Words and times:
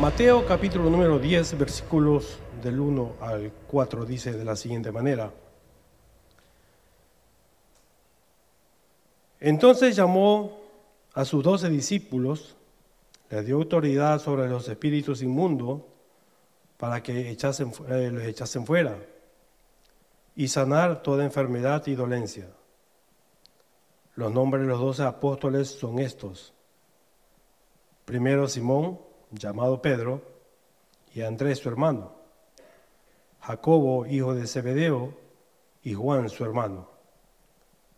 Mateo 0.00 0.46
capítulo 0.46 0.88
número 0.88 1.18
10, 1.18 1.58
versículos 1.58 2.38
del 2.62 2.80
1 2.80 3.16
al 3.20 3.52
4 3.68 4.06
dice 4.06 4.32
de 4.32 4.46
la 4.46 4.56
siguiente 4.56 4.90
manera. 4.90 5.30
Entonces 9.40 9.94
llamó 9.94 10.58
a 11.12 11.26
sus 11.26 11.44
doce 11.44 11.68
discípulos, 11.68 12.56
les 13.28 13.44
dio 13.44 13.56
autoridad 13.56 14.18
sobre 14.20 14.48
los 14.48 14.66
espíritus 14.70 15.20
inmundos 15.20 15.82
para 16.78 17.02
que 17.02 17.30
eh, 17.30 18.10
los 18.10 18.22
echasen 18.22 18.64
fuera 18.64 18.96
y 20.34 20.48
sanar 20.48 21.02
toda 21.02 21.26
enfermedad 21.26 21.86
y 21.88 21.94
dolencia. 21.94 22.48
Los 24.14 24.32
nombres 24.32 24.62
de 24.62 24.68
los 24.70 24.80
doce 24.80 25.02
apóstoles 25.02 25.68
son 25.68 25.98
estos. 25.98 26.54
Primero 28.06 28.48
Simón, 28.48 29.09
llamado 29.30 29.80
Pedro, 29.80 30.22
y 31.14 31.22
Andrés 31.22 31.58
su 31.58 31.68
hermano, 31.68 32.12
Jacobo, 33.40 34.06
hijo 34.06 34.34
de 34.34 34.46
Zebedeo, 34.46 35.14
y 35.82 35.94
Juan 35.94 36.28
su 36.28 36.44
hermano, 36.44 36.88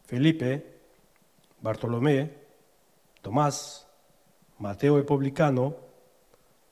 Felipe, 0.07 0.81
Bartolomé, 1.61 2.35
Tomás, 3.21 3.87
Mateo 4.59 4.99
el 4.99 5.05
publicano, 5.05 5.77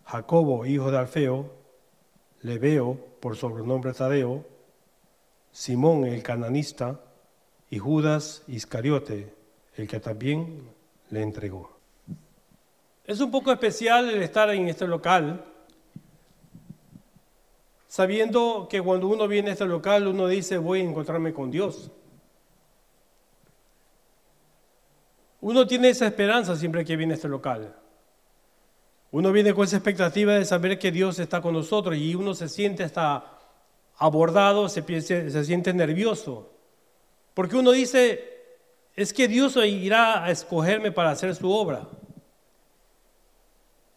Jacobo, 0.05 0.67
hijo 0.67 0.91
de 0.91 0.99
Alfeo, 0.99 1.51
Leveo, 2.43 2.99
por 3.21 3.37
sobrenombre 3.37 3.93
Tadeo, 3.93 4.45
Simón 5.53 6.05
el 6.05 6.23
cananista, 6.23 7.01
y 7.71 7.79
Judas 7.79 8.43
Iscariote, 8.49 9.33
el 9.77 9.87
que 9.87 10.01
también 10.01 10.69
le 11.11 11.23
entregó. 11.23 11.80
Es 13.11 13.19
un 13.19 13.33
poco 13.33 13.51
especial 13.51 14.09
el 14.09 14.23
estar 14.23 14.49
en 14.51 14.69
este 14.69 14.87
local, 14.87 15.45
sabiendo 17.89 18.69
que 18.71 18.80
cuando 18.80 19.09
uno 19.09 19.27
viene 19.27 19.51
a 19.51 19.55
este 19.55 19.65
local 19.65 20.07
uno 20.07 20.29
dice 20.29 20.59
voy 20.59 20.79
a 20.79 20.85
encontrarme 20.85 21.33
con 21.33 21.51
Dios. 21.51 21.91
Uno 25.41 25.67
tiene 25.67 25.89
esa 25.89 26.07
esperanza 26.07 26.55
siempre 26.55 26.85
que 26.85 26.95
viene 26.95 27.15
a 27.15 27.17
este 27.17 27.27
local. 27.27 27.75
Uno 29.11 29.33
viene 29.33 29.55
con 29.55 29.65
esa 29.65 29.79
expectativa 29.79 30.35
de 30.35 30.45
saber 30.45 30.79
que 30.79 30.93
Dios 30.93 31.19
está 31.19 31.43
con 31.43 31.55
nosotros 31.55 31.97
y 31.97 32.15
uno 32.15 32.33
se 32.33 32.49
siente 32.49 32.85
hasta 32.85 33.24
abordado, 33.97 34.69
se, 34.69 34.83
se 35.02 35.45
siente 35.45 35.74
nervioso. 35.74 36.52
Porque 37.35 37.57
uno 37.57 37.73
dice, 37.73 38.23
es 38.95 39.13
que 39.13 39.27
Dios 39.27 39.57
irá 39.57 40.23
a 40.23 40.30
escogerme 40.30 40.93
para 40.93 41.11
hacer 41.11 41.35
su 41.35 41.51
obra. 41.51 41.89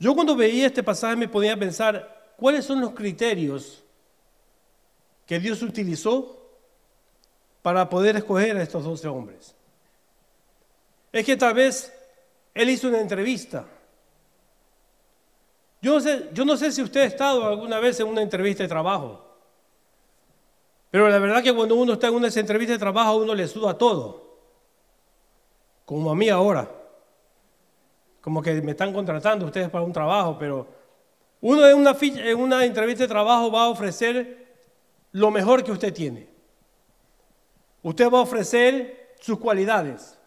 Yo 0.04 0.14
cuando 0.14 0.36
veía 0.36 0.68
este 0.68 0.84
pasaje 0.84 1.16
me 1.16 1.30
podía 1.30 1.56
pensar, 1.56 2.34
¿cuáles 2.36 2.66
son 2.66 2.82
los 2.82 2.92
criterios 2.92 3.82
que 5.26 5.40
Dios 5.40 5.62
utilizó 5.62 6.46
para 7.62 7.88
poder 7.88 8.18
escoger 8.18 8.58
a 8.58 8.64
estos 8.64 8.84
doce 8.84 9.08
hombres? 9.08 9.56
Es 11.10 11.26
que 11.26 11.38
tal 11.38 11.54
vez 11.54 11.94
Él 12.54 12.70
hizo 12.70 12.90
una 12.90 13.00
entrevista. 13.00 13.66
Yo 15.82 15.94
no, 15.94 16.02
sé, 16.02 16.30
yo 16.34 16.44
no 16.44 16.58
sé 16.58 16.74
si 16.74 16.82
usted 16.82 17.00
ha 17.00 17.06
estado 17.06 17.46
alguna 17.46 17.80
vez 17.80 17.98
en 18.02 18.08
una 18.08 18.22
entrevista 18.22 18.64
de 18.64 18.68
trabajo. 18.68 19.26
Pero 20.92 21.08
la 21.08 21.18
verdad 21.18 21.42
que 21.42 21.56
cuando 21.56 21.76
uno 21.76 21.94
está 21.94 22.10
en 22.10 22.16
una 22.16 22.28
entrevista 22.28 22.74
de 22.74 22.80
trabajo, 22.80 23.16
uno 23.16 23.34
le 23.34 23.48
suda 23.48 23.78
todo. 23.78 24.36
Como 25.86 26.12
a 26.12 26.16
mí 26.16 26.28
ahora. 26.28 26.83
Como 28.24 28.42
que 28.42 28.62
me 28.62 28.72
están 28.72 28.94
contratando 28.94 29.46
ustedes 29.46 29.70
para 29.70 29.84
un 29.84 29.92
trabajo, 29.92 30.38
pero 30.40 30.66
uno 31.42 31.68
en 31.68 31.76
una, 31.76 31.94
en 32.02 32.40
una 32.40 32.64
entrevista 32.64 33.04
de 33.04 33.10
trabajo 33.10 33.52
va 33.52 33.66
a 33.66 33.68
ofrecer 33.68 34.48
lo 35.12 35.30
mejor 35.30 35.62
que 35.62 35.74
usted 35.74 35.94
tiene. 35.94 36.30
Usted 37.82 38.10
va 38.10 38.20
a 38.20 38.22
ofrecer 38.22 39.16
sus 39.20 39.38
cualidades. 39.38 40.18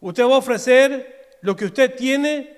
Usted 0.00 0.22
va 0.22 0.36
a 0.36 0.38
ofrecer 0.38 1.38
lo 1.40 1.56
que 1.56 1.64
usted 1.64 1.96
tiene 1.96 2.56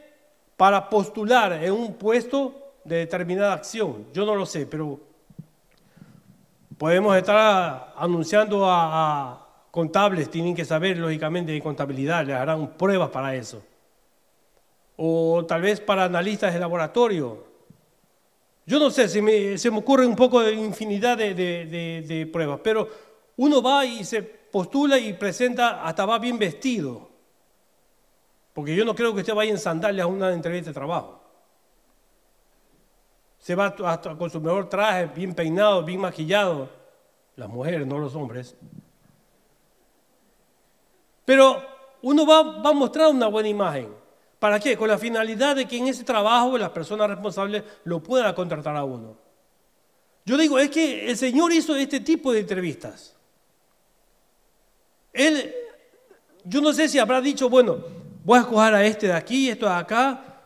para 0.59 0.91
postular 0.91 1.55
en 1.55 1.73
un 1.73 1.95
puesto 1.95 2.75
de 2.85 2.97
determinada 2.97 3.55
acción. 3.55 4.07
Yo 4.13 4.27
no 4.27 4.35
lo 4.35 4.45
sé, 4.45 4.67
pero 4.67 5.01
podemos 6.77 7.17
estar 7.17 7.95
anunciando 7.97 8.67
a, 8.69 9.39
contables, 9.71 10.31
tienen 10.31 10.55
que 10.55 10.67
saber 10.67 10.99
lógicamente 10.99 11.51
de 11.51 11.63
contabilidad, 11.63 12.27
les 12.27 12.37
harán 12.37 12.75
pruebas 12.77 13.09
para 13.09 13.35
eso. 13.35 13.63
O 14.97 15.45
tal 15.47 15.63
vez 15.63 15.81
para 15.81 16.05
analistas 16.05 16.53
de 16.53 16.61
laboratorio. 16.61 17.53
Yo 18.67 18.79
no 18.79 18.91
sé, 18.91 19.09
se 19.09 19.21
me, 19.21 19.59
se 19.59 19.71
me 19.71 19.79
ocurre 19.79 20.07
un 20.07 20.15
poco 20.15 20.41
de 20.41 20.53
infinidad 20.53 21.19
de, 21.19 22.31
pruebas, 22.33 22.61
pero 22.63 22.89
uno 23.37 23.61
va 23.61 23.85
y 23.85 24.05
se 24.05 24.23
postula 24.23 24.99
y 24.99 25.15
presenta, 25.15 25.85
hasta 25.85 26.07
va 26.07 26.19
bien 26.19 26.39
vestido. 26.39 27.11
Porque 28.53 28.77
yo 28.77 28.85
no 28.85 28.95
creo 28.95 29.15
que 29.15 29.21
usted 29.21 29.35
vaya 29.35 29.51
en 29.51 29.59
sandalias 29.59 30.05
a 30.05 30.09
una 30.09 30.33
entrevista 30.33 30.71
de 30.71 30.75
trabajo. 30.75 31.21
Se 33.39 33.55
va 33.55 33.75
hasta 33.87 34.17
con 34.17 34.31
su 34.31 34.41
mejor 34.41 34.69
traje, 34.69 35.07
bien 35.07 35.35
peinado, 35.35 35.83
bien 35.83 36.01
maquillado. 36.01 36.69
Las 37.35 37.49
mujeres, 37.49 37.87
no 37.87 37.99
los 37.99 38.15
hombres. 38.15 38.55
Pero 41.25 41.63
uno 42.03 42.27
va 42.27 42.71
a 42.71 42.73
mostrar 42.73 43.09
una 43.09 43.27
buena 43.27 43.49
imagen. 43.49 44.02
¿Para 44.43 44.59
qué? 44.59 44.77
Con 44.77 44.89
la 44.89 44.99
finalidad 44.99 45.55
de 45.55 45.69
que 45.69 45.77
en 45.77 45.87
ese 45.87 46.03
trabajo 46.03 46.59
las 46.59 46.71
personas 46.71 47.09
responsables 47.09 47.63
lo 47.85 48.03
puedan 48.03 48.35
contratar 48.35 48.75
a 48.75 48.83
uno. 48.83 49.17
Yo 50.25 50.37
digo, 50.37 50.59
es 50.59 50.69
que 50.69 51.09
el 51.09 51.17
Señor 51.17 51.53
hizo 51.53 51.77
este 51.77 52.01
tipo 52.01 52.33
de 52.33 52.41
entrevistas. 52.41 53.15
Él, 55.13 55.55
yo 56.43 56.61
no 56.61 56.73
sé 56.73 56.89
si 56.89 56.99
habrá 56.99 57.21
dicho, 57.21 57.49
bueno, 57.49 57.85
voy 58.25 58.39
a 58.39 58.41
escoger 58.41 58.75
a 58.75 58.85
este 58.85 59.07
de 59.07 59.13
aquí 59.13 59.49
esto 59.49 59.67
de 59.67 59.75
acá, 59.75 60.43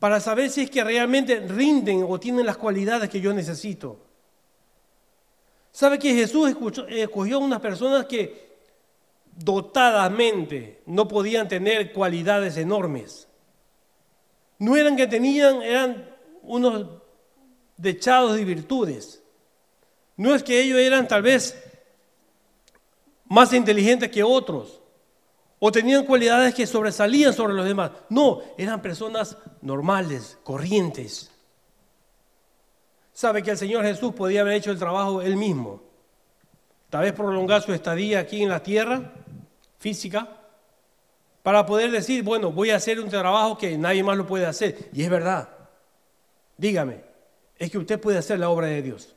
para 0.00 0.18
saber 0.18 0.50
si 0.50 0.62
es 0.62 0.70
que 0.70 0.82
realmente 0.82 1.38
rinden 1.38 2.04
o 2.08 2.18
tienen 2.18 2.44
las 2.44 2.56
cualidades 2.56 3.08
que 3.08 3.20
yo 3.20 3.32
necesito. 3.32 4.00
¿Sabe 5.70 5.96
que 5.96 6.12
Jesús 6.12 6.56
escogió 6.88 7.36
a 7.36 7.38
unas 7.38 7.60
personas 7.60 8.06
que 8.06 8.45
dotadamente 9.36 10.82
no 10.86 11.06
podían 11.06 11.48
tener 11.48 11.92
cualidades 11.92 12.56
enormes? 12.56 13.28
No 14.58 14.76
eran 14.76 14.96
que 14.96 15.06
tenían, 15.06 15.62
eran 15.62 16.16
unos 16.42 16.86
dechados 17.76 18.36
de 18.36 18.44
virtudes. 18.44 19.22
No 20.16 20.34
es 20.34 20.42
que 20.42 20.60
ellos 20.60 20.78
eran 20.78 21.06
tal 21.06 21.22
vez 21.22 21.62
más 23.26 23.52
inteligentes 23.52 24.10
que 24.10 24.22
otros, 24.22 24.80
o 25.58 25.72
tenían 25.72 26.04
cualidades 26.04 26.54
que 26.54 26.66
sobresalían 26.66 27.32
sobre 27.32 27.54
los 27.54 27.64
demás. 27.64 27.90
No, 28.08 28.42
eran 28.56 28.80
personas 28.80 29.36
normales, 29.62 30.38
corrientes. 30.42 31.30
Sabe 33.12 33.42
que 33.42 33.50
el 33.50 33.58
Señor 33.58 33.84
Jesús 33.84 34.12
podía 34.14 34.42
haber 34.42 34.54
hecho 34.54 34.70
el 34.70 34.78
trabajo 34.78 35.22
él 35.22 35.36
mismo. 35.36 35.82
Tal 36.90 37.02
vez 37.02 37.12
prolongar 37.12 37.62
su 37.62 37.72
estadía 37.72 38.20
aquí 38.20 38.42
en 38.42 38.50
la 38.50 38.62
tierra 38.62 39.12
física 39.78 40.28
para 41.42 41.64
poder 41.64 41.90
decir, 41.90 42.22
bueno, 42.24 42.50
voy 42.50 42.70
a 42.70 42.76
hacer 42.76 42.98
un 42.98 43.08
trabajo 43.08 43.56
que 43.56 43.78
nadie 43.78 44.02
más 44.02 44.16
lo 44.16 44.26
puede 44.26 44.46
hacer. 44.46 44.90
Y 44.92 45.02
es 45.02 45.08
verdad. 45.08 45.48
Dígame, 46.56 47.04
es 47.56 47.70
que 47.70 47.78
usted 47.78 48.00
puede 48.00 48.18
hacer 48.18 48.38
la 48.38 48.50
obra 48.50 48.66
de 48.66 48.82
Dios. 48.82 49.14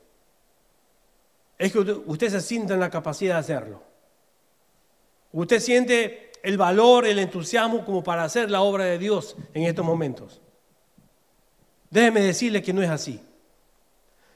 Es 1.57 1.71
que 1.71 1.79
usted 1.79 2.29
se 2.29 2.41
sienta 2.41 2.75
en 2.75 2.79
la 2.79 2.89
capacidad 2.89 3.35
de 3.35 3.39
hacerlo. 3.39 3.83
Usted 5.31 5.59
siente 5.59 6.31
el 6.43 6.57
valor, 6.57 7.05
el 7.05 7.19
entusiasmo 7.19 7.83
como 7.83 8.03
para 8.03 8.23
hacer 8.23 8.49
la 8.49 8.61
obra 8.61 8.85
de 8.85 8.97
Dios 8.97 9.35
en 9.53 9.63
estos 9.63 9.85
momentos. 9.85 10.41
Déjeme 11.89 12.21
decirle 12.21 12.61
que 12.61 12.73
no 12.73 12.81
es 12.81 12.89
así. 12.89 13.19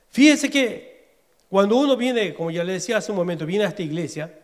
Fíjese 0.09 0.49
que 0.49 1.17
cuando 1.49 1.77
uno 1.77 1.95
viene, 1.95 2.33
como 2.33 2.51
ya 2.51 2.63
le 2.63 2.73
decía 2.73 2.97
hace 2.97 3.11
un 3.11 3.17
momento, 3.17 3.45
viene 3.45 3.65
a 3.65 3.69
esta 3.69 3.83
iglesia, 3.83 4.39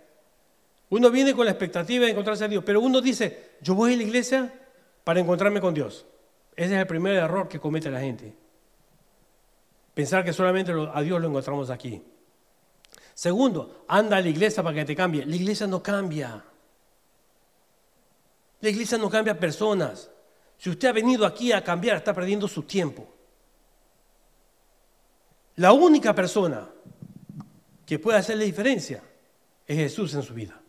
uno 0.90 1.12
viene 1.12 1.34
con 1.34 1.46
la 1.46 1.52
expectativa 1.52 2.06
de 2.06 2.12
encontrarse 2.12 2.46
a 2.46 2.48
Dios, 2.48 2.64
pero 2.66 2.82
uno 2.82 3.00
dice, 3.00 3.52
yo 3.62 3.76
voy 3.76 3.94
a 3.94 3.98
la 3.98 4.04
iglesia 4.04 4.54
para 5.04 5.20
encontrarme 5.20 5.62
con 5.62 5.74
Dios. 5.74 6.06
Ese 6.56 6.74
es 6.74 6.80
el 6.80 6.88
primer 6.88 7.16
error 7.16 7.48
que 7.48 7.60
comete 7.60 7.92
la 7.92 8.00
gente. 8.00 8.36
Pensar 9.94 10.24
que 10.24 10.34
solamente 10.34 10.72
a 10.72 11.02
Dios 11.02 11.22
lo 11.22 11.28
encontramos 11.28 11.70
aquí. 11.70 12.02
Segundo, 13.14 13.84
anda 13.88 14.18
a 14.18 14.22
la 14.22 14.30
iglesia 14.30 14.64
para 14.64 14.76
que 14.76 14.86
te 14.86 14.96
cambie. 14.96 15.26
La 15.26 15.36
iglesia 15.36 15.68
no 15.68 15.84
cambia. 15.84 16.44
La 18.62 18.70
iglesia 18.70 18.98
no 18.98 19.10
cambia 19.10 19.40
personas. 19.40 20.10
Si 20.58 20.70
usted 20.70 20.88
ha 20.88 20.94
venido 20.94 21.26
aquí 21.26 21.52
a 21.52 21.64
cambiar, 21.64 21.98
está 21.98 22.14
perdiendo 22.14 22.48
su 22.48 22.64
tiempo. 22.64 23.08
La 25.58 25.72
única 25.74 26.16
persona 26.16 26.68
que 27.86 28.00
puede 28.00 28.18
hacer 28.18 28.38
la 28.38 28.44
diferencia 28.44 29.04
es 29.68 29.78
Jesús 29.78 30.14
en 30.14 30.24
su 30.24 30.34
vida. 30.34 30.60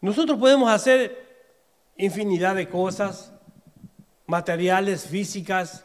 Nosotros 0.00 0.38
podemos 0.38 0.70
hacer 0.70 1.26
infinidad 1.96 2.54
de 2.54 2.68
cosas, 2.68 3.32
materiales, 4.26 5.06
físicas, 5.06 5.84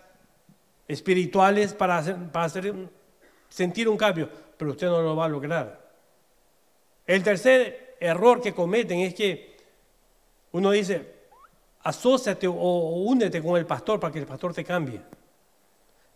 espirituales 0.87 1.73
para, 1.73 2.03
sentir 3.49 3.89
un 3.89 3.97
cambio, 3.97 4.29
pero 4.57 4.71
usted 4.71 4.87
no 4.87 5.01
lo 5.01 5.15
va 5.15 5.25
a 5.25 5.29
lograr. 5.29 5.81
El 7.05 7.23
tercer 7.23 7.95
error 7.99 8.41
que 8.41 8.53
cometen 8.53 8.99
es 8.99 9.15
que 9.15 9.57
uno 10.51 10.71
dice, 10.71 11.13
asóciate 11.81 12.47
o, 12.47 12.53
únete 12.53 13.41
con 13.41 13.57
el 13.57 13.65
pastor 13.65 13.99
para 13.99 14.13
que 14.13 14.19
el 14.19 14.25
pastor 14.25 14.53
te 14.53 14.63
cambie. 14.63 15.01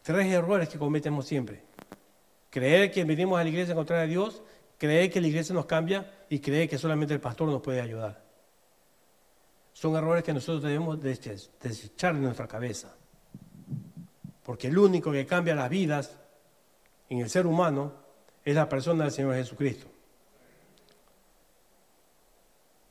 Tres 0.04 0.28
errores 0.28 0.70
que 0.70 0.78
cometemos 0.78 1.26
siempre. 1.26 1.64
Creer 2.50 2.92
que 2.92 3.04
venimos 3.04 3.40
a 3.40 3.44
la 3.44 3.50
iglesia 3.50 3.74
a 3.74 3.76
encontrar 3.76 4.00
a 4.02 4.06
Dios, 4.06 4.42
creer 4.78 5.12
que 5.12 5.22
la 5.22 5.28
iglesia 5.28 5.54
nos 5.54 5.66
cambia 5.66 6.12
y 6.30 6.40
creer 6.40 6.70
que 6.70 6.78
solamente 6.78 7.14
el 7.14 7.20
pastor 7.20 7.48
nos 7.48 7.62
puede 7.62 7.82
ayudar. 7.82 8.24
Son 9.74 9.96
errores 9.96 10.24
que 10.24 10.34
nosotros 10.34 10.64
debemos 10.64 11.00
desechar 11.02 12.16
de 12.16 12.22
nuestra 12.22 12.48
cabeza. 12.48 12.96
Porque 14.44 14.68
el 14.68 14.78
único 14.78 15.12
que 15.12 15.26
cambia 15.26 15.56
las 15.56 15.70
vidas 15.70 16.18
en 17.10 17.20
el 17.20 17.30
ser 17.30 17.46
humano 17.46 17.94
es 18.44 18.56
la 18.56 18.68
persona 18.68 19.04
del 19.04 19.14
Señor 19.14 19.36
Jesucristo. 19.36 19.88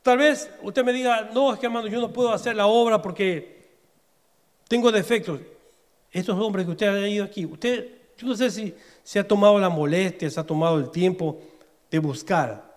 Tal 0.02 0.18
vez 0.18 0.50
usted 0.62 0.84
me 0.84 0.92
diga, 0.92 1.30
no, 1.34 1.52
es 1.52 1.58
que 1.58 1.66
hermano, 1.66 1.88
yo 1.88 2.00
no 2.00 2.12
puedo 2.12 2.32
hacer 2.32 2.54
la 2.54 2.66
obra 2.66 3.02
porque 3.02 3.66
tengo 4.68 4.92
defectos. 4.92 5.40
Estos 6.12 6.38
hombres 6.38 6.64
que 6.64 6.72
usted 6.72 6.88
ha 6.88 7.08
ido 7.08 7.24
aquí, 7.24 7.44
usted, 7.44 7.88
yo 8.16 8.28
no 8.28 8.36
sé 8.36 8.50
si 8.50 8.74
se 9.02 9.18
ha 9.18 9.26
tomado 9.26 9.58
la 9.58 9.68
molestia, 9.68 10.30
se 10.30 10.38
ha 10.38 10.44
tomado 10.44 10.78
el 10.78 10.90
tiempo 10.90 11.40
de 11.90 11.98
buscar, 11.98 12.74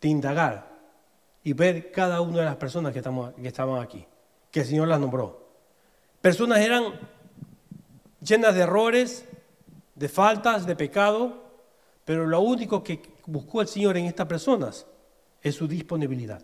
de 0.00 0.08
indagar 0.08 0.70
y 1.42 1.52
ver 1.52 1.90
cada 1.92 2.20
una 2.20 2.40
de 2.40 2.44
las 2.44 2.56
personas 2.56 2.92
que, 2.92 2.98
estamos, 2.98 3.32
que 3.34 3.48
estaban 3.48 3.82
aquí, 3.82 4.04
que 4.50 4.60
el 4.60 4.66
Señor 4.66 4.88
las 4.88 5.00
nombró. 5.00 5.48
Personas 6.20 6.58
eran 6.60 6.84
llenas 8.20 8.54
de 8.54 8.60
errores, 8.60 9.26
de 9.94 10.08
faltas, 10.08 10.66
de 10.66 10.76
pecado, 10.76 11.44
pero 12.04 12.26
lo 12.26 12.40
único 12.40 12.82
que 12.82 13.00
buscó 13.26 13.60
el 13.60 13.68
Señor 13.68 13.96
en 13.96 14.06
estas 14.06 14.26
personas 14.26 14.86
es 15.42 15.54
su 15.54 15.66
disponibilidad. 15.66 16.42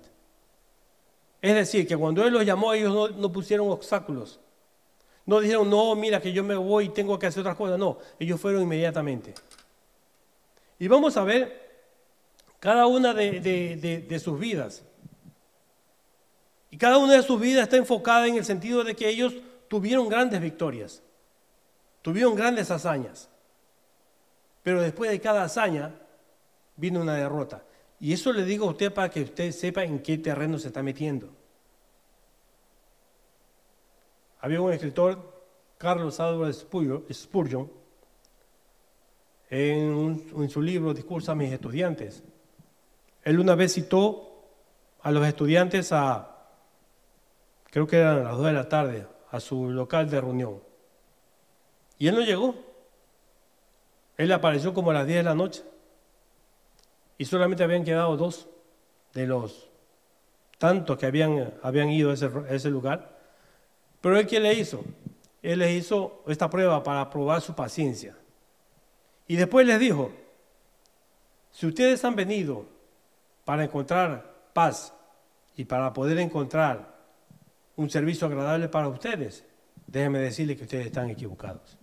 Es 1.43 1.55
decir, 1.55 1.87
que 1.87 1.97
cuando 1.97 2.25
Él 2.25 2.33
los 2.33 2.45
llamó, 2.45 2.73
ellos 2.73 3.15
no, 3.17 3.33
pusieron 3.33 3.71
obstáculos. 3.71 4.41
No 5.27 5.41
dijeron, 5.41 5.69
no, 5.69 5.95
mira 5.95 6.21
que 6.21 6.33
yo 6.33 6.43
me 6.43 6.55
voy 6.55 6.87
y 6.87 6.89
tengo 6.91 7.19
que 7.19 7.27
hacer 7.27 7.41
otras 7.41 7.57
cosas. 7.57 7.79
No, 7.79 7.99
ellos 8.19 8.41
fueron 8.41 8.63
inmediatamente. 8.63 9.35
Y 10.79 10.89
vamos 10.89 11.17
a 11.17 11.25
ver 11.25 11.66
cada 12.61 12.87
una 12.87 13.15
de, 13.15 14.21
sus 14.23 14.39
vidas. 14.39 14.85
Y 16.71 16.79
cada 16.79 16.99
una 16.99 17.15
de 17.15 17.23
sus 17.23 17.41
vidas 17.41 17.65
está 17.65 17.77
enfocada 17.77 18.27
en 18.27 18.37
el 18.37 18.45
sentido 18.45 18.85
de 18.85 18.95
que 18.95 19.09
ellos 19.09 19.35
tuvieron 19.69 20.09
grandes 20.09 20.41
victorias, 20.41 21.03
tuvieron 22.03 22.35
grandes 22.35 22.71
hazañas. 22.71 23.29
Pero 24.63 24.83
después 24.83 25.11
de 25.11 25.21
cada 25.21 25.45
hazaña 25.45 25.95
vino 26.77 27.01
una 27.01 27.15
derrota. 27.15 27.63
Y 28.01 28.13
eso 28.13 28.33
le 28.33 28.45
digo 28.45 28.67
a 28.67 28.71
usted 28.71 28.93
para 28.93 29.09
que 29.09 29.23
usted 29.23 29.53
sepa 29.53 29.85
en 29.85 30.01
qué 30.01 30.19
terreno 30.19 30.59
se 30.59 30.69
está 30.69 30.83
metiendo. 30.83 31.31
Había 34.41 34.61
un 34.61 34.73
escritor, 34.73 35.45
Carlos 35.79 36.21
Álvarez 36.21 36.67
Spurgeon, 37.13 37.71
en, 39.49 40.49
su 40.49 40.61
libro 40.61 40.93
Discurso 40.93 41.33
a 41.33 41.35
mis 41.35 41.53
estudiantes. 41.53 42.23
Él 43.27 43.41
una 43.41 43.57
vez 43.57 43.75
citó 43.75 44.45
a 45.03 45.11
los 45.11 45.27
estudiantes 45.27 45.91
a, 45.91 46.47
creo 47.65 47.85
que 47.85 47.97
eran 47.99 48.23
las 48.23 48.37
2 48.37 48.47
de 48.47 48.53
la 48.53 48.69
tarde, 48.69 49.07
a 49.33 49.41
su 49.41 49.69
local 49.69 50.09
de 50.09 50.21
reunión. 50.21 50.63
Y 51.99 52.07
él 52.07 52.15
no 52.15 52.21
llegó. 52.21 52.55
Él 54.17 54.31
apareció 54.31 54.73
como 54.73 54.93
a 54.93 54.95
las 54.95 55.09
10 55.09 55.17
de 55.17 55.23
la 55.25 55.35
noche. 55.35 55.65
Y 57.19 57.25
solamente 57.25 57.65
habían 57.65 57.83
quedado 57.83 58.17
dos 58.17 58.47
de 59.13 59.27
los 59.27 59.71
tantos 60.59 60.97
que 60.97 61.07
habían, 61.07 61.53
habían 61.65 61.91
ido 61.91 62.13
a 62.13 62.15
ese 62.15 62.71
lugar. 62.71 63.19
Pero 64.01 64.21
él, 64.21 64.29
¿qué 64.29 64.39
le 64.39 64.55
hizo? 64.55 64.85
Él 65.43 65.59
les 65.59 65.73
hizo 65.73 66.23
esta 66.29 66.49
prueba 66.49 66.81
para 66.85 67.11
probar 67.11 67.41
su 67.41 67.57
paciencia. 67.57 68.17
Y 69.27 69.35
después 69.35 69.67
les 69.67 69.81
dijo, 69.81 70.13
si 71.51 71.67
ustedes 71.67 72.05
han 72.05 72.15
venido 72.15 72.76
para 73.47 73.63
encontrar 73.63 74.51
paz 74.53 74.93
y 75.57 75.65
para 75.65 75.93
poder 75.93 76.19
encontrar 76.19 76.97
un 77.77 77.89
servicio 77.89 78.27
agradable 78.27 78.69
para 78.69 78.89
ustedes, 78.89 79.45
déjenme 79.87 80.19
decirles 80.19 80.57
que 80.57 80.65
ustedes 80.65 80.87
están 80.87 81.11
equivocados. 81.11 81.79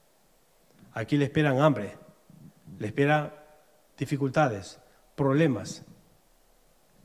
Aquí 0.92 1.16
le 1.16 1.24
esperan 1.24 1.62
hambre, 1.62 1.98
le 2.78 2.88
esperan 2.88 3.34
dificultades, 3.98 4.78
problemas, 5.16 5.86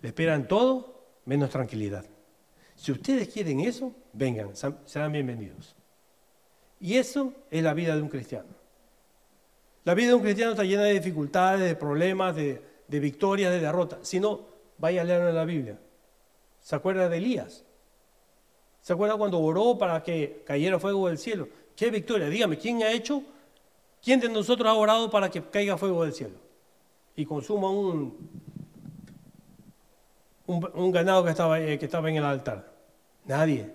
le 0.03 0.09
esperan 0.09 0.49
todo 0.49 1.07
menos 1.25 1.51
tranquilidad. 1.51 2.05
Si 2.75 2.91
ustedes 2.91 3.29
quieren 3.29 3.61
eso, 3.61 3.95
vengan, 4.13 4.51
serán 4.57 5.13
bienvenidos. 5.13 5.77
Y 6.81 6.97
eso 6.97 7.33
es 7.49 7.63
la 7.63 7.75
vida 7.75 7.95
de 7.95 8.03
un 8.03 8.09
cristiano. 8.09 8.49
La 9.85 9.95
vida 9.95 10.09
de 10.09 10.15
un 10.15 10.23
cristiano 10.23 10.51
está 10.51 10.65
llena 10.65 10.83
de 10.83 10.95
dificultades, 10.95 11.61
de 11.61 11.77
problemas, 11.77 12.35
de, 12.35 12.68
victorias, 12.89 13.53
de 13.53 13.61
derrotas. 13.61 14.09
Si 14.09 14.19
no, 14.19 14.41
vaya 14.79 15.03
a 15.03 15.05
leer 15.05 15.29
en 15.29 15.35
la 15.35 15.45
Biblia. 15.45 15.79
¿Se 16.61 16.75
acuerda 16.75 17.09
de 17.09 17.19
Elías? 17.19 17.65
¿Se 18.81 18.93
acuerda 18.93 19.17
cuando 19.17 19.39
oró 19.41 19.77
para 19.77 20.03
que 20.03 20.43
cayera 20.47 20.79
fuego 20.79 21.09
del 21.09 21.19
cielo? 21.19 21.49
¿Qué 21.77 21.91
victoria? 21.91 22.29
Dígame, 22.29 22.57
¿quién 22.59 22.83
ha 22.83 22.91
hecho? 22.91 23.23
¿Quién 24.03 24.21
de 24.21 24.29
nosotros 24.29 24.67
ha 24.69 24.75
orado 24.75 25.11
para 25.11 25.31
que 25.31 25.43
caiga 25.43 25.77
fuego 25.77 26.05
del 26.05 26.15
cielo? 26.15 26.37
Y 27.15 27.27
consuma 27.27 27.71
un, 27.71 28.17
un, 30.47 30.93
ganado 30.93 31.25
que 31.25 31.31
estaba, 31.31 31.61
eh, 31.61 31.79
que 31.79 31.85
estaba 31.85 32.09
en 32.09 32.17
el 32.17 32.25
altar. 32.25 32.73
Nadie. 33.27 33.71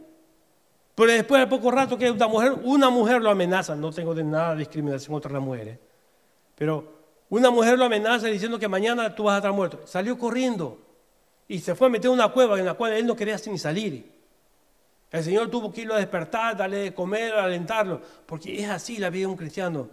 Pero 0.96 1.12
después 1.12 1.42
de 1.42 1.48
poco 1.48 1.72
rato 1.72 1.98
que 1.98 2.10
una 2.10 2.28
mujer, 2.28 2.54
una 2.64 2.90
mujer 2.90 3.22
lo 3.22 3.30
amenaza, 3.30 3.76
no 3.76 3.92
tengo 3.92 4.14
de 4.14 4.24
nada 4.24 4.54
de 4.54 4.60
discriminación 4.60 5.14
contra 5.14 5.32
las 5.32 5.42
mujeres, 5.42 5.80
pero 6.56 7.03
una 7.30 7.50
mujer 7.50 7.78
lo 7.78 7.86
amenaza 7.86 8.28
diciendo 8.28 8.60
que 8.60 8.68
mañana 8.68 9.16
tú 9.16 9.24
vas 9.24 9.36
a 9.36 9.38
estar 9.38 9.54
muerto. 9.54 9.82
Salió 9.86 10.18
corriendo 10.18 10.80
y 11.48 11.60
se 11.60 11.76
fue 11.76 11.88
a 11.88 11.90
meter 11.90 12.08
en 12.08 12.14
una 12.14 12.30
cueva 12.30 12.60
en 12.60 12.66
la 12.66 12.74
cual 12.74 12.94
él 12.94 13.06
no 13.06 13.16
quería 13.16 13.38
ni 13.48 13.58
salir. 13.58 14.12
El 15.12 15.24
Señor 15.24 15.50
tuvo 15.50 15.72
que 15.72 15.82
irlo 15.82 15.94
a 15.94 15.98
despertar, 15.98 16.58
darle 16.58 16.78
de 16.78 16.94
comer, 16.94 17.34
alentarlo, 17.34 18.02
porque 18.26 18.60
es 18.60 18.68
así 18.70 18.98
la 18.98 19.10
vida 19.12 19.22
de 19.22 19.28
un 19.28 19.38
cristiano. 19.38 19.88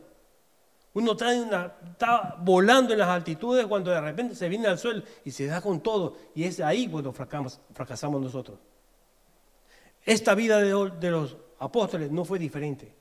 Uno 0.92 1.12
está, 1.12 2.37
volando 2.40 2.92
en 2.92 2.99
las 2.99 3.08
altitudes 3.08 3.66
cuando 3.66 3.90
de 3.92 4.00
repente 4.00 4.34
se 4.34 4.49
viene 4.49 4.66
al 4.66 4.78
suelo 4.78 5.02
y 5.25 5.30
se 5.30 5.46
da 5.46 5.60
con 5.60 5.80
todo. 5.80 6.16
Y 6.34 6.44
es 6.44 6.58
ahí 6.60 6.88
cuando 6.88 7.12
fracasamos, 7.12 8.20
nosotros. 8.20 8.58
Esta 10.04 10.34
vida 10.34 10.58
de, 10.58 11.10
los 11.10 11.37
apóstoles 11.58 12.10
no 12.10 12.25
fue 12.25 12.38
diferente. 12.38 12.92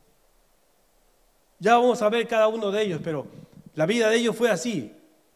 Ya 1.57 1.77
vamos 1.77 2.01
a 2.01 2.09
ver 2.09 2.27
cada 2.27 2.47
uno 2.47 2.69
de 2.69 2.83
ellos, 2.83 3.01
pero 3.03 3.25
la 3.79 3.85
vida 3.85 4.09
de 4.09 4.17
ellos 4.17 4.35
fue 4.35 4.49
así. 4.49 4.93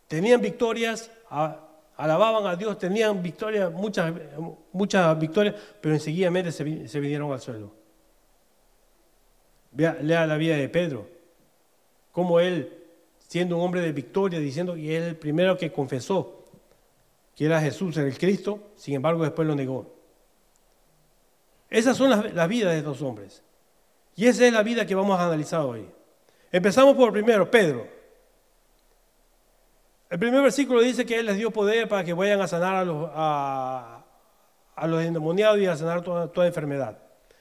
Tenían 0.09 0.41
victorias, 0.41 1.09
alababan 1.95 2.45
a 2.45 2.57
Dios, 2.57 2.77
tenían 2.77 3.23
victorias, 3.23 3.71
muchas, 3.71 4.13
muchas 4.73 5.17
victorias, 5.17 5.55
pero 5.79 5.95
enseguida 5.95 6.29
se, 6.51 6.89
se 6.89 6.99
vinieron 6.99 7.31
al 7.31 7.39
suelo. 7.39 7.71
lea 9.71 10.27
la 10.27 10.35
vida 10.35 10.57
de 10.57 10.67
Pedro 10.67 11.07
como 12.11 12.41
él, 12.41 12.83
siendo 13.17 13.55
un 13.55 13.63
hombre 13.63 13.79
de 13.79 13.93
victoria, 13.93 14.39
diciendo 14.39 14.75
que 14.75 14.97
él 14.97 15.03
el 15.03 15.15
primero 15.15 15.57
que 15.57 15.71
confesó 15.71 16.43
que 17.37 17.45
era 17.45 17.61
Jesús, 17.61 17.95
era 17.95 18.07
el 18.07 18.17
Cristo, 18.17 18.73
sin 18.75 18.95
embargo 18.95 19.23
después 19.23 19.47
lo 19.47 19.55
negó. 19.55 19.95
Esas 21.69 21.95
son 21.95 22.09
las, 22.09 22.49
vidas 22.49 22.73
de 22.73 22.79
estos 22.79 23.01
hombres. 23.01 23.41
Y 24.17 24.27
esa 24.27 24.45
es 24.45 24.51
la 24.51 24.63
vida 24.63 24.85
que 24.85 24.95
vamos 24.95 25.17
a 25.17 25.27
analizar 25.27 25.61
hoy. 25.61 25.87
Empezamos 26.51 26.93
por 26.97 27.13
primero, 27.13 27.49
Pedro. 27.49 28.02
El 30.13 30.19
primer 30.19 30.43
versículo 30.43 30.79
dice 30.79 31.07
que 31.07 31.17
Él 31.17 31.25
les 31.25 31.37
dio 31.37 31.49
poder 31.49 31.87
para 31.87 32.03
que 32.03 32.13
vayan 32.13 32.39
a 32.39 32.47
sanar 32.47 32.75
a 32.75 32.85
los, 32.85 33.09
a, 33.15 34.05
endemoniados 34.77 35.59
y 35.59 35.65
a 35.65 35.75
sanar 35.75 36.03
toda, 36.03 36.45
enfermedad. 36.45 36.99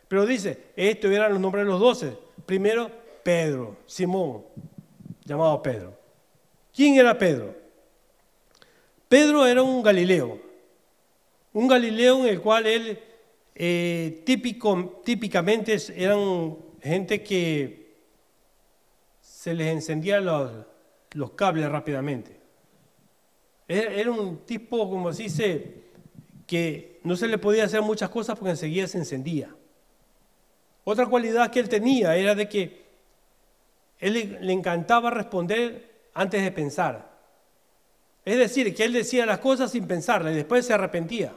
Pero 0.09 0.25
dice, 0.25 0.69
estos 0.75 1.11
eran 1.11 1.33
los 1.33 1.39
nombres 1.39 1.67
de 1.67 1.71
los 1.71 1.79
doce. 1.79 2.17
Primero, 2.47 2.91
Pedro, 3.23 3.77
Simón, 3.85 4.47
llamado 5.23 5.63
Pedro. 5.63 5.93
¿Quién 6.75 6.95
era 6.95 7.19
Pedro? 7.19 7.55
Pedro 9.07 9.47
era 9.47 9.63
un 9.63 9.83
Galileo, 9.83 10.41
un 11.53 11.69
Galileo 11.69 12.21
en 12.21 12.27
el 12.29 12.41
cual 12.41 12.67
él 12.67 12.99
eh, 13.55 14.23
típicamente 15.05 15.77
eran 15.95 16.57
gente 16.83 17.23
que 17.23 17.97
se 19.21 19.53
les 19.53 19.75
encendían 19.75 20.25
los 20.25 21.31
cables 21.33 21.71
rápidamente. 21.71 22.41
Era 23.69 24.11
un 24.11 24.45
tipo, 24.45 24.89
como 24.91 25.13
se 25.13 25.25
dice, 25.25 25.83
que 26.47 27.01
no 27.05 27.17
se 27.17 27.29
le 27.29 27.39
podía 27.39 27.65
hacer 27.65 27.83
muchas 27.83 28.11
cosas 28.11 28.39
porque 28.39 28.51
enseguida 28.51 28.87
se 28.87 28.99
encendía. 28.99 29.55
Otra 30.85 31.07
cualidad 31.07 31.51
que 31.51 31.61
él 31.61 31.69
tenía 31.69 32.17
era 32.17 32.35
de 32.35 32.49
que 32.49 32.83
él 34.01 34.39
le, 34.41 34.53
encantaba 34.53 35.11
responder 35.11 35.91
antes 36.13 36.43
de 36.43 36.51
pensar. 36.51 37.11
Es 38.25 38.37
decir, 38.37 38.75
que 38.75 38.85
él 38.85 38.93
decía 38.93 39.27
las 39.27 39.39
cosas 39.39 39.71
sin 39.71 39.87
pensarlas 39.87 40.33
y 40.33 40.37
después 40.37 40.67
se 40.67 40.75
arrepentía. 40.75 41.33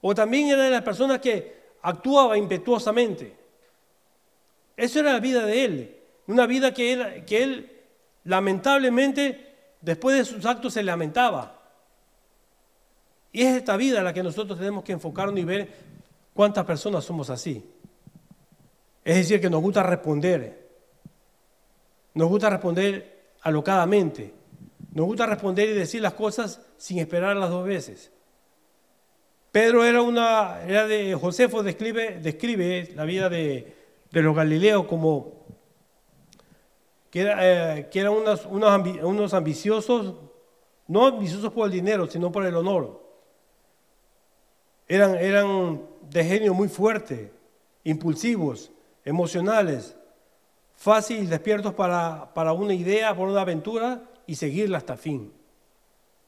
O 0.00 0.14
también 0.14 0.48
era 0.48 0.64
de 0.64 0.70
las 0.70 0.82
personas 0.82 1.20
que 1.20 1.54
actuaba 1.82 2.38
impetuosamente. 2.38 3.36
Eso 4.76 5.00
era 5.00 5.12
la 5.12 5.20
vida 5.20 5.44
de 5.44 5.64
él. 5.64 5.96
Una 6.26 6.46
vida 6.46 6.74
que 6.74 7.22
que 7.26 7.42
él 7.42 7.70
lamentablemente 8.24 9.45
después 9.80 10.16
de 10.16 10.24
sus 10.24 10.44
actos 10.44 10.74
se 10.74 10.82
lamentaba. 10.82 11.60
Y 13.32 13.42
es 13.42 13.56
esta 13.56 13.76
vida 13.76 14.02
la 14.02 14.12
que 14.12 14.22
nosotros 14.22 14.58
tenemos 14.58 14.82
que 14.82 14.92
enfocarnos 14.92 15.38
y 15.38 15.44
ver 15.44 15.68
cuántas 16.32 16.64
personas 16.64 17.04
somos 17.04 17.30
así. 17.30 17.64
Es 19.04 19.16
decir, 19.16 19.40
que 19.40 19.50
nos 19.50 19.60
gusta 19.60 19.82
responder. 19.82 20.66
Nos 22.14 22.28
gusta 22.28 22.50
responder 22.50 23.34
alocadamente. 23.42 24.32
Nos 24.92 25.06
gusta 25.06 25.26
responder 25.26 25.68
y 25.68 25.74
decir 25.74 26.00
las 26.00 26.14
cosas 26.14 26.60
sin 26.78 26.98
esperar 26.98 27.36
las 27.36 27.50
dos 27.50 27.66
veces. 27.66 28.10
Pedro 29.52 29.84
era 29.84 30.02
una, 30.02 30.62
era 30.66 30.86
de, 30.86 31.14
Josefo 31.14 31.62
describe, 31.62 32.18
describe 32.20 32.92
la 32.94 33.04
vida 33.04 33.28
de, 33.28 33.74
los 34.10 34.34
Galileos 34.34 34.86
como 34.86 35.35
que, 37.10 37.22
eh, 37.22 37.88
eran 37.92 38.12
unos, 38.12 38.46
unos, 38.46 39.34
ambiciosos, 39.34 40.14
no 40.86 41.06
ambiciosos 41.06 41.52
por 41.52 41.66
el 41.66 41.72
dinero, 41.72 42.06
sino 42.06 42.30
por 42.30 42.44
el 42.44 42.54
honor. 42.54 43.02
Eran, 44.88 45.16
eran 45.16 45.82
de 46.10 46.24
genio 46.24 46.54
muy 46.54 46.68
fuerte, 46.68 47.32
impulsivos, 47.84 48.70
emocionales, 49.04 49.96
fáciles, 50.76 51.30
despiertos 51.30 51.74
para, 51.74 52.32
para 52.34 52.52
una 52.52 52.74
idea, 52.74 53.14
para 53.14 53.30
una 53.30 53.40
aventura 53.40 54.02
y 54.26 54.34
seguirla 54.34 54.78
hasta 54.78 54.96
fin. 54.96 55.32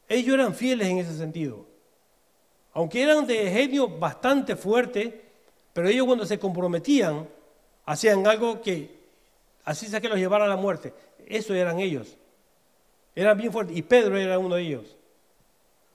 Ellos 0.08 0.34
eran 0.34 0.54
fieles 0.54 0.88
en 0.88 0.98
ese 0.98 1.16
sentido. 1.16 1.66
Aunque 2.72 3.02
eran 3.02 3.26
de 3.26 3.50
genio 3.50 3.88
bastante 3.88 4.56
fuerte, 4.56 5.22
pero 5.72 5.88
ellos 5.88 6.06
cuando 6.06 6.24
se 6.24 6.38
comprometían, 6.38 7.28
hacían 7.84 8.26
algo 8.26 8.60
que 8.62 8.97
así 9.68 9.86
sea 9.86 10.00
que 10.00 10.08
los 10.08 10.18
llevara 10.18 10.46
a 10.46 10.48
la 10.48 10.56
muerte. 10.56 10.94
Eso 11.26 11.54
eran 11.54 11.78
ellos. 11.78 12.16
Eran 13.14 13.36
bien 13.36 13.52
fuertes. 13.52 13.76
Y 13.76 13.82
Pedro 13.82 14.16
era 14.16 14.38
uno 14.38 14.54
de 14.54 14.62
ellos. 14.62 14.96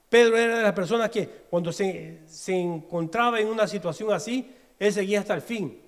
Pedro 0.10 0.38
era 0.38 0.58
de 0.58 0.64
las 0.64 0.74
personas 0.74 1.10
que 1.10 1.28
cuando 1.50 1.72
se, 1.72 2.22
encontraba 2.48 3.40
en 3.40 3.48
una 3.48 3.68
situación 3.68 4.14
así, 4.14 4.48
él 4.78 4.94
seguía 4.94 5.22
hasta 5.22 5.34
el 5.34 5.42
fin. 5.42 5.82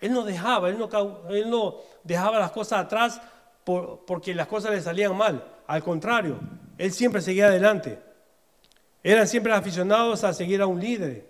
Él 0.00 0.12
no 0.12 0.22
dejaba, 0.22 0.68
él 0.68 0.78
no, 0.78 0.88
él 1.30 1.50
no 1.50 1.78
dejaba 2.04 2.38
las 2.38 2.52
cosas 2.52 2.84
atrás 2.84 3.20
porque 3.64 4.32
las 4.32 4.46
cosas 4.46 4.70
le 4.70 4.80
salían 4.80 5.16
mal. 5.16 5.44
Al 5.66 5.82
contrario, 5.82 6.38
él 6.78 6.92
siempre 6.92 7.20
seguía 7.20 7.46
adelante. 7.46 7.98
Eran 9.02 9.26
siempre 9.26 9.52
aficionados 9.52 10.22
a 10.22 10.32
seguir 10.32 10.62
a 10.62 10.66
un 10.66 10.78
líder. 10.78 11.26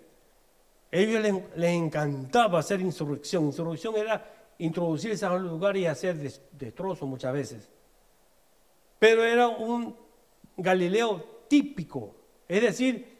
A 0.91 0.97
ellos 0.97 1.43
les, 1.55 1.71
encantaba 1.71 2.59
hacer 2.59 2.79
insurrección. 2.79 3.45
Insurrección 3.45 3.95
era 3.95 4.23
introducirse 4.57 5.25
a 5.25 5.31
un 5.31 5.43
lugar 5.43 5.75
y 5.77 5.85
hacer 5.85 6.17
destrozos 6.51 7.07
muchas 7.07 7.33
veces. 7.33 7.69
Pero 8.99 9.23
era 9.23 9.47
un 9.47 9.95
Galileo 10.57 11.43
típico. 11.47 12.15
Es 12.47 12.61
decir, 12.61 13.17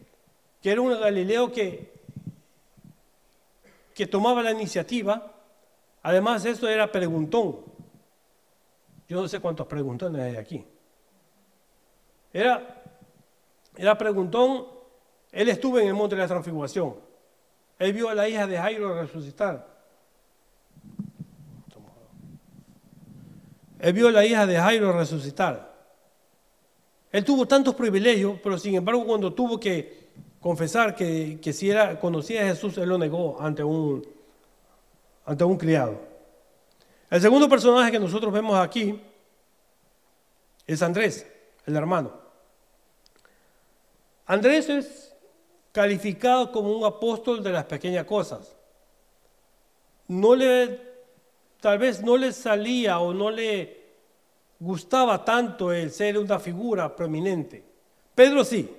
que 0.62 0.72
era 0.72 0.82
un 0.82 0.92
Galileo 0.92 1.52
que, 1.52 1.92
que 3.94 4.08
tomaba 4.08 4.42
la 4.42 4.52
iniciativa. 4.52 5.34
Además, 6.02 6.46
esto 6.46 6.68
era 6.68 6.92
preguntón. 6.92 7.60
Yo 9.08 9.22
no 9.22 9.28
sé 9.28 9.40
cuántos 9.40 9.68
preguntones 9.68 10.22
hay 10.22 10.36
aquí. 10.38 10.66
Era, 12.32 12.82
era 13.76 13.98
preguntón, 13.98 14.68
él 15.32 15.50
estuvo 15.50 15.80
en 15.80 15.88
el 15.88 15.94
monte 15.94 16.16
de 16.16 16.22
la 16.22 16.28
transfiguración. 16.28 16.96
Él 17.78 17.94
vio 17.94 18.10
a 18.10 18.16
la 18.16 18.28
hija 18.30 18.48
de 18.48 18.58
Jairo 18.58 19.02
resucitar. 19.02 19.73
Él 23.84 23.92
vio 23.92 24.08
a 24.08 24.12
la 24.12 24.26
hija 24.26 24.48
de 24.48 24.58
Jairo 24.58 24.94
resucitar. 24.94 25.74
Él 27.12 27.26
tuvo 27.26 27.46
tantos 27.46 27.76
privilegios, 27.76 28.40
pero 28.42 28.58
sin 28.58 28.76
embargo 28.76 29.06
cuando 29.06 29.34
tuvo 29.34 29.60
que 29.60 30.08
confesar 30.40 30.96
que, 30.96 31.38
si 31.52 31.70
era, 31.70 32.00
conocía 32.00 32.44
a 32.44 32.46
Jesús, 32.46 32.78
él 32.78 32.88
lo 32.88 32.98
negó 32.98 33.42
ante 33.42 33.62
un, 33.62 34.08
ante 35.26 35.44
un 35.44 35.58
criado. 35.58 36.00
El 37.10 37.20
segundo 37.20 37.50
personaje 37.50 37.92
que 37.92 38.00
nosotros 38.00 38.32
vemos 38.32 38.58
aquí 38.58 39.02
es 40.66 40.82
Andrés, 40.82 41.28
el 41.66 41.76
hermano. 41.76 42.14
Andrés 44.26 44.70
es 44.70 45.14
calificado 45.74 46.54
como 46.54 46.72
un 46.72 46.86
apóstol 46.86 47.44
de 47.44 47.52
las 47.52 47.66
pequeñas 47.66 48.06
cosas. 48.06 48.56
No 50.08 50.36
le, 50.36 50.93
tal 51.64 51.80
vez 51.80 52.04
no 52.04 52.18
le 52.18 52.34
salía 52.34 53.00
o 53.00 53.14
no 53.14 53.32
le 53.32 53.84
gustaba 54.60 55.24
tanto 55.24 55.72
el 55.72 55.92
ser 55.92 56.18
una 56.18 56.38
figura 56.38 56.94
prominente. 56.94 57.64
Pedro 58.14 58.44
sí. 58.44 58.70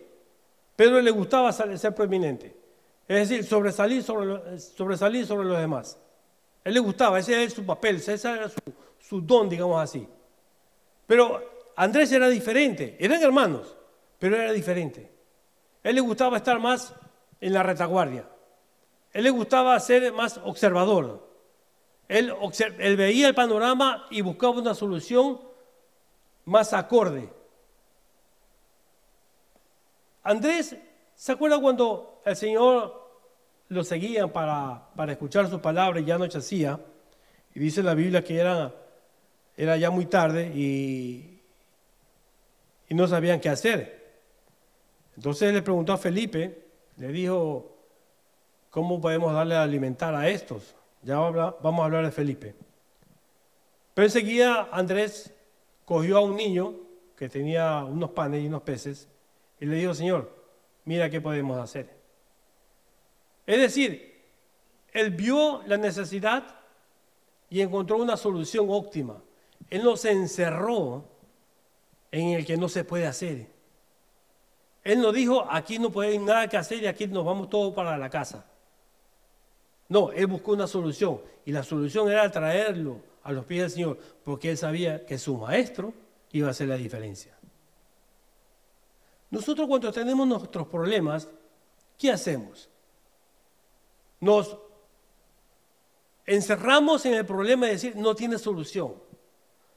Pedro 0.76 1.00
le 1.00 1.10
gustaba 1.10 1.50
ser 1.50 1.94
prominente. 1.94 2.54
Es 3.08 3.26
decir, 3.26 3.42
sobresalir 3.42 4.02
sobre, 4.02 4.58
sobresalir 4.58 5.24
sobre 5.24 5.48
los 5.48 5.58
demás. 5.58 5.98
Él 6.62 6.74
le 6.74 6.80
gustaba, 6.80 7.18
ese 7.18 7.42
era 7.42 7.50
su 7.50 7.64
papel, 7.64 7.96
ese 7.96 8.12
era 8.12 8.50
su, 8.98 9.20
don, 9.22 9.48
digamos 9.48 9.82
así. 9.82 10.06
Pero 11.06 11.70
Andrés 11.76 12.12
era 12.12 12.28
diferente, 12.28 12.98
eran 13.00 13.22
hermanos, 13.22 13.74
pero 14.18 14.36
era 14.36 14.52
diferente. 14.52 15.10
Él 15.82 15.94
le 15.94 16.02
gustaba 16.02 16.36
estar 16.36 16.60
más 16.60 16.92
en 17.40 17.54
la 17.54 17.62
retaguardia. 17.62 18.28
Él 19.10 19.24
le 19.24 19.30
gustaba 19.30 19.80
ser 19.80 20.12
más 20.12 20.38
observador. 20.44 21.33
Él, 22.08 22.34
veía 22.96 23.28
el 23.28 23.34
panorama 23.34 24.06
y 24.10 24.20
buscaba 24.20 24.58
una 24.58 24.74
solución 24.74 25.40
más 26.44 26.72
acorde. 26.72 27.28
Andrés, 30.22 30.76
¿se 31.14 31.32
acuerda 31.32 31.60
cuando 31.60 32.22
el 32.24 32.36
Señor 32.36 33.04
lo 33.68 33.84
seguían 33.84 34.30
para, 34.30 34.88
escuchar 35.08 35.48
su 35.48 35.60
palabra 35.60 36.00
y 36.00 36.04
ya 36.04 36.16
anochecía. 36.16 36.80
Y 37.54 37.60
dice 37.60 37.82
la 37.82 37.94
Biblia 37.94 38.22
que 38.22 38.38
era, 38.38 38.74
era 39.56 39.76
ya 39.76 39.90
muy 39.90 40.06
tarde 40.06 40.50
y, 40.54 41.40
y 42.88 42.94
no 42.94 43.06
sabían 43.06 43.40
qué 43.40 43.48
hacer. 43.48 44.04
Entonces 45.16 45.52
le 45.52 45.62
preguntó 45.62 45.92
a 45.92 45.98
Felipe, 45.98 46.64
le 46.96 47.08
dijo, 47.08 47.76
¿cómo 48.70 49.00
podemos 49.00 49.32
darle 49.32 49.54
a 49.54 49.62
alimentar 49.62 50.14
a 50.14 50.28
estos? 50.28 50.74
Ya 51.04 51.18
vamos 51.18 51.80
a 51.80 51.84
hablar 51.84 52.04
de 52.04 52.10
Felipe. 52.10 52.54
Pero 53.92 54.06
enseguida 54.06 54.68
Andrés 54.72 55.32
cogió 55.84 56.18
a 56.18 56.20
un 56.20 56.34
niño 56.34 56.74
que 57.16 57.28
tenía 57.28 57.84
unos 57.84 58.10
panes 58.10 58.42
y 58.42 58.46
unos 58.46 58.62
peces 58.62 59.08
y 59.60 59.66
le 59.66 59.76
dijo, 59.76 59.94
Señor, 59.94 60.34
mira 60.84 61.10
qué 61.10 61.20
podemos 61.20 61.58
hacer. 61.58 61.94
Es 63.46 63.60
decir, 63.60 64.24
él 64.92 65.10
vio 65.10 65.62
la 65.66 65.76
necesidad 65.76 66.44
y 67.50 67.60
encontró 67.60 67.98
una 67.98 68.16
solución 68.16 68.66
óptima. 68.70 69.22
Él 69.68 69.84
no 69.84 69.96
se 69.96 70.10
encerró 70.10 71.04
en 72.10 72.30
el 72.30 72.46
que 72.46 72.56
no 72.56 72.68
se 72.68 72.84
puede 72.84 73.06
hacer. 73.06 73.48
Él 74.82 75.00
no 75.00 75.12
dijo, 75.12 75.46
aquí 75.50 75.78
no 75.78 75.90
puede 75.90 76.18
nada 76.18 76.48
que 76.48 76.56
hacer 76.56 76.82
y 76.82 76.86
aquí 76.86 77.06
nos 77.06 77.24
vamos 77.24 77.50
todos 77.50 77.74
para 77.74 77.96
la 77.98 78.08
casa. 78.08 78.46
No, 79.88 80.12
él 80.12 80.26
buscó 80.26 80.52
una 80.52 80.66
solución 80.66 81.20
y 81.44 81.52
la 81.52 81.62
solución 81.62 82.10
era 82.10 82.30
traerlo 82.30 83.00
a 83.22 83.32
los 83.32 83.44
pies 83.44 83.62
del 83.62 83.70
Señor 83.70 83.98
porque 84.24 84.50
él 84.50 84.56
sabía 84.56 85.04
que 85.04 85.18
su 85.18 85.36
maestro 85.36 85.92
iba 86.32 86.48
a 86.48 86.50
hacer 86.50 86.68
la 86.68 86.76
diferencia. 86.76 87.36
Nosotros 89.30 89.68
cuando 89.68 89.92
tenemos 89.92 90.26
nuestros 90.26 90.66
problemas, 90.68 91.28
¿qué 91.98 92.10
hacemos? 92.10 92.68
nos 94.24 94.56
encerramos 96.24 97.04
en 97.04 97.14
el 97.14 97.26
problema 97.26 97.66
de 97.66 97.72
decir, 97.72 97.94
no 97.94 98.14
tiene 98.14 98.38
solución. 98.38 98.94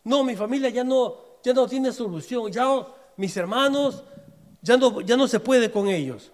No, 0.06 0.24
mi 0.24 0.38
familia 0.38 0.70
ya 0.70 0.86
no, 0.86 1.18
ya 1.44 1.54
no 1.54 1.68
tiene 1.68 1.92
solución, 1.92 2.50
ya 2.50 2.66
mis 3.18 3.36
hermanos, 3.36 4.06
ya 4.62 4.78
no, 4.78 5.02
ya 5.02 5.18
no 5.18 5.28
se 5.28 5.42
puede 5.42 5.70
con 5.70 5.90
ellos. 5.90 6.32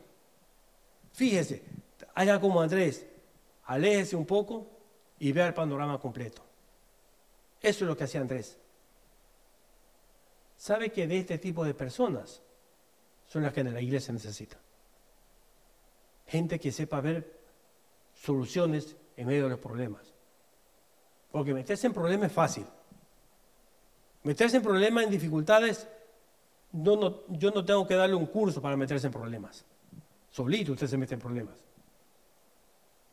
Fíjese, 1.13 1.63
haga 2.13 2.39
como 2.39 2.61
Andrés, 2.61 3.03
aléjese 3.65 4.15
un 4.15 4.25
poco 4.25 4.67
y 5.19 5.31
vea 5.31 5.47
el 5.47 5.53
panorama 5.53 5.99
completo. 5.99 6.41
Eso 7.61 7.85
es 7.85 7.87
lo 7.89 7.95
que 7.95 8.03
hacía 8.03 8.21
Andrés. 8.21 8.57
¿Sabe 10.57 10.91
que 10.91 11.07
de 11.07 11.19
este 11.19 11.37
tipo 11.37 11.63
de 11.63 11.73
personas 11.73 12.41
son 13.27 13.43
las 13.43 13.53
que 13.53 13.61
en 13.61 13.73
la 13.73 13.81
iglesia 13.81 14.13
necesita? 14.13 14.57
Gente 16.27 16.59
que 16.59 16.71
sepa 16.71 17.01
ver 17.01 17.39
soluciones 18.15 18.95
en 19.17 19.27
medio 19.27 19.43
de 19.43 19.49
los 19.49 19.59
problemas. 19.59 20.13
Porque 21.31 21.53
meterse 21.53 21.87
en 21.87 21.93
problemas 21.93 22.27
es 22.27 22.33
fácil. 22.33 22.65
Meterse 24.23 24.57
en 24.57 24.63
problemas, 24.63 25.03
en 25.03 25.09
dificultades, 25.09 25.87
yo 26.71 26.95
no 26.97 27.65
tengo 27.65 27.87
que 27.87 27.95
darle 27.95 28.15
un 28.15 28.27
curso 28.27 28.61
para 28.61 28.77
meterse 28.77 29.07
en 29.07 29.13
problemas. 29.13 29.65
Solito 30.31 30.71
usted 30.71 30.87
se 30.87 30.97
mete 30.97 31.13
en 31.15 31.19
problemas. 31.19 31.55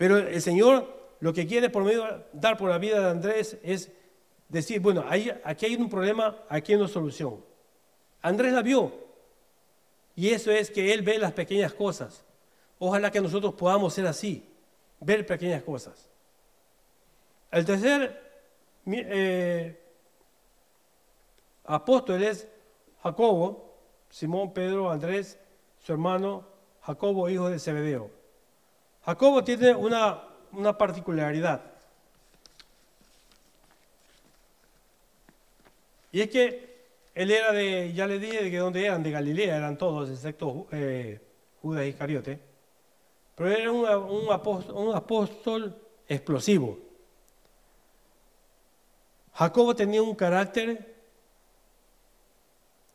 Pero 0.01 0.17
el 0.17 0.41
Señor 0.41 1.15
lo 1.21 1.35
que 1.35 1.47
quiere 1.47 1.69
por 1.69 1.85
medio 1.85 2.25
dar 2.33 2.57
por 2.57 2.71
la 2.71 2.79
vida 2.79 3.01
de 3.01 3.11
Andrés 3.11 3.59
es 3.63 3.93
decir, 4.49 4.81
bueno, 4.81 5.05
aquí 5.45 5.67
hay 5.67 5.77
un 5.77 5.91
problema, 5.91 6.43
aquí 6.49 6.73
hay 6.73 6.79
una 6.79 6.89
solución. 6.89 7.45
Andrés 8.23 8.55
la 8.55 8.63
vio. 8.63 8.95
Y 10.17 10.31
eso 10.31 10.51
es 10.53 10.71
que 10.71 10.95
él 10.95 11.03
ve 11.03 11.19
las 11.19 11.33
pequeñas 11.33 11.75
cosas. 11.75 12.25
Ojalá 12.79 13.11
que 13.11 13.21
nosotros 13.21 13.53
podamos 13.53 13.93
ser 13.93 14.07
así, 14.07 14.43
ver 15.01 15.27
pequeñas 15.27 15.63
cosas. 15.65 16.09
El 17.51 17.67
tercer 17.67 18.41
eh, 18.87 19.79
apóstol 21.65 22.23
es 22.23 22.49
Jacobo, 23.03 23.77
Simón, 24.09 24.55
Pedro, 24.55 24.91
Andrés, 24.91 25.39
su 25.79 25.93
hermano 25.93 26.47
Jacobo, 26.81 27.29
hijo 27.29 27.51
de 27.51 27.59
Zebedeo. 27.59 28.20
Jacobo 29.05 29.43
tiene 29.43 29.75
una, 29.75 30.23
una 30.53 30.77
particularidad. 30.77 31.63
Y 36.13 36.21
es 36.21 36.31
que 36.31 36.71
él 37.15 37.31
era 37.31 37.53
de, 37.53 37.93
ya 37.93 38.07
le 38.07 38.19
dije 38.19 38.45
de 38.45 38.51
que 38.51 38.59
dónde 38.59 38.85
eran, 38.85 39.03
de 39.03 39.11
Galilea, 39.11 39.57
eran 39.57 39.77
todos, 39.77 40.11
excepto 40.11 40.67
eh, 40.73 41.21
Judas 41.63 41.87
Iscariote. 41.87 42.41
Pero 43.35 43.51
era 43.51 43.73
un, 43.73 44.31
apóstol, 44.31 44.77
un 44.77 44.95
apóstol 44.95 45.77
explosivo. 46.09 46.79
Jacobo 49.35 49.75
tenía 49.75 50.03
un 50.03 50.15
carácter, 50.15 50.95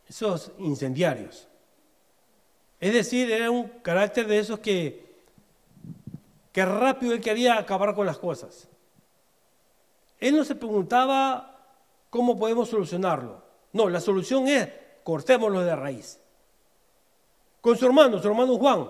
esos 0.07 0.51
incendiarios. 0.59 1.47
Es 2.79 2.93
decir, 2.93 3.31
era 3.31 3.49
un 3.49 3.67
carácter 3.81 4.27
de 4.27 4.39
esos 4.39 4.59
que, 4.59 5.04
que 6.55 6.63
rápido 6.63 7.11
él 7.11 7.19
quería 7.19 7.57
acabar 7.57 7.93
con 7.93 8.05
las 8.05 8.17
cosas. 8.17 8.69
Él 10.21 10.37
no 10.37 10.45
se 10.45 10.55
preguntaba 10.55 11.53
cómo 12.09 12.39
podemos 12.39 12.69
solucionarlo. 12.69 13.43
No, 13.73 13.89
la 13.89 13.99
solución 13.99 14.47
es 14.47 14.69
cortémoslo 15.03 15.59
de 15.59 15.75
raíz. 15.75 16.17
Con 17.59 17.75
su 17.75 17.85
hermano, 17.85 18.21
su 18.21 18.29
hermano 18.29 18.57
Juan, 18.57 18.87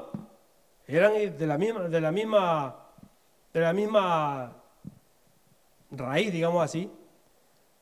eran 0.85 1.13
de 1.35 1.47
la 1.47 1.57
misma, 1.57 1.89
de 1.89 2.01
la 2.01 2.11
misma, 2.11 2.75
de 3.51 3.59
la 3.59 3.73
misma 3.73 4.53
raíz, 5.89 6.31
digamos 6.31 6.63
así. 6.63 6.87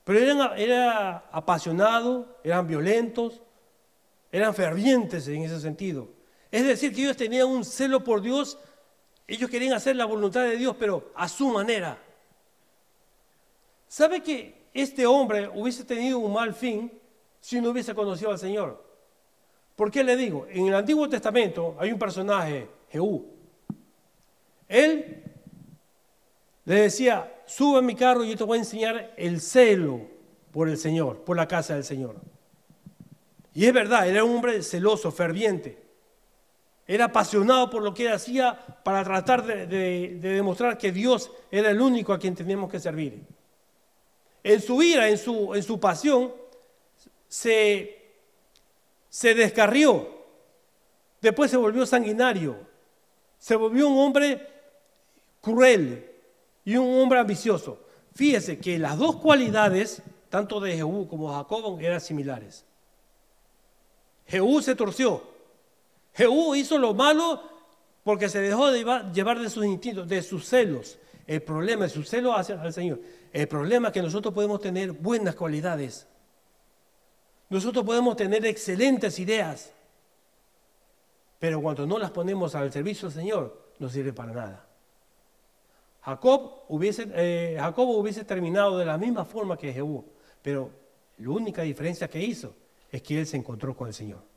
Pero 0.05 0.17
eran, 0.17 0.57
eran 0.57 1.23
apasionados, 1.29 2.25
eran 2.41 2.65
violentos, 2.67 3.41
eran 4.31 4.55
fervientes 4.55 5.27
en 5.27 5.43
ese 5.43 5.59
sentido. 5.59 6.07
Es 6.51 6.65
decir, 6.65 6.95
que 6.95 7.01
ellos 7.01 7.17
tenían 7.17 7.49
un 7.49 7.65
celo 7.65 8.01
por 8.01 8.21
Dios, 8.21 8.57
ellos 9.27 9.49
querían 9.49 9.73
hacer 9.73 9.95
la 9.95 10.05
voluntad 10.05 10.43
de 10.43 10.57
Dios, 10.57 10.75
pero 10.77 11.11
a 11.15 11.27
su 11.27 11.49
manera. 11.49 11.97
¿Sabe 13.87 14.21
que 14.21 14.63
este 14.73 15.05
hombre 15.05 15.49
hubiese 15.53 15.83
tenido 15.83 16.19
un 16.19 16.33
mal 16.33 16.53
fin 16.53 16.91
si 17.39 17.61
no 17.61 17.69
hubiese 17.69 17.93
conocido 17.93 18.31
al 18.31 18.39
Señor. 18.39 18.83
¿Por 19.75 19.91
qué 19.91 20.03
le 20.03 20.15
digo? 20.15 20.47
En 20.49 20.67
el 20.67 20.75
Antiguo 20.75 21.09
Testamento 21.09 21.75
hay 21.79 21.91
un 21.91 21.99
personaje, 21.99 22.69
Jehú. 22.89 23.25
Él 24.67 25.23
le 26.65 26.75
decía, 26.75 27.41
sube 27.45 27.79
a 27.79 27.81
mi 27.81 27.95
carro 27.95 28.23
y 28.23 28.29
yo 28.29 28.37
te 28.37 28.43
voy 28.43 28.57
a 28.57 28.61
enseñar 28.61 29.13
el 29.17 29.41
celo 29.41 30.01
por 30.51 30.69
el 30.69 30.77
Señor, 30.77 31.19
por 31.25 31.35
la 31.35 31.47
casa 31.47 31.73
del 31.75 31.83
Señor. 31.83 32.15
Y 33.53 33.65
es 33.65 33.73
verdad, 33.73 34.07
era 34.07 34.23
un 34.23 34.37
hombre 34.37 34.63
celoso, 34.63 35.11
ferviente. 35.11 35.82
Era 36.85 37.05
apasionado 37.05 37.69
por 37.69 37.81
lo 37.81 37.93
que 37.93 38.07
él 38.07 38.13
hacía 38.13 38.57
para 38.83 39.03
tratar 39.03 39.45
de, 39.45 39.67
de 39.67 40.29
demostrar 40.29 40.77
que 40.77 40.91
Dios 40.91 41.31
era 41.49 41.69
el 41.69 41.79
único 41.79 42.11
a 42.11 42.19
quien 42.19 42.35
teníamos 42.35 42.69
que 42.69 42.79
servir. 42.79 43.23
En 44.43 44.61
su 44.61 44.83
ira, 44.83 45.07
en 45.07 45.17
su, 45.17 45.55
en 45.55 45.63
su 45.63 45.79
pasión, 45.79 46.33
se, 47.27 47.97
se 49.09 49.33
descarrió. 49.33 50.09
Después 51.21 51.49
se 51.49 51.57
volvió 51.57 51.85
sanguinario. 51.85 52.57
Se 53.39 53.55
volvió 53.55 53.87
un 53.87 53.97
hombre 53.99 54.45
cruel 55.39 56.11
y 56.65 56.75
un 56.75 57.01
hombre 57.01 57.19
ambicioso. 57.19 57.79
Fíjese 58.13 58.59
que 58.59 58.77
las 58.77 58.97
dos 58.97 59.15
cualidades, 59.15 60.01
tanto 60.29 60.59
de 60.59 60.75
Jehú 60.75 61.07
como 61.07 61.29
de 61.29 61.37
Jacob, 61.37 61.79
eran 61.79 62.01
similares. 62.01 62.65
Jehú 64.27 64.61
se 64.61 64.75
torció. 64.75 65.32
Jehú 66.13 66.55
hizo 66.55 66.77
lo 66.77 66.93
malo 66.93 67.41
porque 68.03 68.29
se 68.29 68.39
dejó 68.41 68.69
de 68.71 68.83
llevar 69.13 69.39
de 69.39 69.49
sus 69.49 69.65
instintos, 69.65 70.07
de 70.07 70.21
sus 70.21 70.45
celos. 70.45 70.99
El 71.25 71.41
problema 71.41 71.85
es 71.85 71.93
su 71.93 72.03
celo 72.03 72.35
hacia 72.35 72.61
el 72.61 72.73
Señor. 72.73 72.99
El 73.31 73.47
problema 73.47 73.87
es 73.87 73.93
que 73.93 74.01
nosotros 74.01 74.33
podemos 74.33 74.59
tener 74.59 74.91
buenas 74.91 75.35
cualidades. 75.35 76.07
Nosotros 77.49 77.85
podemos 77.85 78.15
tener 78.15 78.45
excelentes 78.45 79.19
ideas, 79.19 79.71
pero 81.39 81.61
cuando 81.61 81.85
no 81.85 81.97
las 81.97 82.11
ponemos 82.11 82.55
al 82.55 82.71
servicio 82.71 83.09
del 83.09 83.17
Señor, 83.17 83.63
no 83.79 83.89
sirve 83.89 84.11
para 84.11 84.33
nada. 84.33 84.67
Jacob 86.01 86.63
hubiese, 86.67 87.07
eh, 87.13 87.61
hubiese 87.77 88.25
terminado 88.25 88.77
de 88.77 88.85
la 88.85 88.97
misma 88.97 89.23
forma 89.23 89.57
que 89.57 89.71
Jehú, 89.71 90.05
pero 90.41 90.69
la 91.17 91.29
única 91.29 91.61
diferencia 91.61 92.09
que 92.09 92.19
hizo 92.19 92.53
es 92.91 93.01
que 93.01 93.19
él 93.19 93.27
se 93.27 93.37
encontró 93.37 93.75
con 93.75 93.87
el 93.87 93.93
Señor. 93.93 94.32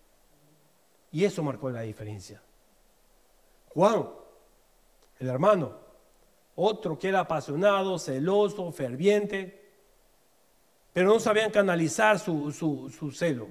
Y 1.17 1.25
eso 1.25 1.43
marcó 1.43 1.71
la 1.71 1.81
diferencia. 1.81 2.43
Juan, 3.71 4.07
el 5.19 5.29
hermano, 5.29 5.73
otro 6.57 6.99
que 6.99 7.09
era 7.09 7.21
apasionado, 7.21 7.99
celoso, 7.99 8.71
ferviente, 8.71 9.73
pero 10.93 11.09
no 11.09 11.19
sabían 11.19 11.51
canalizar 11.51 12.19
su, 12.19 12.53
su, 12.53 13.11
celo. 13.13 13.49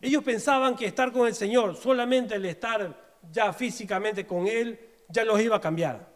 Ellos 0.00 0.24
pensaban 0.24 0.74
que 0.74 0.86
estar 0.86 1.12
con 1.12 1.28
el 1.28 1.34
Señor, 1.36 1.76
solamente 1.76 2.34
el 2.34 2.44
estar 2.46 3.16
ya 3.30 3.52
físicamente 3.52 4.26
con 4.26 4.48
Él, 4.48 4.80
ya 5.08 5.22
los 5.22 5.40
iba 5.40 5.58
a 5.58 5.60
cambiar. 5.60 6.12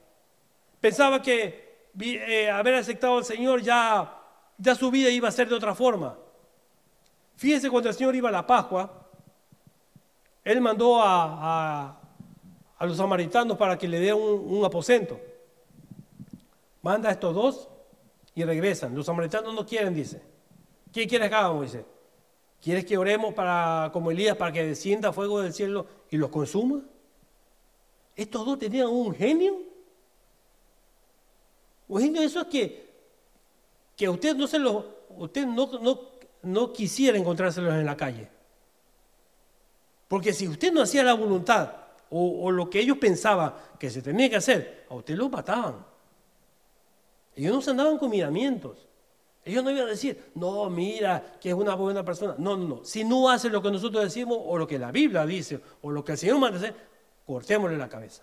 Pensaba 0.80 1.22
que 1.22 1.86
eh, 2.00 2.50
haber 2.50 2.74
aceptado 2.74 3.18
al 3.18 3.24
Señor 3.24 3.62
ya, 3.62 4.20
ya 4.58 4.74
su 4.74 4.90
vida 4.90 5.08
iba 5.08 5.28
a 5.28 5.30
ser 5.30 5.48
de 5.48 5.54
otra 5.54 5.76
forma. 5.76 6.18
Fíjense 7.36 7.70
cuando 7.70 7.90
el 7.90 7.94
Señor 7.94 8.16
iba 8.16 8.28
a 8.28 8.32
la 8.32 8.44
Pascua, 8.44 9.03
Él 10.44 10.60
mandó 10.60 11.00
a, 11.02 12.00
los 12.80 12.96
samaritanos 12.96 13.56
para 13.56 13.78
que 13.78 13.88
le 13.88 13.98
den 13.98 14.14
un, 14.14 14.56
un 14.58 14.64
aposento. 14.64 15.18
Manda 16.82 17.08
a 17.08 17.12
estos 17.12 17.34
dos 17.34 17.68
y 18.34 18.44
regresan. 18.44 18.94
Los 18.94 19.06
samaritanos 19.06 19.54
no 19.54 19.64
quieren, 19.64 19.94
dice. 19.94 20.22
¿Qué 20.92 21.06
quieres 21.06 21.30
que 21.30 21.34
hagamos? 21.34 21.72
Dice. 21.72 21.86
¿Quieres 22.64 22.84
que 22.84 22.96
oremos 22.96 23.34
para, 23.34 23.90
como 23.92 24.10
Elías 24.10 24.36
para 24.36 24.50
que 24.52 24.64
descienda 24.64 25.12
fuego 25.12 25.40
del 25.40 25.52
cielo 25.52 25.86
y 26.10 26.16
los 26.16 26.30
consuma? 26.30 26.82
Estos 28.16 28.46
dos 28.46 28.58
tenían 28.58 28.88
un 28.88 29.14
genio. 29.14 29.58
Un 31.88 32.00
genio 32.00 32.22
eso 32.22 32.40
es 32.40 32.46
que, 32.46 32.90
que 33.96 34.08
usted 34.08 34.34
no 34.34 34.46
se 34.46 34.58
lo, 34.58 34.86
usted 35.10 35.46
no, 35.46 35.78
no, 35.78 36.00
no 36.42 36.72
quisiera 36.72 37.18
encontrárselos 37.18 37.74
en 37.74 37.84
la 37.84 37.96
calle. 37.96 38.30
Porque 40.14 40.32
si 40.32 40.46
usted 40.46 40.72
no 40.72 40.82
hacía 40.82 41.02
la 41.02 41.14
voluntad 41.14 41.72
o, 42.08 42.48
lo 42.52 42.70
que 42.70 42.78
ellos 42.78 42.98
pensaban 42.98 43.52
que 43.80 43.90
se 43.90 44.00
tenía 44.00 44.30
que 44.30 44.36
hacer, 44.36 44.86
a 44.88 44.94
usted 44.94 45.16
lo 45.16 45.28
mataban. 45.28 45.84
Ellos 47.34 47.52
no 47.52 47.60
se 47.60 47.70
andaban 47.72 47.98
con 47.98 48.10
miramientos. 48.10 48.86
Ellos 49.44 49.64
no 49.64 49.72
iban 49.72 49.86
a 49.86 49.90
decir, 49.90 50.30
no, 50.36 50.70
mira, 50.70 51.36
que 51.40 51.48
es 51.48 51.54
una 51.56 51.74
buena 51.74 52.04
persona. 52.04 52.36
No, 52.38 52.56
no, 52.56 52.68
no. 52.68 52.84
Si 52.84 53.02
no 53.02 53.28
hace 53.28 53.50
lo 53.50 53.60
que 53.60 53.72
nosotros 53.72 54.04
decimos, 54.04 54.38
o 54.40 54.56
lo 54.56 54.68
que 54.68 54.78
la 54.78 54.92
Biblia 54.92 55.26
dice, 55.26 55.60
o 55.82 55.90
lo 55.90 56.04
que 56.04 56.12
el 56.12 56.18
Señor 56.18 56.38
manda 56.38 56.58
hacer, 56.58 56.76
cortémosle 57.26 57.76
la 57.76 57.88
cabeza. 57.88 58.22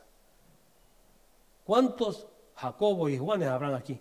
¿Cuántos 1.65 2.25
Jacobos 2.55 3.11
y 3.11 3.17
Juanes 3.17 3.49
habrán 3.49 3.75
aquí? 3.75 3.99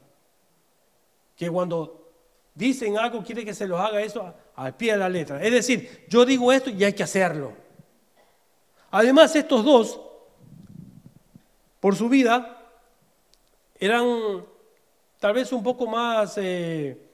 Que 1.35 1.51
cuando 1.51 2.13
dicen 2.55 2.97
algo, 2.99 3.25
quiere 3.25 3.45
que 3.45 3.53
se 3.53 3.67
los 3.67 3.81
haga 3.81 4.01
eso 4.01 4.33
al 4.55 4.77
pie 4.77 4.93
de 4.93 4.99
la 4.99 5.09
letra. 5.09 5.43
Es 5.43 5.51
decir, 5.51 6.07
yo 6.09 6.25
digo 6.25 6.53
esto 6.53 6.71
y 6.71 6.85
hay 6.85 6.93
que 6.93 7.03
hacerlo. 7.03 7.60
Además, 8.91 9.35
estos 9.37 9.65
dos, 9.65 10.01
por 11.81 11.97
su 11.97 12.09
vida, 12.09 12.57
eran 13.79 14.45
tal 15.19 15.35
vez 15.35 15.53
un 15.53 15.63
poco 15.63 15.87
más... 15.87 16.37
Eh, 16.39 17.07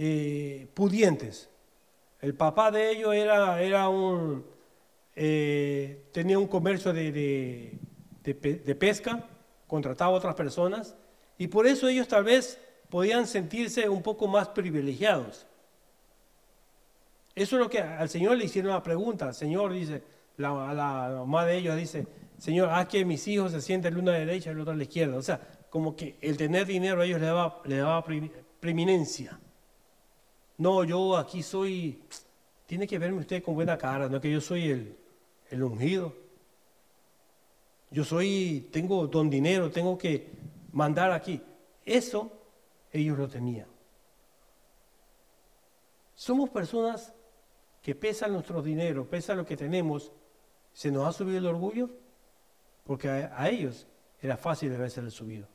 eh, 0.00 0.68
pudientes. 0.74 1.50
El 2.20 2.32
papá 2.32 2.70
de 2.70 2.92
ellos 2.92 3.12
era, 3.12 3.58
eh, 5.16 6.02
tenía 6.12 6.38
un 6.38 6.46
comercio 6.46 6.92
de, 6.92 7.76
de, 8.22 8.74
pesca, 8.76 9.24
contrataba 9.66 10.12
a 10.12 10.18
otras 10.18 10.36
personas 10.36 10.94
Y 11.36 11.48
por 11.48 11.66
eso 11.66 11.88
ellos 11.88 12.06
tal 12.06 12.22
vez 12.22 12.60
podían 12.90 13.26
sentirse 13.26 13.88
un 13.88 14.00
poco 14.00 14.28
más 14.28 14.48
privilegiados. 14.50 15.46
Eso 17.34 17.56
es 17.56 17.62
lo 17.62 17.68
que 17.68 17.80
al 17.80 18.08
Señor 18.08 18.36
le 18.36 18.44
hicieron 18.44 18.70
la 18.70 18.82
pregunta. 18.84 19.26
El 19.26 19.34
Señor 19.34 19.72
dice, 19.72 20.04
la, 20.38 20.72
la 20.72 21.14
mamá 21.18 21.44
de 21.44 21.58
ellos 21.58 21.76
dice, 21.76 22.06
Señor, 22.38 22.70
haz 22.70 22.88
que 22.88 23.04
mis 23.04 23.26
hijos 23.28 23.52
se 23.52 23.60
sienten 23.60 23.92
el 23.92 23.98
uno 23.98 24.10
a 24.10 24.14
la 24.14 24.20
derecha 24.20 24.50
y 24.50 24.52
el 24.52 24.60
otro 24.60 24.72
a 24.72 24.76
la 24.76 24.82
izquierda. 24.84 25.16
O 25.16 25.22
sea, 25.22 25.40
como 25.68 25.94
que 25.94 26.16
el 26.20 26.36
tener 26.36 26.66
dinero 26.66 27.02
a 27.02 27.04
ellos 27.04 27.20
les 27.20 27.28
daba, 27.28 28.04
preeminencia. 28.60 29.38
No, 30.56 30.84
yo 30.84 31.16
aquí 31.16 31.42
soy, 31.42 32.02
tiene 32.66 32.86
que 32.86 32.98
verme 32.98 33.20
usted 33.20 33.42
con 33.42 33.54
buena 33.54 33.76
cara, 33.76 34.08
no 34.08 34.20
que 34.20 34.30
yo 34.30 34.40
soy 34.40 34.70
el, 34.70 34.96
el 35.50 35.62
ungido. 35.62 36.14
Yo 37.90 38.04
soy, 38.04 38.68
tengo 38.72 39.06
don 39.06 39.30
dinero, 39.30 39.70
tengo 39.70 39.96
que 39.96 40.30
mandar 40.72 41.10
aquí. 41.10 41.42
Eso 41.84 42.30
ellos 42.92 43.18
lo 43.18 43.28
tenían. 43.28 43.66
Somos 46.14 46.50
personas 46.50 47.12
que 47.82 47.94
pesan 47.94 48.32
nuestro 48.32 48.60
dinero, 48.60 49.08
pesan 49.08 49.38
lo 49.38 49.46
que 49.46 49.56
tenemos, 49.56 50.12
¿se 50.78 50.92
nos 50.92 51.08
ha 51.08 51.12
subido 51.12 51.38
el 51.38 51.46
orgullo? 51.46 51.90
Porque 52.84 53.08
a, 53.08 53.48
ellos 53.48 53.84
era 54.22 54.36
fácil 54.36 54.72
haberse 54.72 55.10
subido. 55.10 55.48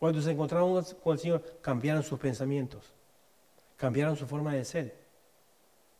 Cuando 0.00 0.20
se 0.20 0.32
encontraron 0.32 0.82
con 1.00 1.12
el 1.12 1.18
Señor, 1.20 1.60
cambiaron 1.60 2.02
sus 2.02 2.18
pensamientos, 2.18 2.92
cambiaron 3.76 4.16
su 4.16 4.26
forma 4.26 4.52
de 4.52 4.64
ser 4.64 4.98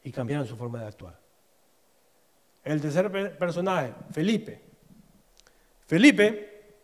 y 0.03 0.11
cambiaron 0.11 0.45
su 0.45 0.57
forma 0.57 0.81
de 0.81 0.89
actuar. 0.89 1.21
El 2.65 2.81
tercer 2.81 3.39
personaje, 3.39 3.95
Felipe. 4.11 4.61
Felipe 5.87 6.75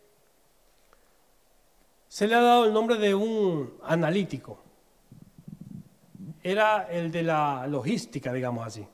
se 2.07 2.25
le 2.25 2.35
ha 2.35 2.41
dado 2.41 2.63
el 2.63 2.71
nombre 2.71 2.95
de 2.95 3.13
un 3.13 3.77
analítico. 3.83 4.63
Era 6.41 6.83
el 6.83 7.11
de 7.11 7.23
la 7.23 7.67
logística, 7.67 8.31
digamos 8.31 8.65
así. 8.65 8.87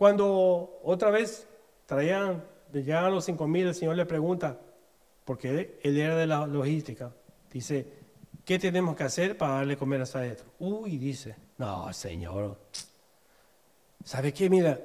Cuando 0.00 0.80
otra 0.82 1.10
vez 1.10 1.46
traían, 1.84 2.42
llegaban 2.72 3.12
los 3.12 3.26
cinco 3.26 3.46
mil, 3.46 3.66
el 3.66 3.74
Señor 3.74 3.96
le 3.96 4.06
pregunta, 4.06 4.58
porque 5.26 5.78
él, 5.82 5.98
era 5.98 6.16
de 6.16 6.26
la 6.26 6.46
logística. 6.46 7.12
Dice, 7.52 7.86
¿qué 8.42 8.58
tenemos 8.58 8.96
que 8.96 9.02
hacer 9.02 9.36
para 9.36 9.56
darle 9.56 9.76
comer 9.76 10.00
a 10.00 10.24
esto? 10.24 10.44
Uy, 10.58 10.96
dice, 10.96 11.36
no, 11.58 11.92
Señor, 11.92 12.56
¿sabe 14.02 14.32
qué? 14.32 14.48
Mira, 14.48 14.80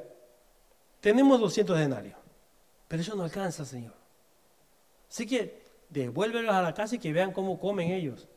tenemos 0.99 1.39
200 1.39 1.79
denarios, 1.79 2.17
pero 2.85 3.01
eso 3.01 3.15
no 3.15 3.23
alcanza, 3.23 3.63
Señor. 3.63 3.93
Así 5.09 5.25
que 5.25 5.63
devuélvelos 5.91 6.53
a 6.53 6.61
la 6.61 6.73
casa 6.73 6.95
y 6.95 6.99
que 6.99 7.13
vean 7.13 7.31
cómo 7.31 7.57
comen 7.57 7.89
ellos. 7.91 8.27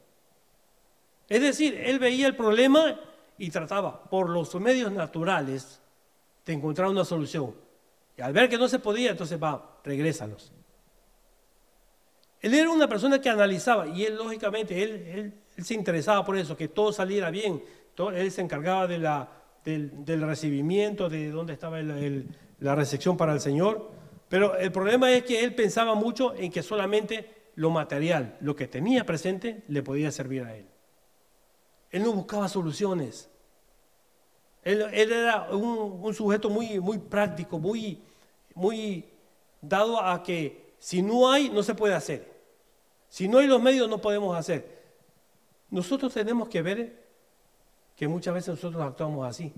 Es 1.29 1.41
decir, 1.41 1.75
él 1.75 1.99
veía 1.99 2.29
el 2.29 2.37
problema 2.37 3.01
y 3.37 3.51
trataba 3.51 4.05
por 4.05 4.31
los 4.31 4.55
medios 4.55 4.93
naturales 4.93 5.81
encontrar 6.53 6.89
una 6.89 7.05
solución. 7.05 7.55
Y 8.17 8.23
al 8.23 8.33
ver 8.33 8.49
que 8.49 8.59
no 8.59 8.69
se 8.69 8.79
podía, 8.79 9.11
entonces 9.11 9.41
va, 9.43 9.79
regrésalos. 9.85 10.53
Él 12.41 12.55
era 12.55 12.71
una 12.71 12.89
persona 12.89 13.21
que 13.21 13.29
analizaba 13.29 13.89
y 13.89 14.05
él, 14.05 14.17
lógicamente, 14.17 14.83
él, 14.83 15.35
se 15.57 15.75
interesaba 15.75 16.25
por 16.25 16.37
eso, 16.37 16.57
que 16.57 16.69
todo 16.69 16.93
saliera 16.93 17.31
bien. 17.31 17.63
él 18.15 18.31
se 18.31 18.41
encargaba 18.41 18.87
de 18.87 18.99
la, 18.99 19.29
del, 19.65 20.23
recibimiento, 20.23 21.09
de 21.09 21.31
dónde 21.31 21.53
estaba 21.53 21.81
la 21.81 22.75
recepción 22.75 23.17
para 23.17 23.33
el 23.33 23.41
Señor. 23.41 23.91
Pero 24.29 24.57
el 24.57 24.71
problema 24.71 25.11
es 25.13 25.25
que 25.25 25.43
él 25.43 25.55
pensaba 25.55 25.95
mucho 25.95 26.35
en 26.35 26.53
que 26.53 26.63
solamente 26.63 27.51
lo 27.57 27.71
material, 27.71 28.37
lo 28.41 28.55
que 28.55 28.69
tenía 28.69 29.05
presente, 29.05 29.65
le 29.69 29.83
podía 29.83 30.13
servir 30.13 30.43
a 30.43 30.57
él. 30.57 30.67
Él 31.91 32.03
no 32.03 32.13
buscaba 32.13 32.49
soluciones. 32.49 33.31
Él, 34.62 34.83
era 34.92 35.49
un, 35.51 36.01
un, 36.03 36.14
sujeto 36.14 36.51
muy, 36.51 36.81
muy 36.81 36.99
práctico, 36.99 37.59
muy, 37.59 38.03
muy 38.55 39.05
dado 39.61 40.01
a 40.01 40.23
que 40.23 40.75
si 40.79 41.03
no 41.03 41.31
hay, 41.31 41.49
no 41.49 41.62
se 41.62 41.75
puede 41.75 41.94
hacer. 41.94 42.38
Si 43.09 43.29
no 43.29 43.38
hay 43.38 43.47
los 43.47 43.62
medios, 43.62 43.88
no 43.88 43.99
podemos 43.99 44.37
hacer. 44.37 44.79
Nosotros 45.71 46.12
tenemos 46.12 46.49
que 46.49 46.62
ver 46.62 47.07
que 47.97 48.07
muchas 48.09 48.35
veces 48.35 48.51
nosotros 48.51 48.83
actuamos 48.83 49.27
así. 49.27 49.53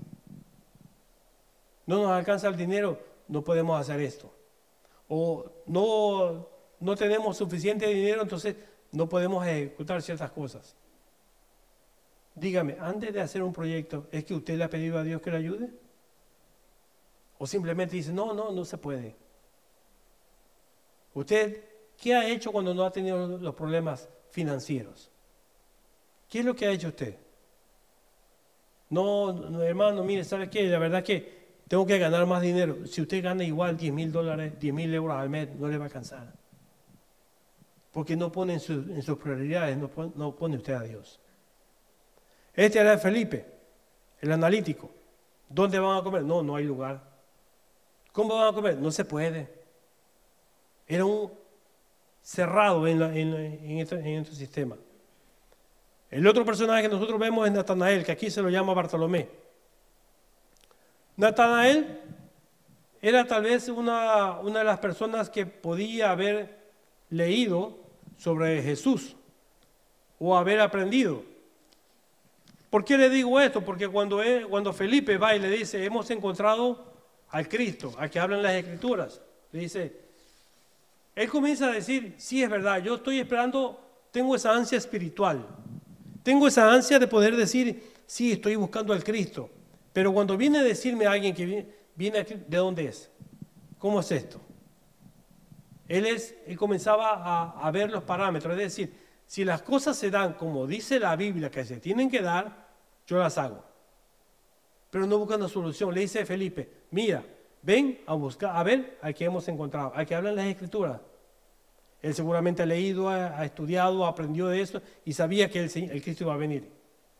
No 1.85 2.01
nos 2.01 2.11
alcanza 2.11 2.47
el 2.47 2.57
dinero, 2.57 2.99
no 3.27 3.43
podemos 3.43 3.79
hacer 3.79 3.99
esto. 3.99 4.31
O 5.07 5.45
no, 5.65 6.47
no 6.79 6.95
tenemos 6.95 7.37
suficiente 7.37 7.87
dinero, 7.87 8.21
entonces 8.21 8.55
no 8.91 9.07
podemos 9.07 9.45
ejecutar 9.45 10.01
ciertas 10.01 10.31
cosas. 10.31 10.75
Dígame, 12.35 12.77
antes 12.79 13.13
de 13.13 13.21
hacer 13.21 13.43
un 13.43 13.51
proyecto, 13.51 14.07
¿es 14.11 14.23
que 14.23 14.33
usted 14.33 14.57
le 14.57 14.63
ha 14.63 14.69
pedido 14.69 14.97
a 14.97 15.03
Dios 15.03 15.21
que 15.21 15.31
le 15.31 15.37
ayude? 15.37 15.69
¿O 17.37 17.45
simplemente 17.45 17.95
dice, 17.95 18.13
no, 18.13 18.33
no, 18.33 18.51
no 18.51 18.63
se 18.63 18.77
puede? 18.77 19.15
¿Usted 21.13 21.63
qué 21.97 22.15
ha 22.15 22.29
hecho 22.29 22.51
cuando 22.51 22.73
no 22.73 22.85
ha 22.85 22.91
tenido 22.91 23.37
los 23.37 23.55
problemas 23.55 24.07
financieros? 24.29 25.11
¿Qué 26.29 26.39
es 26.39 26.45
lo 26.45 26.55
que 26.55 26.67
ha 26.67 26.71
hecho 26.71 26.87
usted? 26.87 27.17
No, 28.89 29.61
hermano, 29.63 30.03
mire, 30.03 30.23
¿sabe 30.23 30.49
qué? 30.49 30.63
La 30.67 30.79
verdad 30.79 31.03
que 31.03 31.41
tengo 31.67 31.85
que 31.85 31.97
ganar 31.97 32.25
más 32.25 32.41
dinero. 32.41 32.85
Si 32.85 33.01
usted 33.01 33.23
gana 33.23 33.43
igual 33.43 33.75
10 33.75 33.93
mil 33.93 34.11
dólares, 34.11 34.53
10 34.59 34.73
mil 34.73 34.93
euros 34.93 35.17
al 35.17 35.29
mes, 35.29 35.49
no 35.55 35.67
le 35.67 35.77
va 35.77 35.85
a 35.85 35.87
alcanzar. 35.87 36.33
Porque 37.91 38.15
no 38.15 38.31
pone 38.31 38.53
en, 38.53 38.59
sus 38.59 39.17
prioridades, 39.17 39.77
no 39.77 40.35
pone 40.35 40.55
usted 40.55 40.73
a 40.73 40.83
Dios. 40.83 41.19
Este 42.53 42.79
era 42.79 42.97
Felipe, 42.97 43.45
el 44.19 44.31
analítico. 44.31 44.91
¿Dónde 45.47 45.79
van 45.79 45.97
a 45.97 46.03
comer? 46.03 46.23
No, 46.23 46.43
no 46.43 46.55
hay 46.55 46.65
lugar. 46.65 47.01
¿Cómo 48.11 48.35
van 48.35 48.49
a 48.49 48.53
comer? 48.53 48.77
No 48.77 48.91
se 48.91 49.05
puede. 49.05 49.49
Era 50.87 51.05
un 51.05 51.31
cerrado 52.21 52.85
en, 52.87 53.01
este, 53.79 53.95
en, 53.95 54.19
este, 54.19 54.35
sistema. 54.35 54.75
El 56.09 56.27
otro 56.27 56.45
personaje 56.45 56.83
que 56.83 56.89
nosotros 56.89 57.19
vemos 57.19 57.47
es 57.47 57.53
Natanael, 57.53 58.03
que 58.03 58.11
aquí 58.11 58.29
se 58.29 58.41
lo 58.41 58.49
llama 58.49 58.73
Bartolomé. 58.73 59.29
Natanael 61.15 61.99
era 63.01 63.25
tal 63.25 63.43
vez 63.43 63.69
una, 63.69 64.39
una 64.39 64.59
de 64.59 64.65
las 64.65 64.79
personas 64.79 65.29
que 65.29 65.45
podía 65.45 66.11
haber 66.11 66.59
leído 67.09 67.77
sobre 68.17 68.61
Jesús 68.61 69.15
o 70.19 70.37
haber 70.37 70.59
aprendido. 70.59 71.30
¿Por 72.71 72.85
qué 72.85 72.97
le 72.97 73.09
digo 73.09 73.37
esto? 73.37 73.59
Porque 73.63 73.89
cuando, 73.89 74.21
cuando 74.49 74.71
Felipe 74.71 75.17
va 75.17 75.35
y 75.35 75.39
le 75.39 75.49
dice, 75.49 75.83
hemos 75.83 76.09
encontrado 76.09 76.93
al 77.27 77.49
Cristo, 77.49 77.93
al 77.97 78.09
que 78.09 78.17
hablan 78.17 78.41
las 78.41 78.53
escrituras, 78.53 79.21
le 79.51 79.59
dice, 79.59 79.93
él 81.13 81.29
comienza 81.29 81.67
a 81.67 81.73
decir, 81.73 82.15
sí 82.17 82.41
es 82.41 82.49
verdad, 82.49 82.81
yo 82.81 82.95
estoy 82.95 83.19
esperando, 83.19 83.77
tengo 84.11 84.37
esa 84.37 84.55
ansia 84.55 84.77
espiritual, 84.77 85.45
tengo 86.23 86.47
esa 86.47 86.71
ansia 86.71 86.97
de 86.97 87.07
poder 87.07 87.35
decir, 87.35 87.91
sí, 88.05 88.31
estoy 88.31 88.55
buscando 88.55 88.93
al 88.93 89.03
Cristo, 89.03 89.49
pero 89.91 90.13
cuando 90.13 90.37
viene 90.37 90.59
a 90.59 90.63
decirme 90.63 91.05
alguien 91.05 91.35
que 91.35 91.67
viene, 91.93 92.19
aquí, 92.19 92.35
¿de 92.47 92.57
dónde 92.57 92.85
es? 92.85 93.11
¿Cómo 93.79 93.99
es 93.99 94.09
esto? 94.13 94.39
Él, 95.89 96.05
es, 96.05 96.35
él 96.47 96.57
comenzaba 96.57 97.15
a, 97.15 97.67
a 97.67 97.71
ver 97.71 97.91
los 97.91 98.03
parámetros, 98.03 98.53
es 98.53 98.59
decir, 98.59 98.93
si 99.27 99.43
las 99.45 99.61
cosas 99.61 99.97
se 99.97 100.09
dan 100.09 100.33
como 100.33 100.67
dice 100.67 100.99
la 100.99 101.17
Biblia 101.17 101.49
que 101.49 101.65
se 101.65 101.77
tienen 101.81 102.09
que 102.09 102.21
dar, 102.21 102.60
yo 103.11 103.21
las 103.21 103.37
hago. 103.37 103.63
Pero 104.89 105.05
no 105.05 105.17
buscando 105.17 105.47
solución. 105.47 105.93
Le 105.93 106.01
dice 106.01 106.25
Felipe, 106.25 106.69
mira, 106.91 107.23
ven 107.61 108.01
a 108.05 108.13
buscar, 108.13 108.55
a 108.55 108.63
ver 108.63 108.97
a 109.01 109.11
qué 109.13 109.25
hemos 109.25 109.47
encontrado, 109.47 109.91
a 109.95 110.05
que 110.05 110.15
hablan 110.15 110.35
las 110.35 110.45
escrituras. 110.45 110.99
Él 112.01 112.15
seguramente 112.15 112.63
ha 112.63 112.65
leído, 112.65 113.09
ha, 113.09 113.45
estudiado, 113.45 114.05
aprendió 114.05 114.47
de 114.47 114.61
eso 114.61 114.81
y 115.05 115.13
sabía 115.13 115.49
que 115.49 115.59
el, 115.59 116.01
Cristo 116.01 116.23
iba 116.23 116.33
a 116.33 116.37
venir. 116.37 116.67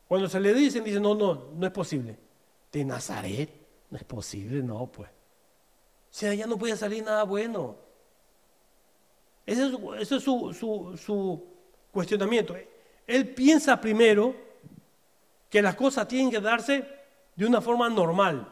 Cuando 0.07 0.27
se 0.27 0.39
le 0.39 0.53
dicen, 0.53 0.83
dice, 0.83 0.99
no, 0.99 1.13
no, 1.13 1.49
no 1.55 1.65
es 1.65 1.71
posible. 1.71 2.17
De 2.71 2.83
Nazaret, 2.83 3.49
no 3.89 3.97
es 3.97 4.03
posible, 4.03 4.63
no, 4.63 4.87
pues. 4.91 5.09
O 5.09 6.13
sea, 6.13 6.33
ya 6.33 6.47
no 6.47 6.57
puede 6.57 6.75
salir 6.75 7.03
nada 7.03 7.23
bueno. 7.23 7.75
Ese 9.45 9.67
es, 9.99 10.23
su, 10.23 10.97
su 10.97 11.43
cuestionamiento. 11.91 12.55
Él 13.05 13.29
piensa 13.33 13.79
primero 13.79 14.50
que 15.51 15.61
las 15.61 15.75
cosas 15.75 16.07
tienen 16.07 16.31
que 16.31 16.39
darse 16.39 16.85
de 17.35 17.45
una 17.45 17.61
forma 17.61 17.89
normal, 17.89 18.47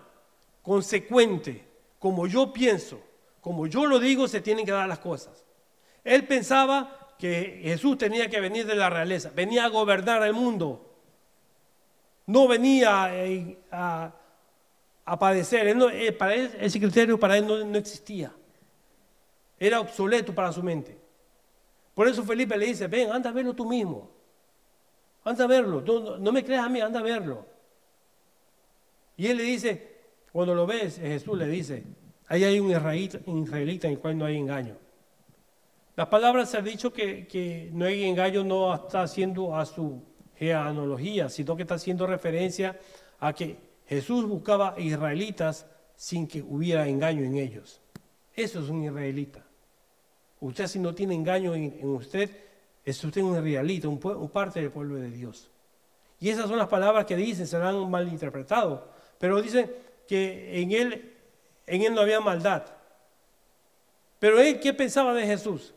consecuente, 0.62 1.66
como 1.98 2.28
yo 2.28 2.52
pienso, 2.52 3.00
como 3.40 3.68
yo 3.68 3.86
lo 3.86 4.00
digo, 4.00 4.28
se 4.28 4.42
tienen 4.42 4.66
que 4.66 4.74
dar 4.74 4.88
las 4.88 5.00
cosas. 5.00 5.46
Él 6.04 6.28
pensaba 6.28 7.16
que 7.18 7.62
Jesús 7.64 7.98
tenía 7.98 8.30
que 8.30 8.42
venir 8.42 8.66
de 8.66 8.76
la 8.76 8.90
realeza, 8.90 9.32
venía 9.34 9.64
a 9.66 9.70
gobernar 9.70 10.22
el 10.24 10.34
mundo. 10.34 10.86
No 12.26 12.48
venía 12.48 13.10
eh, 13.16 13.58
a, 13.72 14.14
padecer. 15.18 15.68
Eh, 15.68 16.12
para 16.12 16.36
él, 16.36 16.56
ese 16.60 16.80
criterio 16.80 17.18
para 17.18 17.38
él 17.38 17.48
no, 17.48 17.64
no 17.64 17.78
existía. 17.78 18.32
Era 19.58 19.80
obsoleto 19.80 20.36
para 20.36 20.52
su 20.52 20.62
mente. 20.62 20.98
Por 21.94 22.08
eso 22.08 22.24
Felipe 22.24 22.58
le 22.58 22.68
dice, 22.68 22.88
ven, 22.88 23.12
anda 23.12 23.30
a 23.30 23.34
verlo 23.34 23.54
tú 23.54 23.66
mismo. 23.66 24.19
Anda 25.30 25.44
a 25.44 25.48
verlo. 25.48 25.82
No, 25.82 26.18
no 26.18 26.32
me 26.32 26.44
creas 26.44 26.66
a 26.66 26.70
mí, 26.70 26.82
anda 26.82 27.00
a 27.00 27.04
verlo. 27.04 27.46
Y 29.16 29.28
él 29.28 29.38
le 29.38 29.44
dice, 29.44 29.98
cuando 30.32 30.56
lo 30.56 30.66
ves, 30.66 30.98
Jesús 30.98 31.38
le 31.38 31.48
dice, 31.48 31.84
ahí 32.28 32.44
hay 32.44 32.60
un 32.60 32.72
israelita, 32.72 33.88
en 33.88 33.94
el 33.94 34.00
cual 34.00 34.18
no 34.18 34.26
hay 34.26 34.38
engaño. 34.38 34.76
Las 35.96 36.08
palabras 36.08 36.50
se 36.50 36.58
han 36.58 36.66
dicho 36.66 36.92
que, 36.92 37.28
que 37.28 37.70
no 37.74 37.86
hay 37.86 38.06
engaño, 38.06 38.44
no 38.44 38.74
está 38.74 39.04
haciendo 39.04 39.56
a 39.56 39.66
su 39.66 40.02
genealogía, 40.36 41.30
sino 41.30 41.56
que 41.56 41.64
está 41.64 41.76
haciendo 41.76 42.08
referencia 42.08 42.80
a 43.20 43.34
que 43.34 43.58
Jesús 43.86 44.26
buscaba 44.26 44.76
israelitas 44.80 45.68
sin 45.96 46.28
que 46.28 46.42
hubiera 46.42 46.88
engaño 46.88 47.24
en 47.24 47.36
ellos. 47.36 47.82
Eso 48.34 48.62
es 48.62 48.70
un 48.70 48.84
israelita. 48.84 49.46
Usted 50.40 50.68
si 50.68 50.80
no 50.80 50.96
tiene 50.96 51.14
engaño 51.14 51.54
en, 51.54 51.84
usted, 51.84 52.30
es 52.90 53.04
usted 53.04 53.22
un 53.22 53.38
israelita, 53.38 53.88
un, 53.88 54.00
parte 54.30 54.62
del 54.62 54.72
pueblo 54.72 54.96
de 54.96 55.10
Dios. 55.10 55.50
Y 56.20 56.30
esas 56.30 56.48
son 56.48 56.58
las 56.58 56.68
palabras 56.68 57.06
que 57.06 57.16
dicen, 57.16 57.48
se 57.48 57.58
han 57.58 57.90
malinterpretado. 57.90 58.90
Pero 59.18 59.42
dicen 59.42 59.72
que 60.08 60.62
en 60.62 60.72
él, 60.72 61.16
en 61.66 61.82
él 61.82 61.94
no 61.94 62.02
había 62.02 62.20
maldad. 62.20 62.66
Pero 64.20 64.40
él, 64.40 64.60
¿qué 64.60 64.74
pensaba 64.74 65.14
de 65.14 65.26
Jesús? 65.26 65.74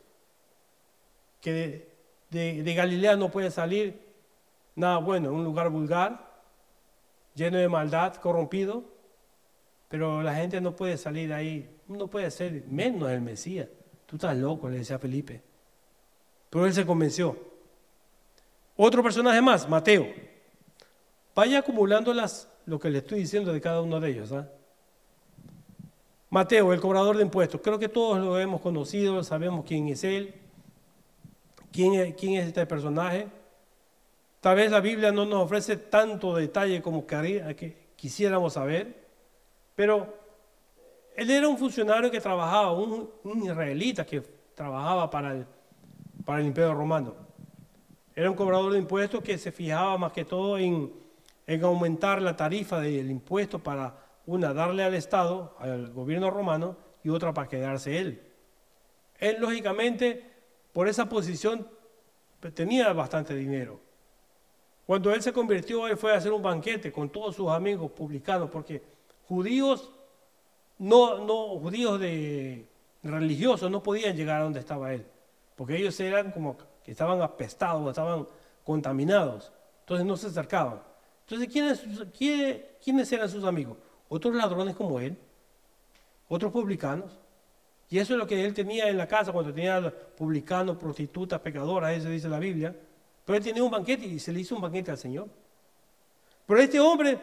Que 1.40 1.88
de, 2.31 2.62
de 2.62 2.75
Galilea 2.75 3.16
no 3.16 3.31
puede 3.31 3.51
salir 3.51 4.01
nada 4.75 4.98
bueno, 4.98 5.33
un 5.33 5.44
lugar 5.44 5.70
vulgar, 5.70 6.33
lleno 7.35 7.59
de 7.59 7.68
maldad, 7.68 8.14
corrompido. 8.16 8.85
Pero 9.88 10.22
la 10.22 10.35
gente 10.35 10.61
no 10.61 10.75
puede 10.75 10.96
salir 10.96 11.29
de 11.29 11.35
ahí, 11.35 11.77
no 11.87 12.09
puede 12.09 12.31
ser 12.31 12.64
menos 12.68 13.11
el 13.11 13.20
Mesías. 13.20 13.68
Tú 14.07 14.16
estás 14.16 14.37
loco, 14.37 14.68
le 14.68 14.79
decía 14.79 14.98
Felipe. 14.98 15.52
Pero 16.53 16.67
él 16.67 16.75
se 16.75 16.85
convenció. 16.85 17.35
Otro 18.77 19.03
personaje 19.03 19.41
más, 19.41 19.67
Mateo. 19.67 20.07
Vaya 21.35 21.61
acumulando 21.61 22.12
las, 22.12 22.47
lo 22.67 22.79
que 22.79 22.91
le 22.91 22.99
estoy 22.99 23.21
diciendo 23.21 23.55
de 23.55 23.61
cada 23.62 23.81
uno 23.81 23.99
de 23.99 24.11
ellos. 24.11 24.33
¿ah? 24.33 24.47
Mateo, 26.29 26.75
el 26.75 26.81
cobrador 26.81 27.17
de 27.17 27.23
impuestos. 27.23 27.59
Creo 27.62 27.79
que 27.79 27.88
todos 27.88 28.19
lo 28.19 28.38
hemos 28.38 28.61
conocido, 28.61 29.25
sabemos 29.25 29.65
quién 29.67 29.88
es 29.88 30.05
él, 30.05 30.35
quién 31.73 31.95
es, 31.95 32.15
quién 32.17 32.35
es 32.35 32.49
este 32.49 32.67
personaje. 32.67 33.29
Tal 34.43 34.57
vez 34.57 34.71
la 34.71 34.81
Biblia 34.81 35.11
no 35.11 35.25
nos 35.25 35.45
ofrece 35.45 35.79
tanto 35.79 36.37
detalle 36.37 36.83
como 36.83 37.07
que 37.07 37.93
quisiéramos 37.97 38.53
saber, 38.53 39.07
pero 39.75 40.19
él 41.17 41.31
era 41.31 41.49
un 41.49 41.57
funcionario 41.57 42.11
que 42.11 42.21
trabajaba, 42.21 42.73
un, 42.73 43.09
israelita 43.43 44.05
que 44.05 44.21
trabajaba 44.55 45.09
para 45.09 45.33
el, 45.33 45.47
para 46.25 46.41
el 46.41 46.47
Imperio 46.47 46.75
Romano. 46.75 47.15
Era 48.15 48.31
un 48.31 48.37
cobrador 48.37 48.73
de 48.73 48.79
impuestos 48.79 49.23
que 49.23 49.39
se 49.39 49.53
fijaba 49.53 49.97
más 49.99 50.13
que 50.13 50.25
todo 50.25 50.59
en, 50.59 50.93
en 51.47 51.65
aumentar 51.65 52.21
la 52.21 52.37
tarifa 52.37 52.81
del 52.81 53.11
impuesto 53.11 53.59
para, 53.59 53.97
una, 54.27 54.53
darle 54.53 54.85
al 54.85 54.95
Estado, 54.95 55.57
al 55.59 55.93
gobierno 55.93 56.31
romano, 56.31 56.77
y 57.03 57.09
otra 57.09 57.33
para 57.33 57.49
quedarse 57.49 57.99
él. 57.99 58.23
Él, 59.19 59.37
lógicamente, 59.41 60.31
por 60.73 60.89
esa 60.89 61.09
posición, 61.09 61.67
tenía 62.55 62.93
bastante 62.93 63.35
dinero. 63.35 63.81
Cuando 64.87 65.13
él 65.13 65.23
se 65.23 65.33
convirtió, 65.33 65.87
él 65.87 65.97
fue 65.97 66.13
a 66.13 66.17
hacer 66.17 66.33
un 66.33 66.43
banquete 66.43 66.93
con 66.93 67.09
todos 67.09 67.37
sus 67.37 67.49
amigos 67.49 67.91
publicanos, 67.93 68.51
porque 68.51 68.83
judíos 69.29 69.93
no, 70.79 71.25
no 71.25 71.59
judíos 71.61 72.01
de 72.01 72.67
religiosos 73.03 73.71
no 73.71 73.83
podían 73.83 74.17
llegar 74.17 74.41
a 74.41 74.45
donde 74.45 74.61
estaba 74.61 74.93
él, 74.93 75.07
porque 75.57 75.77
ellos 75.77 75.99
eran 76.01 76.33
como 76.33 76.57
que 76.85 76.91
estaban 76.91 77.21
apestados, 77.23 77.88
estaban 77.88 78.27
contaminados, 78.65 79.53
entonces 79.81 80.07
no 80.07 80.17
se 80.17 80.29
acercaban. 80.29 80.81
Entonces, 81.23 81.49
¿quiénes, 81.53 81.83
quiénes 82.83 83.12
eran 83.12 83.29
sus 83.29 83.45
amigos? 83.45 83.77
Otros 84.09 84.35
ladrones 84.35 84.77
como 84.77 85.01
él, 85.01 85.17
otros 86.29 86.53
publicanos. 86.53 87.19
Y 87.88 87.99
eso 87.99 88.15
es 88.15 88.19
lo 88.19 88.27
que 88.27 88.45
él 88.45 88.55
tenía 88.55 88.88
en 88.88 88.97
la 88.97 89.07
casa 89.07 89.33
cuando 89.33 89.53
tenía 89.53 89.93
publicanos, 90.17 90.77
prostitutas, 90.77 91.41
pecadoras, 91.41 91.93
eso 91.93 92.09
dice 92.09 92.29
la 92.29 92.38
Biblia. 92.38 92.75
Pero 93.25 93.38
él 93.38 93.45
tenía 93.45 93.62
un 93.62 93.71
banquete 93.71 94.07
y 94.07 94.19
se 94.19 94.33
le 94.33 94.41
hizo 94.41 94.55
un 94.55 94.62
banquete 94.62 94.91
al 94.91 94.99
Señor. 94.99 95.29
Pero 96.47 96.61
este 96.61 96.81
hombre 96.81 97.19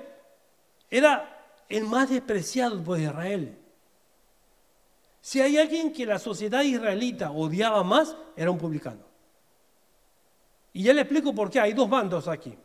era 0.89 1.63
el 1.67 1.83
más 1.83 2.09
despreciado 2.09 2.81
por 2.83 2.99
Israel. 2.99 3.57
Si 5.21 5.41
hay 5.41 5.57
alguien 5.57 5.91
que 5.91 6.05
la 6.05 6.19
sociedad 6.19 6.61
israelita 6.61 7.31
odiaba 7.31 7.83
más, 7.83 8.15
era 8.35 8.51
un 8.51 8.57
publicano. 8.57 9.01
Y 10.73 10.83
ya 10.83 10.93
le 10.93 11.01
explico 11.01 11.33
por 11.33 11.49
qué, 11.49 11.59
hay 11.59 11.73
dos 11.73 11.89
bandos 11.89 12.27
aquí. 12.27 12.57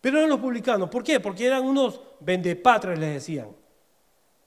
Pero 0.00 0.18
eran 0.18 0.30
los 0.30 0.40
publicanos, 0.40 0.88
¿por 0.88 1.02
qué? 1.02 1.18
Porque 1.18 1.46
eran 1.46 1.64
unos 1.64 2.00
vendepatres, 2.20 2.98
les 2.98 3.14
decían. 3.14 3.48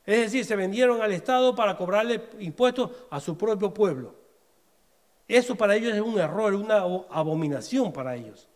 Es 0.05 0.21
decir, 0.21 0.45
se 0.45 0.55
vendieron 0.55 1.01
al 1.01 1.11
Estado 1.11 1.53
para 1.55 1.75
cobrarle 1.75 2.21
impuestos 2.39 2.91
a 3.09 3.19
su 3.19 3.37
propio 3.37 3.73
pueblo. 3.73 4.15
Eso 5.27 5.55
para 5.55 5.75
ellos 5.75 5.93
es 5.93 6.01
un 6.01 6.17
error, 6.19 6.55
una 6.55 6.77
abominación 7.11 7.93
para 7.93 8.15
ellos. 8.15 8.47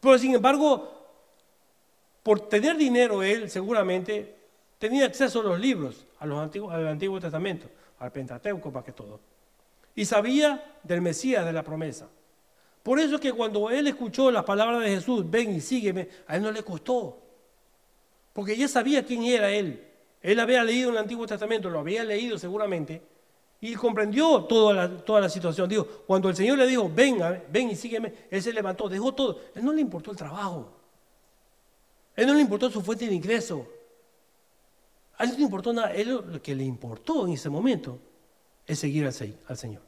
Pero 0.00 0.18
sin 0.18 0.34
embargo, 0.34 0.90
por 2.22 2.48
tener 2.48 2.76
dinero 2.76 3.22
él 3.22 3.48
seguramente 3.50 4.34
tenía 4.78 5.06
acceso 5.06 5.40
a 5.40 5.44
los 5.44 5.60
libros, 5.60 6.06
a 6.18 6.26
los 6.26 6.38
antiguos, 6.38 6.74
al 6.74 6.88
Antiguo 6.88 7.20
Testamento, 7.20 7.68
al 8.00 8.10
Pentateuco 8.10 8.70
más 8.70 8.82
que 8.82 8.92
todo. 8.92 9.20
Y 9.94 10.04
sabía 10.04 10.78
del 10.82 11.00
Mesías, 11.00 11.44
de 11.44 11.52
la 11.52 11.62
promesa. 11.62 12.08
Por 12.82 12.98
eso 12.98 13.16
es 13.16 13.20
que 13.20 13.32
cuando 13.32 13.70
él 13.70 13.86
escuchó 13.86 14.30
las 14.30 14.44
palabras 14.44 14.80
de 14.80 14.88
Jesús, 14.88 15.28
ven 15.30 15.54
y 15.54 15.60
sígueme, 15.60 16.08
a 16.26 16.36
él 16.36 16.42
no 16.42 16.50
le 16.50 16.62
costó. 16.62 17.18
Porque 18.32 18.56
ya 18.56 18.68
sabía 18.68 19.04
quién 19.04 19.24
era 19.24 19.50
él. 19.50 19.86
Él 20.22 20.40
había 20.40 20.64
leído 20.64 20.90
el 20.90 20.98
Antiguo 20.98 21.26
Testamento, 21.26 21.68
lo 21.68 21.80
había 21.80 22.04
leído 22.04 22.38
seguramente, 22.38 23.02
y 23.60 23.74
comprendió 23.74 24.44
toda 24.44 24.74
la, 24.74 24.96
toda 25.04 25.20
la 25.20 25.28
situación. 25.28 25.68
Digo, 25.68 25.86
cuando 26.06 26.30
el 26.30 26.36
Señor 26.36 26.56
le 26.56 26.66
dijo, 26.66 26.90
ven, 26.94 27.18
ven 27.50 27.70
y 27.70 27.76
sígueme, 27.76 28.14
él 28.30 28.42
se 28.42 28.52
levantó, 28.52 28.88
dejó 28.88 29.12
todo. 29.14 29.40
él 29.54 29.64
no 29.64 29.72
le 29.72 29.82
importó 29.82 30.10
el 30.10 30.16
trabajo. 30.16 30.72
él 32.16 32.26
no 32.26 32.32
le 32.32 32.40
importó 32.40 32.70
su 32.70 32.80
fuente 32.80 33.06
de 33.06 33.14
ingreso. 33.14 33.66
A 35.20 35.24
él 35.24 35.34
no 35.36 35.44
importó 35.44 35.70
nada, 35.74 35.92
él 35.92 36.08
lo 36.08 36.40
que 36.40 36.54
le 36.54 36.64
importó 36.64 37.26
en 37.26 37.34
ese 37.34 37.50
momento 37.50 37.98
es 38.66 38.78
seguir 38.78 39.04
al, 39.04 39.12
Señor. 39.12 39.82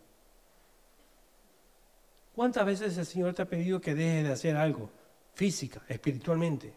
¿Cuántas 2.35 2.67
veces 2.67 2.99
el 2.99 3.07
Señor 3.07 3.33
te 3.33 3.41
ha 3.41 3.47
pedido 3.47 3.81
que 3.81 3.95
dejes 3.95 4.25
de 4.25 4.31
hacer 4.31 4.57
algo 4.59 4.91
física, 5.33 5.81
espiritualmente? 5.89 6.75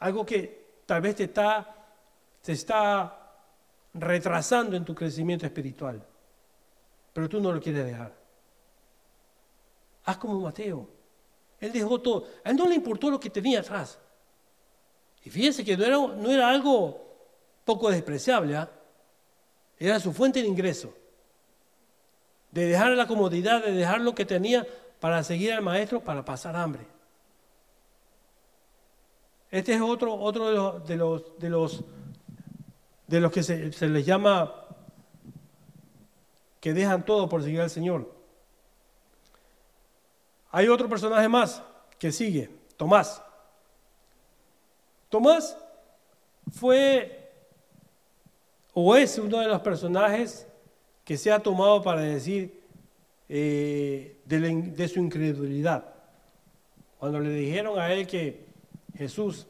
Algo 0.00 0.26
que 0.26 0.80
tal 0.84 1.00
vez 1.00 1.14
te 1.14 1.24
está, 1.24 1.76
te 2.42 2.50
está 2.50 3.36
retrasando 3.94 4.76
en 4.76 4.84
tu 4.84 4.96
crecimiento 4.96 5.46
espiritual, 5.46 6.04
pero 7.12 7.28
tú 7.28 7.40
no 7.40 7.52
lo 7.52 7.60
quieres 7.60 7.86
dejar. 7.86 8.12
Haz 10.06 10.16
como 10.16 10.40
Mateo. 10.40 10.88
Él 11.60 11.70
dejó 11.70 12.00
todo. 12.00 12.26
A 12.44 12.50
él 12.50 12.56
no 12.56 12.66
le 12.66 12.74
importó 12.74 13.10
lo 13.10 13.20
que 13.20 13.30
tenía 13.30 13.60
atrás. 13.60 14.00
Y 15.28 15.30
fíjense 15.30 15.62
que 15.62 15.76
no 15.76 15.84
era, 15.84 15.98
no 15.98 16.30
era 16.30 16.48
algo 16.48 17.06
poco 17.66 17.90
despreciable, 17.90 18.56
¿ah? 18.56 18.70
era 19.78 20.00
su 20.00 20.14
fuente 20.14 20.40
de 20.40 20.48
ingreso. 20.48 20.94
De 22.50 22.64
dejar 22.64 22.92
la 22.92 23.06
comodidad, 23.06 23.62
de 23.62 23.72
dejar 23.72 24.00
lo 24.00 24.14
que 24.14 24.24
tenía 24.24 24.66
para 25.00 25.22
seguir 25.22 25.52
al 25.52 25.60
maestro, 25.60 26.00
para 26.00 26.24
pasar 26.24 26.56
hambre. 26.56 26.86
Este 29.50 29.74
es 29.74 29.82
otro, 29.82 30.14
otro 30.14 30.46
de, 30.46 30.54
los, 30.54 30.86
de, 30.86 30.96
los, 31.50 31.84
de 33.06 33.20
los, 33.20 33.30
que 33.30 33.42
se, 33.42 33.70
se 33.70 33.86
les 33.86 34.06
llama 34.06 34.64
que 36.58 36.72
dejan 36.72 37.04
todo 37.04 37.28
por 37.28 37.42
seguir 37.42 37.60
al 37.60 37.68
Señor. 37.68 38.10
Hay 40.52 40.68
otro 40.68 40.88
personaje 40.88 41.28
más 41.28 41.62
que 41.98 42.12
sigue, 42.12 42.48
Tomás. 42.78 43.22
Tomás 45.08 45.56
fue 46.52 47.18
o 48.74 48.94
es 48.94 49.18
uno 49.18 49.40
de 49.40 49.48
los 49.48 49.60
personajes 49.60 50.46
que 51.04 51.16
se 51.16 51.32
ha 51.32 51.40
tomado 51.40 51.82
para 51.82 52.02
decir 52.02 52.62
eh, 53.28 54.20
de, 54.24 54.88
su 54.88 55.00
incredulidad. 55.00 55.84
Cuando 56.98 57.18
le 57.18 57.30
dijeron 57.30 57.78
a 57.78 57.92
él 57.92 58.06
que 58.06 58.46
Jesús 58.96 59.46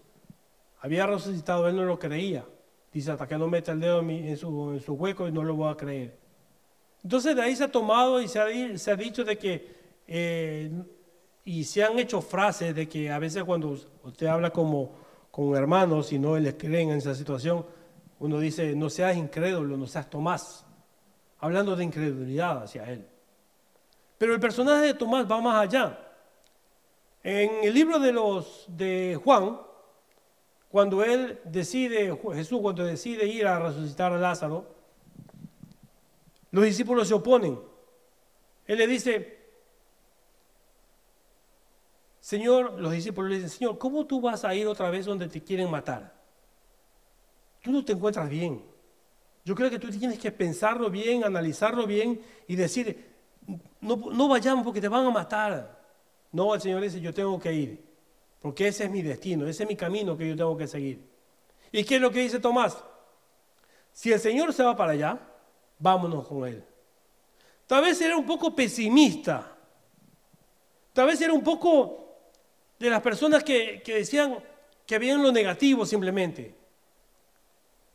había 0.81 1.07
resucitado, 1.07 1.69
él 1.69 1.77
no 1.77 1.85
lo 1.85 1.99
creía. 1.99 2.45
Dice, 2.93 3.11
hasta 3.11 3.27
que 3.27 3.37
no 3.37 3.49
meta 3.49 3.73
el 3.73 3.81
dedo 3.81 4.01
en, 4.01 4.37
su, 4.37 4.71
en 4.73 4.81
su, 4.81 4.95
hueco 4.95 5.29
y 5.29 5.33
no 5.33 5.45
lo 5.45 5.55
voy 5.57 5.71
a 5.71 5.77
creer. 5.77 6.17
Entonces 7.03 7.37
de 7.37 7.43
ahí 7.43 7.55
se 7.55 7.65
ha 7.65 7.71
tomado 7.71 8.23
y 8.23 8.29
se 8.29 8.41
ha, 8.41 8.97
dicho 8.97 9.25
de 9.25 9.37
que, 9.37 9.75
eh, 10.07 10.71
y 11.45 11.65
se 11.65 11.85
han 11.85 11.99
hecho 11.99 12.21
frases 12.21 12.75
de 12.75 12.89
que 12.89 13.11
a 13.11 13.19
veces 13.19 13.45
cuando 13.45 13.77
usted 14.05 14.27
habla 14.27 14.51
como 14.51 14.93
con 15.39 15.55
hermanos 15.55 16.13
y 16.13 16.19
no 16.19 16.37
les 16.37 16.55
creen 16.55 16.91
en 16.91 16.99
esa 16.99 17.15
situación, 17.15 17.65
uno 18.19 18.41
dice, 18.41 18.75
no 18.75 18.91
seas 18.91 19.17
incrédulo, 19.17 19.77
no 19.77 19.87
seas 19.87 20.11
Tomás, 20.11 20.67
hablando 21.39 21.77
de 21.77 21.85
incredulidad 21.85 22.65
hacia 22.65 22.91
él. 22.91 23.07
Pero 24.19 24.35
el 24.35 24.41
personaje 24.41 24.87
de 24.87 24.95
Tomás 24.95 25.31
va 25.31 25.41
más 25.41 25.63
allá. 25.63 25.97
En 27.23 27.63
el 27.63 27.73
libro 27.73 28.01
de 28.01 28.11
los 28.11 28.65
de 28.67 29.17
Juan, 29.23 29.61
cuando 30.69 31.05
él 31.05 31.39
decide, 31.45 32.19
Jesús 32.35 32.59
cuando 32.61 32.83
decide 32.83 33.25
ir 33.29 33.47
a 33.47 33.61
resucitar 33.61 34.13
a 34.13 34.19
Lázaro, 34.19 34.67
los 36.51 36.65
discípulos 36.65 37.07
se 37.07 37.15
oponen. 37.15 37.61
Él 38.67 38.77
le 38.77 38.89
dice, 38.89 39.38
Señor, 42.21 42.81
los 42.81 42.93
discípulos 42.93 43.31
le 43.31 43.37
dicen, 43.37 43.51
Señor, 43.51 43.79
¿cómo 43.79 44.07
tú 44.07 44.21
vas 44.21 44.45
a 44.45 44.55
ir 44.55 44.67
otra 44.67 44.91
vez 44.91 45.07
donde 45.07 45.29
te 45.29 45.43
quieren 45.43 45.71
matar? 45.71 46.15
Tú 47.63 47.71
no 47.71 47.85
te 47.85 47.93
encuentras 47.93 48.29
bien. 48.29 48.63
Yo 49.45 49.55
creo 49.55 49.71
que 49.71 49.79
tú 49.79 49.89
tienes 49.91 50.19
que 50.19 50.31
pensarlo 50.31 50.91
bien, 50.91 51.25
analizarlo 51.25 51.87
bien 51.87 52.21
y 52.47 52.57
decir, 52.57 53.15
no, 53.81 53.97
no 53.97 54.29
vayamos 54.29 54.65
porque 54.65 54.81
te 54.81 54.89
van 54.89 55.07
a 55.07 55.11
matar. 55.11 55.79
No, 56.33 56.55
el 56.55 56.61
Señor 56.61 56.83
dice, 56.83 57.01
yo 57.01 57.15
tengo 57.15 57.39
que 57.39 57.53
ir, 57.53 57.85
porque 58.41 58.69
ese 58.69 58.85
es 58.85 58.91
mi 58.91 59.01
destino, 59.01 59.47
ese 59.47 59.63
es 59.63 59.69
mi 59.69 59.77
camino 59.77 60.17
que 60.17 60.29
yo 60.29 60.37
tengo 60.37 60.57
que 60.57 60.67
seguir. 60.67 61.09
¿Y 61.73 61.85
qué 61.85 61.97
es 61.97 62.01
lo 62.01 62.11
que 62.11 62.21
dice 62.21 62.41
Tomás? 62.41 62.83
Si 63.93 64.13
el 64.13 64.21
Señor 64.21 64.53
se 64.53 64.63
va 64.63 64.77
para 64.77 64.93
allá, 64.93 65.19
vámonos 65.79 66.27
con 66.27 66.47
Él. 66.47 66.65
Tal 67.67 67.83
vez 67.83 68.01
era 68.01 68.17
un 68.17 68.27
poco 68.27 68.55
pesimista, 68.55 69.57
tal 70.93 71.07
vez 71.07 71.21
era 71.21 71.33
un 71.33 71.43
poco 71.43 72.08
de 72.79 72.91
las 72.91 73.03
personas 73.03 73.43
que, 73.43 73.83
decían 73.85 74.39
que 74.87 74.99
veían 74.99 75.23
lo 75.23 75.33
negativo 75.33 75.85
simplemente. 75.85 76.55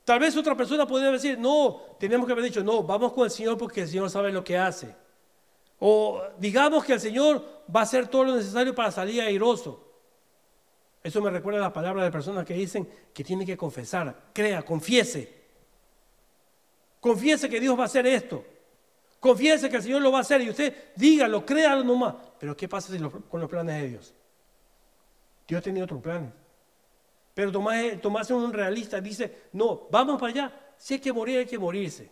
Tal 0.04 0.20
vez 0.20 0.36
otra 0.36 0.56
persona 0.56 0.86
podría 0.86 1.12
decir, 1.12 1.40
no, 1.40 1.82
tenemos 2.00 2.26
que 2.26 2.34
haber 2.34 2.44
dicho, 2.44 2.64
no, 2.64 2.84
vamos 2.84 3.14
con 3.14 3.24
el 3.24 3.32
Señor 3.32 3.58
porque 3.58 3.82
el 3.82 3.88
Señor 3.88 4.10
sabe 4.10 4.32
lo 4.32 4.44
que 4.44 4.58
hace. 4.58 4.94
O 5.80 6.22
digamos 6.38 6.84
que 6.84 6.94
el 6.94 7.00
Señor 7.00 7.64
va 7.74 7.82
a 7.82 7.84
hacer 7.84 8.08
todo 8.08 8.26
lo 8.26 8.36
necesario 8.36 8.76
para 8.76 8.92
salir 8.92 9.22
airoso. 9.22 9.84
Eso 11.02 11.22
me 11.22 11.30
recuerda 11.30 11.60
a 11.60 11.64
las 11.64 11.72
palabras 11.72 12.06
de 12.06 12.12
personas 12.12 12.46
que 12.46 12.54
dicen 12.54 12.88
que 13.14 13.24
tiene 13.24 13.46
que 13.46 13.58
confesar, 13.58 14.32
crea, 14.34 14.62
confiese. 14.64 15.44
Confiese 17.00 17.50
que 17.50 17.60
Dios 17.60 17.78
va 17.78 17.84
a 17.84 17.88
hacer 17.88 18.08
esto. 18.08 18.46
Confiese 19.20 19.70
que 19.70 19.78
el 19.78 19.84
Señor 19.84 20.02
lo 20.02 20.12
va 20.12 20.20
a 20.20 20.22
hacer 20.22 20.42
y 20.42 20.50
usted 20.50 20.92
dígalo, 20.96 21.46
créalo 21.46 21.84
nomás. 21.84 22.16
Pero 22.40 22.56
¿qué 22.56 22.68
pasa 22.68 22.94
con 23.30 23.42
los 23.42 23.50
planes 23.50 23.82
de 23.82 23.88
Dios? 23.88 24.14
Dios 25.48 25.64
tenía 25.64 25.84
otros 25.84 26.02
planes. 26.02 26.32
Pero 27.34 27.52
Tomás, 27.52 28.00
Tomás 28.02 28.30
es 28.30 28.32
un 28.32 28.54
realista, 28.54 29.02
dice, 29.02 29.44
no, 29.54 29.88
vamos 29.90 30.20
para 30.20 30.32
allá. 30.32 30.60
Si 30.78 30.96
hay 30.96 31.00
que 31.00 31.12
morir, 31.12 31.40
hay 31.40 31.46
que 31.46 31.58
morirse. 31.58 32.10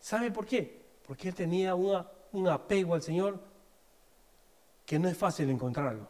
¿Sabe 0.00 0.30
por 0.30 0.46
qué? 0.46 0.82
porque 1.06 1.28
él 1.28 1.34
tenía 1.34 1.74
un 1.74 2.48
apego 2.48 2.94
al 2.94 3.02
Señor 3.02 3.38
que 4.86 4.98
no 4.98 5.08
es 5.08 5.16
fácil 5.16 5.50
encontrarlo. 5.50 6.08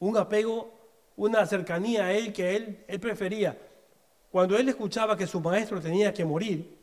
Un 0.00 0.16
apego, 0.16 0.72
una 1.16 1.44
cercanía 1.46 2.06
a 2.06 2.12
Él 2.12 2.32
que 2.32 2.56
él, 2.56 2.84
él 2.88 3.00
prefería. 3.00 3.56
Cuando 4.30 4.56
él 4.56 4.68
escuchaba 4.68 5.16
que 5.16 5.26
su 5.26 5.40
maestro 5.40 5.80
tenía 5.80 6.12
que 6.12 6.24
morir, 6.24 6.76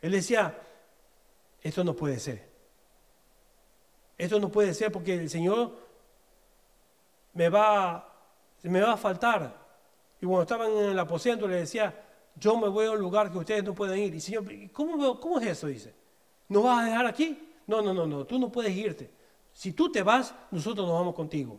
él 0.00 0.12
decía, 0.12 0.56
esto 1.60 1.84
no 1.84 1.94
puede 1.94 2.18
ser. 2.18 2.48
Esto 4.16 4.40
no 4.40 4.48
puede 4.50 4.72
ser 4.74 4.90
porque 4.90 5.14
el 5.14 5.28
Señor 5.28 5.76
me 7.34 7.48
va, 7.48 8.12
me 8.62 8.80
va 8.80 8.92
a 8.92 8.96
faltar. 8.96 9.66
Y 10.20 10.26
cuando 10.26 10.42
estaban 10.42 10.70
en 10.72 10.90
el 10.90 10.98
aposento 10.98 11.46
le 11.46 11.56
decía, 11.56 11.94
yo 12.34 12.56
me 12.56 12.68
voy 12.68 12.86
a 12.86 12.92
un 12.92 12.98
lugar 12.98 13.30
que 13.30 13.38
ustedes 13.38 13.64
no 13.64 13.74
pueden 13.74 13.98
ir. 13.98 14.14
Y 14.14 14.20
Señor, 14.20 14.44
¿cómo, 14.72 15.20
cómo 15.20 15.38
es 15.38 15.46
eso? 15.46 15.66
Dice, 15.66 15.94
¿nos 16.48 16.64
vas 16.64 16.80
a 16.82 16.84
dejar 16.84 17.06
aquí? 17.06 17.52
No, 17.66 17.82
no, 17.82 17.92
no, 17.92 18.06
no, 18.06 18.24
tú 18.24 18.38
no 18.38 18.50
puedes 18.50 18.74
irte. 18.74 19.10
Si 19.52 19.72
tú 19.72 19.90
te 19.90 20.02
vas, 20.02 20.34
nosotros 20.50 20.86
nos 20.86 20.98
vamos 20.98 21.14
contigo. 21.14 21.58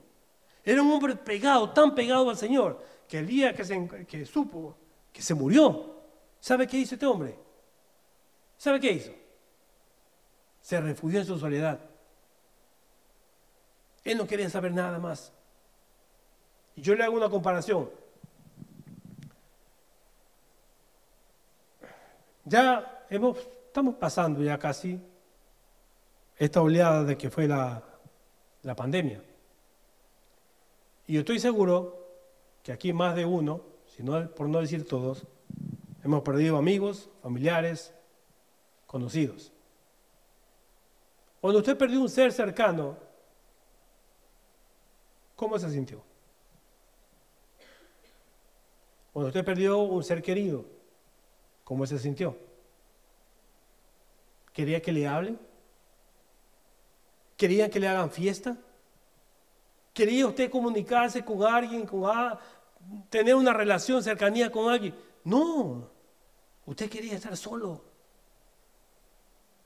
Era 0.63 0.81
un 0.81 0.91
hombre 0.91 1.15
pegado, 1.15 1.69
tan 1.69 1.95
pegado 1.95 2.29
al 2.29 2.37
Señor, 2.37 2.83
que 3.07 3.19
el 3.19 3.27
día 3.27 3.53
que, 3.53 3.63
se, 3.63 4.05
que 4.07 4.25
supo 4.25 4.75
que 5.13 5.21
se 5.21 5.33
murió, 5.33 5.95
¿sabe 6.39 6.67
qué 6.67 6.77
hizo 6.77 6.95
este 6.95 7.05
hombre? 7.05 7.39
¿Sabe 8.57 8.79
qué 8.79 8.91
hizo? 8.91 9.11
Se 10.61 10.79
refugió 10.79 11.19
en 11.19 11.25
su 11.25 11.39
soledad. 11.39 11.79
Él 14.07 14.17
no 14.17 14.25
quería 14.25 14.49
saber 14.49 14.71
nada 14.71 14.99
más. 14.99 15.33
Y 16.77 16.81
yo 16.81 16.95
le 16.95 17.03
hago 17.03 17.17
una 17.17 17.29
comparación. 17.29 17.89
Ya 22.45 23.05
hemos, 23.09 23.37
estamos 23.65 23.95
pasando 23.95 24.41
ya 24.41 24.57
casi 24.57 24.97
esta 26.37 26.61
oleada 26.61 27.03
de 27.03 27.17
que 27.17 27.29
fue 27.29 27.49
la, 27.49 27.83
la 28.63 28.75
pandemia. 28.77 29.21
Y 31.05 31.15
yo 31.15 31.19
estoy 31.19 31.41
seguro 31.41 32.07
que 32.63 32.71
aquí 32.71 32.93
más 32.93 33.13
de 33.13 33.25
uno, 33.25 33.59
si 33.87 34.03
no, 34.03 34.31
por 34.31 34.47
no 34.47 34.61
decir 34.61 34.87
todos, 34.87 35.25
hemos 36.01 36.21
perdido 36.21 36.55
amigos, 36.55 37.09
familiares, 37.21 37.93
conocidos. 38.85 39.51
Cuando 41.41 41.59
usted 41.59 41.77
perdió 41.77 41.99
un 41.99 42.09
ser 42.09 42.31
cercano, 42.31 43.06
¿cómo 45.37 45.57
se 45.57 45.71
sintió? 45.71 46.03
Cuando 49.13 49.29
usted 49.29 49.45
perdió 49.45 49.77
un 49.77 50.03
ser 50.03 50.21
querido, 50.21 50.65
¿Cómo 51.67 51.85
se 51.85 51.99
sintió? 51.99 52.37
¿Quería 54.53 54.81
que 54.81 54.93
le 54.93 55.05
hablen? 55.05 55.37
¿Quería 57.35 57.69
que 57.69 57.77
le 57.77 57.89
hagan 57.89 58.09
fiesta? 58.09 58.55
¿Quería 59.93 60.27
usted 60.27 60.49
comunicarse 60.49 61.25
con 61.25 61.43
alguien, 61.43 61.85
con 61.85 62.09
tener 63.09 63.35
una 63.35 63.51
relación, 63.51 64.01
cercanía 64.01 64.49
con 64.49 64.71
alguien? 64.71 64.95
No, 65.25 65.89
usted 66.65 66.89
quería 66.89 67.15
estar 67.15 67.35
solo, 67.35 67.83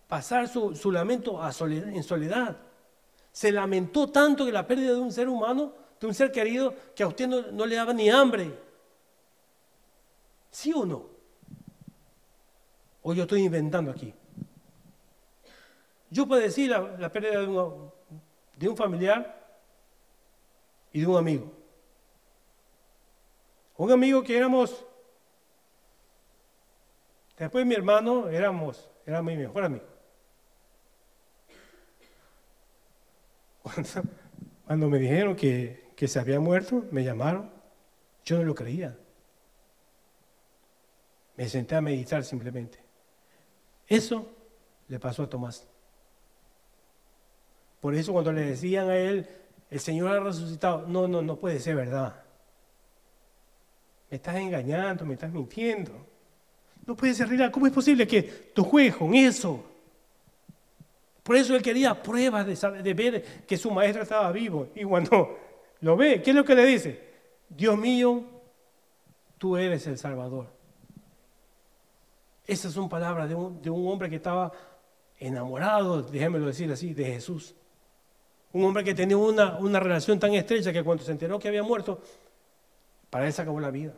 pasar 0.07 0.47
su, 0.47 0.91
lamento 0.91 1.39
en 1.62 2.01
soledad. 2.01 2.57
Se 3.31 3.51
lamentó 3.51 4.09
tanto 4.09 4.45
que 4.45 4.51
la 4.51 4.67
pérdida 4.67 4.93
de 4.93 4.99
un 4.99 5.11
ser 5.11 5.29
humano, 5.29 5.73
de 5.99 6.07
un 6.07 6.13
ser 6.13 6.31
querido, 6.31 6.73
que 6.95 7.03
a 7.03 7.07
usted 7.07 7.27
no, 7.27 7.65
le 7.65 7.75
daba 7.75 7.93
ni 7.93 8.09
hambre. 8.09 8.51
¿Sí 10.49 10.73
o 10.73 10.85
no? 10.85 11.05
O 13.03 13.13
yo 13.13 13.23
estoy 13.23 13.43
inventando 13.43 13.91
aquí. 13.91 14.13
Yo 16.09 16.27
puedo 16.27 16.41
decir 16.41 16.69
la, 16.69 17.09
pérdida 17.09 17.39
de, 17.39 17.91
de 18.57 18.69
un 18.69 18.75
familiar 18.75 19.57
y 20.91 20.99
de 20.99 21.07
un 21.07 21.17
amigo. 21.17 21.51
Un 23.77 23.91
amigo 23.91 24.21
que 24.21 24.37
éramos, 24.37 24.85
después 27.37 27.65
mi 27.65 27.73
hermano, 27.73 28.27
éramos, 28.27 28.89
era 29.05 29.21
mi 29.21 29.35
mejor 29.35 29.63
amigo. 29.63 29.90
Cuando, 34.65 34.89
me 34.89 35.00
dijeron 35.00 35.36
que, 35.36 35.93
se 35.97 36.19
había 36.19 36.39
muerto, 36.39 36.86
me 36.91 37.04
llamaron, 37.04 37.50
yo 38.26 38.38
no 38.38 38.43
lo 38.43 38.56
creía. 38.56 38.97
Me 41.38 41.47
senté 41.47 41.76
a 41.76 41.82
meditar 41.82 42.24
simplemente. 42.24 42.80
Eso 43.88 44.28
le 44.88 45.00
pasó 45.00 45.24
a 45.24 45.30
Tomás. 45.30 45.67
Por 47.80 47.95
eso 47.95 48.14
cuando 48.14 48.32
le 48.32 48.41
decían 48.41 48.89
a 48.89 48.95
él, 48.95 49.28
el 49.70 49.80
Señor 49.80 50.12
ha 50.12 50.20
resucitado, 50.20 50.86
no, 50.88 51.07
no, 51.07 51.22
no 51.22 51.38
puede 51.38 51.59
ser 51.59 51.76
verdad. 51.76 52.24
Me 54.09 54.18
estás 54.18 54.36
engañando, 54.36 55.05
me 55.05 55.14
estás 55.14 55.32
mintiendo. 55.32 55.91
No 56.86 56.95
puede 56.95 57.14
ser 57.14 57.30
real. 57.30 57.51
¿Cómo 57.51 57.68
es 57.68 57.74
posible 57.74 58.07
que 58.07 58.24
tú 58.53 58.64
juegues 58.64 58.95
con 58.95 59.16
eso? 59.16 59.70
Por 61.24 61.36
eso 61.36 61.55
él 61.55 61.61
quería 61.61 62.01
pruebas 62.01 62.45
de, 62.45 62.82
de 62.82 62.93
ver 62.93 63.24
que 63.45 63.57
su 63.57 63.72
maestro 63.72 64.03
estaba 64.03 64.32
vivo. 64.32 64.69
Y 64.76 64.84
cuando 64.84 65.38
lo 65.82 65.95
ve, 65.95 66.22
¿qué 66.22 66.32
es 66.32 66.36
lo 66.36 66.43
que 66.43 66.55
le 66.55 66.65
dice? 66.65 67.11
Dios 67.49 67.78
mío, 67.78 68.24
tú 69.38 69.57
eres 69.57 69.86
el 69.88 69.97
Salvador. 69.97 70.47
Esas 72.45 72.74
son 72.74 72.89
palabras 72.89 73.30
de 73.30 73.36
un, 73.36 73.88
hombre 73.88 74.09
que 74.09 74.17
estaba 74.17 74.51
enamorado, 75.19 76.01
déjenmelo 76.01 76.47
decir 76.47 76.72
así, 76.72 76.93
de 76.93 77.05
Jesús. 77.05 77.55
Un 78.53 78.65
hombre 78.65 78.84
que 78.84 78.93
tenía 78.93 79.17
una, 79.17 79.80
relación 79.80 80.19
tan 80.19 80.34
estrecha 80.34 80.74
que 80.74 80.84
cuando 80.84 81.03
se 81.03 81.11
enteró 81.11 81.39
que 81.39 81.47
había 81.47 81.63
muerto, 81.63 82.01
para 83.09 83.28
él 83.28 83.34
se 83.34 83.41
acabó 83.41 83.59
la 83.59 83.72
vida. 83.72 83.93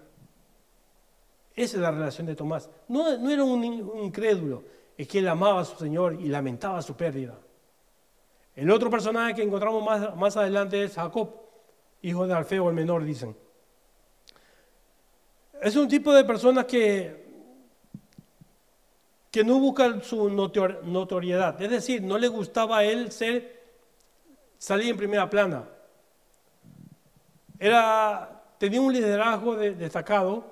Esa 1.55 1.77
es 1.77 1.81
la 1.81 1.91
relación 1.91 2.27
de 2.27 2.35
Tomás. 2.35 2.69
No 2.87 3.29
era 3.29 3.43
un, 3.43 3.63
incrédulo, 3.63 4.63
es 4.97 5.07
que 5.07 5.19
él 5.19 5.27
amaba 5.27 5.61
a 5.61 5.65
su 5.65 5.77
Señor 5.77 6.17
y 6.19 6.27
lamentaba 6.27 6.81
su 6.81 6.95
pérdida. 6.95 7.37
El 8.55 8.69
otro 8.69 8.89
personaje 8.89 9.35
que 9.35 9.43
encontramos 9.43 9.83
más, 9.83 10.15
más 10.15 10.37
adelante 10.37 10.83
es 10.83 10.93
Jacob, 10.93 11.29
hijo 12.01 12.27
de 12.27 12.33
Alfeo 12.33 12.69
el 12.69 12.75
menor, 12.75 13.03
dicen. 13.03 13.35
Es 15.61 15.75
un 15.75 15.87
tipo 15.87 16.13
de 16.13 16.23
personas 16.23 16.65
que 16.65 17.23
que 19.33 19.43
no 19.43 19.57
busca 19.57 19.99
su 20.01 20.29
notoriedad, 20.29 21.59
es 21.59 21.71
decir, 21.71 22.03
no 22.03 22.19
le 22.19 22.27
gustaba 22.27 22.77
a 22.77 22.83
él 22.83 23.11
ser, 23.11 23.63
salir 24.59 24.91
en 24.91 24.97
primera 24.97 25.27
plana. 25.27 25.67
Era, 27.57 28.43
tenía 28.59 28.79
un 28.79 28.93
liderazgo 28.93 29.55
destacado, 29.55 30.45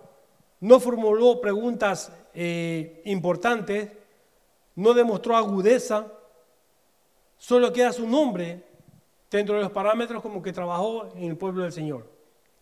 no 0.61 0.79
formuló 0.79 1.39
preguntas 1.39 2.11
eh, 2.33 3.03
importantes, 3.05 3.87
no 4.75 4.93
demostró 4.93 5.35
agudeza, 5.35 6.07
solo 7.37 7.73
queda 7.73 7.91
su 7.91 8.07
nombre 8.07 8.63
dentro 9.29 9.55
de 9.55 9.61
los 9.61 9.71
parámetros 9.71 10.21
como 10.21 10.41
que 10.41 10.53
trabajó 10.53 11.09
en 11.15 11.23
el 11.23 11.37
pueblo 11.37 11.63
del 11.63 11.71
Señor, 11.71 12.09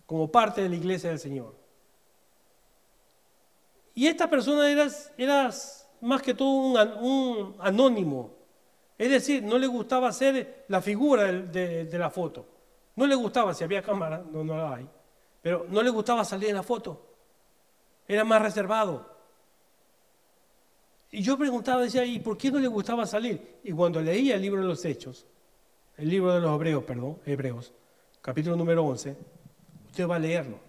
como 0.05 0.31
parte 0.31 0.61
de 0.61 0.69
la 0.69 0.75
iglesia 0.75 1.09
del 1.09 1.19
Señor. 1.19 1.55
Y 3.95 4.07
esta 4.07 4.29
persona 4.29 4.69
era, 4.69 5.49
más 6.01 6.21
que 6.21 6.33
todo 6.33 6.47
un, 6.47 7.55
anónimo, 7.59 8.31
es 8.97 9.09
decir, 9.09 9.43
no 9.43 9.57
le 9.57 9.67
gustaba 9.67 10.11
ser 10.11 10.65
la 10.67 10.81
figura 10.81 11.23
de, 11.23 11.85
de, 11.85 11.97
la 11.97 12.09
foto. 12.09 12.45
No 12.95 13.07
le 13.07 13.15
gustaba, 13.15 13.53
si 13.53 13.63
había 13.63 13.81
cámara, 13.81 14.23
no, 14.31 14.43
no 14.43 14.57
la 14.57 14.75
hay, 14.75 14.89
pero 15.41 15.65
no 15.69 15.81
le 15.81 15.89
gustaba 15.89 16.23
salir 16.23 16.49
en 16.49 16.55
la 16.55 16.63
foto. 16.63 17.07
Era 18.07 18.23
más 18.23 18.41
reservado. 18.41 19.18
Y 21.11 21.21
yo 21.21 21.37
preguntaba, 21.37 21.81
decía, 21.81 22.05
¿y 22.05 22.19
por 22.19 22.37
qué 22.37 22.51
no 22.51 22.59
le 22.59 22.67
gustaba 22.67 23.05
salir? 23.05 23.59
Y 23.63 23.71
cuando 23.71 24.01
leía 24.01 24.35
el 24.35 24.41
libro 24.41 24.61
de 24.61 24.67
los 24.67 24.85
Hechos, 24.85 25.25
el 25.97 26.09
libro 26.09 26.33
de 26.33 26.39
los 26.39 26.53
Hebreos, 26.53 26.83
perdón, 26.83 27.17
Hebreos, 27.25 27.73
capítulo 28.21 28.55
número 28.55 28.85
11, 28.85 29.15
usted 29.87 30.07
va 30.07 30.17
a 30.17 30.19
leerlo 30.19 30.59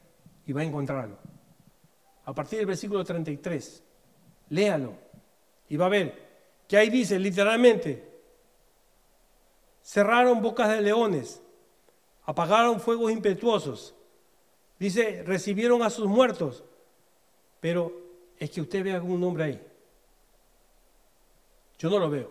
y 0.46 0.52
va 0.52 0.62
a 0.62 0.64
encontrarlo. 0.64 1.18
A 2.24 2.34
partir 2.34 2.58
del 2.58 2.66
versículo 2.66 3.04
33, 3.04 3.82
léalo 4.48 4.94
y 5.68 5.76
va 5.76 5.86
a 5.86 5.90
ver 5.90 6.30
que 6.66 6.76
ahí 6.76 6.88
dice 6.88 7.18
literalmente, 7.18 8.08
cerraron 9.82 10.40
bocas 10.40 10.70
de 10.70 10.80
leones, 10.80 11.42
apagaron 12.24 12.80
fuegos 12.80 13.12
impetuosos, 13.12 13.94
dice, 14.78 15.22
recibieron 15.24 15.82
a 15.82 15.90
sus 15.90 16.06
muertos, 16.06 16.64
pero 17.60 17.92
es 18.38 18.50
que 18.50 18.60
usted 18.60 18.84
ve 18.84 18.92
algún 18.92 19.20
nombre 19.20 19.44
ahí. 19.44 19.69
Yo 21.80 21.88
no 21.88 21.98
lo 21.98 22.10
veo. 22.10 22.30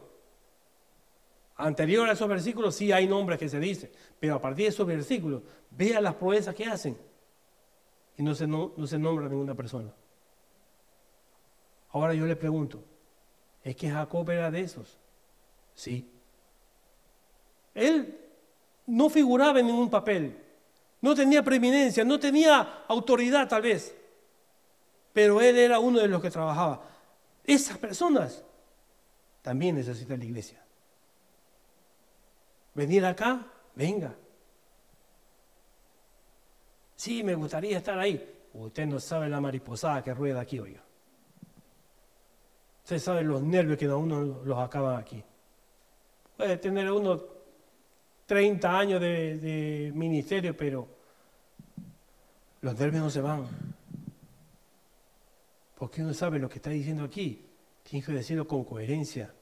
Anterior 1.55 2.07
a 2.07 2.13
esos 2.13 2.29
versículos 2.29 2.75
sí 2.75 2.91
hay 2.91 3.07
nombres 3.07 3.39
que 3.39 3.49
se 3.49 3.59
dicen, 3.59 3.89
pero 4.19 4.35
a 4.35 4.41
partir 4.41 4.65
de 4.65 4.69
esos 4.69 4.85
versículos, 4.85 5.41
vea 5.71 5.99
las 5.99 6.13
proezas 6.13 6.53
que 6.53 6.65
hacen. 6.65 6.95
Y 8.15 8.21
no 8.21 8.35
se, 8.35 8.45
no, 8.45 8.73
no 8.77 8.85
se 8.85 8.99
nombra 8.99 9.27
ninguna 9.27 9.55
persona. 9.55 9.91
Ahora 11.89 12.13
yo 12.13 12.27
le 12.27 12.35
pregunto, 12.35 12.83
¿es 13.63 13.75
que 13.75 13.89
Jacob 13.89 14.29
era 14.29 14.51
de 14.51 14.61
esos? 14.61 14.99
Sí. 15.73 16.07
Él 17.73 18.19
no 18.85 19.09
figuraba 19.09 19.59
en 19.59 19.65
ningún 19.65 19.89
papel, 19.89 20.37
no 21.01 21.15
tenía 21.15 21.41
preeminencia, 21.41 22.05
no 22.05 22.19
tenía 22.19 22.83
autoridad 22.87 23.47
tal 23.47 23.63
vez, 23.63 23.95
pero 25.11 25.41
él 25.41 25.57
era 25.57 25.79
uno 25.79 25.99
de 25.99 26.07
los 26.07 26.21
que 26.21 26.29
trabajaba. 26.29 26.83
Esas 27.43 27.79
personas 27.79 28.43
también 29.41 29.75
necesita 29.75 30.15
la 30.17 30.25
iglesia. 30.25 30.63
Venir 32.73 33.05
acá, 33.05 33.45
venga. 33.75 34.15
Sí, 36.95 37.23
me 37.23 37.35
gustaría 37.35 37.77
estar 37.77 37.97
ahí. 37.97 38.37
Usted 38.53 38.85
no 38.85 38.99
sabe 38.99 39.29
la 39.29 39.39
mariposada 39.39 40.03
que 40.03 40.13
rueda 40.13 40.41
aquí, 40.41 40.59
oiga. 40.59 40.83
Usted 42.83 42.99
sabe 42.99 43.23
los 43.23 43.41
nervios 43.41 43.77
que 43.77 43.85
a 43.85 43.95
uno 43.95 44.41
los 44.43 44.57
acaban 44.57 44.99
aquí. 44.99 45.23
Puede 46.35 46.57
tener 46.57 46.91
uno 46.91 47.21
30 48.25 48.79
años 48.79 49.01
de, 49.01 49.37
de 49.37 49.91
ministerio, 49.93 50.55
pero 50.55 50.87
los 52.61 52.77
nervios 52.77 53.03
no 53.03 53.09
se 53.09 53.21
van. 53.21 53.47
Porque 55.75 56.01
uno 56.01 56.13
sabe 56.13 56.39
lo 56.39 56.49
que 56.49 56.55
está 56.55 56.69
diciendo 56.69 57.03
aquí. 57.03 57.48
Tiene 57.89 58.05
que 58.05 58.11
decirlo 58.11 58.47
con 58.47 58.63
coherencia. 58.63 59.33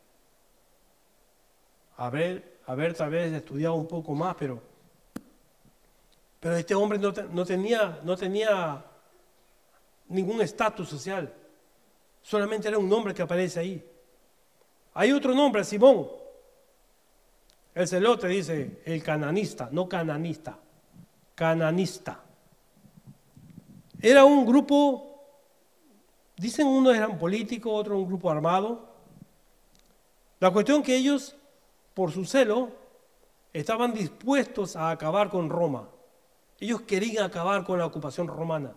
Haber, 1.98 2.60
haber 2.66 2.94
tal 2.94 3.10
vez 3.10 3.34
estudiado 3.34 3.76
un 3.76 3.88
poco 3.88 4.14
más, 4.14 4.36
pero, 4.36 4.62
pero 6.40 6.56
este 6.56 6.74
hombre 6.74 6.98
no, 6.98 7.12
no 7.12 7.46
tenía, 7.46 8.00
no 8.04 8.16
tenía 8.16 8.86
ningún 10.08 10.42
estatus 10.42 10.88
social. 10.88 11.34
Solamente 12.22 12.70
era 12.70 12.78
un 12.78 12.88
nombre 12.88 13.14
que 13.14 13.22
aparece 13.22 13.60
ahí. 13.60 13.86
Hay 14.94 15.12
otro 15.12 15.36
nombre, 15.36 15.66
Simón. 15.66 16.08
El 17.76 17.86
celote 17.86 18.30
dice 18.30 18.82
el 18.86 19.04
cananista, 19.04 19.68
no 19.74 19.90
cananista, 19.90 20.58
cananista. 21.36 22.24
Era 24.02 24.24
un 24.24 24.46
grupo 24.46 25.17
Dicen 26.38 26.68
unos 26.68 26.96
eran 26.96 27.18
políticos, 27.18 27.74
otros 27.74 27.98
un 27.98 28.08
grupo 28.08 28.30
armado. 28.30 28.86
La 30.40 30.52
cuestión 30.52 30.84
que 30.84 30.96
ellos, 30.96 31.36
por 31.96 32.12
su 32.12 32.26
celo, 32.26 32.70
estaban 33.54 33.94
dispuestos 33.94 34.76
a 34.76 34.92
acabar 34.92 35.30
con 35.30 35.50
Roma. 35.50 35.90
Ellos 36.60 36.82
querían 36.82 37.26
acabar 37.26 37.64
con 37.64 37.80
la 37.80 37.88
ocupación 37.88 38.28
romana. 38.28 38.74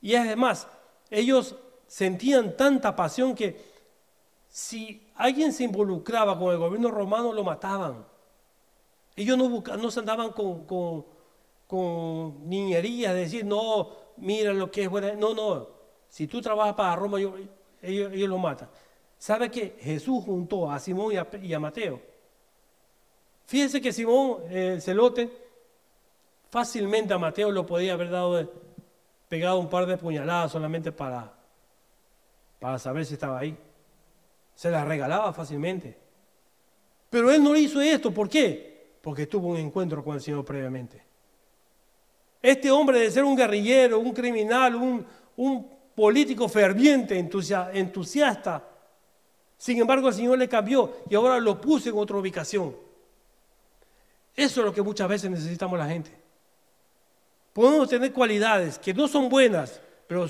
Y 0.00 0.14
además, 0.14 0.68
ellos 1.10 1.56
sentían 1.88 2.56
tanta 2.56 2.94
pasión 2.94 3.34
que 3.34 3.74
si 4.48 5.08
alguien 5.16 5.52
se 5.52 5.64
involucraba 5.64 6.38
con 6.38 6.52
el 6.52 6.58
gobierno 6.58 6.92
romano, 6.92 7.32
lo 7.32 7.42
mataban. 7.42 8.06
Ellos 9.16 9.36
no, 9.36 9.90
se 9.90 9.98
andaban 9.98 10.30
con 10.30 11.04
niñerías, 12.48 13.12
de 13.12 13.20
decir, 13.20 13.44
no, 13.44 13.88
mira 14.18 14.52
lo 14.52 14.70
que 14.70 14.84
es 14.84 14.88
buena. 14.88 15.14
No, 15.14 15.34
no, 15.34 15.73
si 16.14 16.28
tú 16.28 16.40
trabajas 16.40 16.74
para 16.76 16.94
Roma, 16.94 17.18
ellos, 17.82 18.28
lo 18.28 18.38
matan. 18.38 18.68
¿Sabe 19.18 19.50
que 19.50 19.76
Jesús 19.80 20.22
juntó 20.24 20.70
a 20.70 20.78
Simón 20.78 21.12
y 21.42 21.52
a, 21.52 21.58
Mateo? 21.58 22.00
Fíjense 23.46 23.80
que 23.80 23.92
Simón, 23.92 24.44
el 24.48 24.80
celote, 24.80 25.28
fácilmente 26.50 27.12
a 27.12 27.18
Mateo 27.18 27.50
lo 27.50 27.66
podía 27.66 27.94
haber 27.94 28.10
dado, 28.10 28.48
pegado 29.28 29.58
un 29.58 29.68
par 29.68 29.86
de 29.86 29.96
puñaladas 29.96 30.52
solamente 30.52 30.92
para, 30.92 31.34
para 32.60 32.78
saber 32.78 33.04
si 33.04 33.14
estaba 33.14 33.40
ahí. 33.40 33.58
Se 34.54 34.70
las 34.70 34.86
regalaba 34.86 35.32
fácilmente. 35.32 35.98
Pero 37.10 37.32
él 37.32 37.42
no 37.42 37.56
hizo 37.56 37.80
esto. 37.80 38.14
¿Por 38.14 38.28
qué? 38.28 38.98
Porque 39.02 39.26
tuvo 39.26 39.48
un 39.48 39.56
encuentro 39.56 40.04
con 40.04 40.14
el 40.14 40.20
Señor 40.20 40.44
previamente. 40.44 41.02
Este 42.40 42.70
hombre 42.70 43.00
de 43.00 43.10
ser 43.10 43.24
un 43.24 43.34
guerrillero, 43.34 43.98
un 43.98 44.12
criminal, 44.12 44.76
un, 44.76 45.04
un 45.36 45.73
político 45.94 46.48
ferviente, 46.48 47.18
entusiasta. 47.18 48.68
Sin 49.56 49.78
embargo, 49.78 50.08
el 50.08 50.14
Señor 50.14 50.38
le 50.38 50.48
cambió 50.48 50.98
y 51.08 51.14
ahora 51.14 51.38
lo 51.38 51.60
puso 51.60 51.88
en 51.88 51.96
otra 51.96 52.16
ubicación. 52.16 52.76
Eso 54.36 54.60
es 54.60 54.66
lo 54.66 54.74
que 54.74 54.82
muchas 54.82 55.08
veces 55.08 55.30
necesitamos 55.30 55.78
la 55.78 55.86
gente. 55.86 56.10
Podemos 57.52 57.88
tener 57.88 58.12
cualidades 58.12 58.78
que 58.78 58.92
no 58.92 59.06
son 59.06 59.28
buenas, 59.28 59.80
pero 60.08 60.28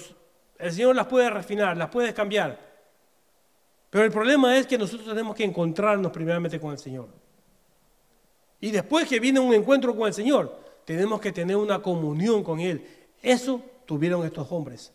el 0.59 0.73
Señor 0.73 0.95
las 0.95 1.07
puede 1.07 1.31
refinar, 1.31 1.77
las 1.77 1.89
puede 1.89 2.13
cambiar. 2.13 2.59
Pero 3.89 4.05
el 4.05 4.11
problema 4.11 4.57
es 4.59 4.67
que 4.67 4.77
nosotros 4.77 5.09
tenemos 5.09 5.35
que 5.35 5.45
encontrarnos 5.45 6.13
primeramente 6.13 6.61
con 6.61 6.73
el 6.73 6.79
Señor. 6.79 7.09
Y 8.61 8.71
después 8.71 9.09
que 9.09 9.21
viene 9.21 9.41
un 9.41 9.55
encuentro 9.55 9.97
con 9.97 10.07
el 10.07 10.15
Señor, 10.15 10.61
tenemos 10.85 11.21
que 11.21 11.33
tener 11.33 11.57
una 11.57 11.81
comunión 11.81 12.45
con 12.45 12.61
Él. 12.61 12.87
Eso 13.23 13.63
tuvieron 13.87 14.25
estos 14.27 14.51
hombres. 14.53 14.93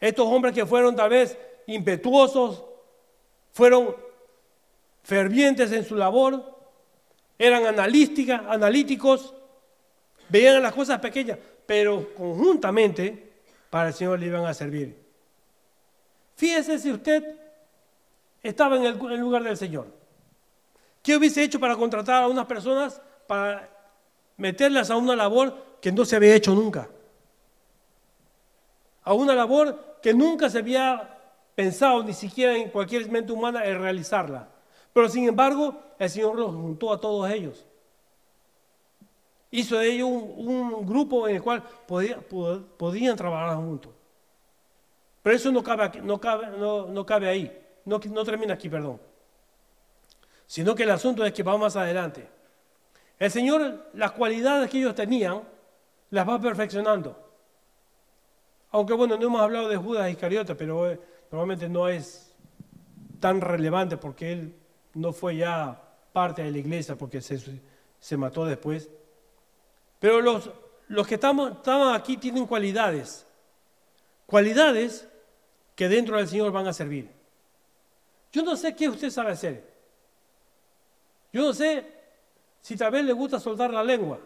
Estos 0.00 0.26
hombres 0.26 0.54
que 0.54 0.66
fueron 0.66 0.94
tal 0.94 1.10
vez 1.10 1.36
impetuosos, 1.66 2.64
fueron 3.52 3.94
fervientes 5.02 5.72
en 5.72 5.84
su 5.84 5.96
labor, 5.96 6.56
eran 7.38 7.66
analíticos, 7.66 9.34
veían 10.28 10.62
las 10.62 10.72
cosas 10.72 10.98
pequeñas, 11.00 11.38
pero 11.66 12.14
conjuntamente 12.14 13.32
para 13.70 13.88
el 13.88 13.94
Señor 13.94 14.18
le 14.18 14.26
iban 14.26 14.44
a 14.44 14.54
servir. 14.54 14.96
Fíjese 16.36 16.78
si 16.78 16.92
usted 16.92 17.36
estaba 18.42 18.76
en 18.76 18.84
el, 18.84 19.20
lugar 19.20 19.42
del 19.42 19.56
Señor. 19.56 19.86
¿Qué 21.02 21.16
hubiese 21.16 21.42
hecho 21.42 21.58
para 21.58 21.76
contratar 21.76 22.22
a 22.22 22.28
unas 22.28 22.46
personas 22.46 23.00
para 23.26 23.68
meterlas 24.36 24.90
a 24.90 24.96
una 24.96 25.16
labor 25.16 25.78
que 25.80 25.92
no 25.92 26.04
se 26.04 26.16
había 26.16 26.34
hecho 26.34 26.54
nunca? 26.54 26.88
A 29.08 29.14
una 29.14 29.34
labor 29.34 29.96
que 30.02 30.12
nunca 30.12 30.50
se 30.50 30.58
había 30.58 31.18
pensado 31.54 32.02
ni 32.02 32.12
siquiera 32.12 32.54
en 32.54 32.68
cualquier 32.68 33.10
mente 33.10 33.32
humana 33.32 33.64
el 33.64 33.78
realizarla. 33.78 34.46
Pero 34.92 35.08
sin 35.08 35.26
embargo, 35.26 35.80
el 35.98 36.10
Señor 36.10 36.36
los 36.36 36.54
juntó 36.54 36.92
a 36.92 37.00
todos 37.00 37.30
ellos. 37.30 37.64
Hizo 39.50 39.78
de 39.78 39.92
ellos 39.92 40.10
un, 40.10 40.84
grupo 40.84 41.26
en 41.26 41.36
el 41.36 41.42
cual 41.42 41.62
podían 41.86 43.16
trabajar 43.16 43.56
juntos. 43.56 43.92
Pero 45.22 45.36
eso 45.36 45.50
no 45.50 45.62
cabe, 45.62 46.02
no, 46.02 46.86
no 46.88 47.06
cabe 47.06 47.28
ahí, 47.30 47.66
no, 47.86 47.98
no 47.98 48.24
termina 48.24 48.52
aquí, 48.52 48.68
perdón. 48.68 49.00
Sino 50.46 50.74
que 50.74 50.82
el 50.82 50.90
asunto 50.90 51.24
es 51.24 51.32
que 51.32 51.42
va 51.42 51.56
más 51.56 51.76
adelante. 51.76 52.28
El 53.18 53.30
Señor, 53.30 53.88
las 53.94 54.10
cualidades 54.10 54.68
que 54.68 54.80
ellos 54.80 54.94
tenían, 54.94 55.44
las 56.10 56.28
va 56.28 56.38
perfeccionando. 56.38 57.27
Aunque 58.70 58.92
bueno, 58.92 59.16
no 59.16 59.26
hemos 59.26 59.40
hablado 59.40 59.68
de 59.68 59.76
Judas 59.76 60.10
Iscariote, 60.10 60.54
pero 60.54 60.90
eh, 60.90 61.00
normalmente 61.30 61.68
no 61.68 61.88
es 61.88 62.34
tan 63.20 63.40
relevante 63.40 63.96
porque 63.96 64.32
él 64.32 64.54
no 64.94 65.12
fue 65.12 65.36
ya 65.36 65.82
parte 66.12 66.42
de 66.42 66.50
la 66.50 66.58
iglesia 66.58 66.96
porque 66.96 67.20
se, 67.20 67.60
se 67.98 68.16
mató 68.16 68.44
después. 68.44 68.90
Pero 69.98 70.20
los, 70.20 70.50
los 70.88 71.06
que 71.06 71.14
estamos, 71.14 71.52
estaban 71.52 71.94
aquí 71.94 72.16
tienen 72.16 72.46
cualidades. 72.46 73.26
Cualidades 74.26 75.08
que 75.74 75.88
dentro 75.88 76.18
del 76.18 76.28
Señor 76.28 76.52
van 76.52 76.66
a 76.66 76.72
servir. 76.72 77.10
Yo 78.32 78.42
no 78.42 78.56
sé 78.56 78.76
qué 78.76 78.88
usted 78.88 79.10
sabe 79.10 79.32
hacer. 79.32 79.64
Yo 81.32 81.42
no 81.42 81.54
sé 81.54 81.86
si 82.60 82.76
tal 82.76 82.90
vez 82.90 83.04
le 83.04 83.12
gusta 83.12 83.40
soltar 83.40 83.72
la 83.72 83.82
lengua. 83.82 84.18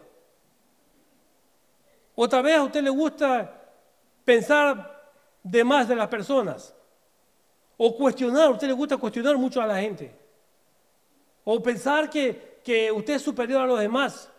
O 2.15 2.27
tal 2.27 2.43
vez 2.43 2.57
a 2.57 2.63
usted 2.63 2.83
le 2.83 2.89
gusta 2.89 3.62
pensar 4.23 5.11
de 5.43 5.63
más 5.63 5.87
de 5.87 5.95
las 5.95 6.07
personas. 6.07 6.73
O 7.77 7.95
cuestionar, 7.97 8.47
a 8.47 8.49
usted 8.51 8.67
le 8.67 8.73
gusta 8.73 8.97
cuestionar 8.97 9.37
mucho 9.37 9.61
a 9.61 9.67
la 9.67 9.81
gente. 9.81 10.15
O 11.43 11.61
pensar 11.61 12.09
que, 12.09 12.61
que 12.63 12.91
usted 12.91 13.15
es 13.15 13.21
superior 13.21 13.61
a 13.61 13.65
los 13.67 13.79
demás. 13.79 14.29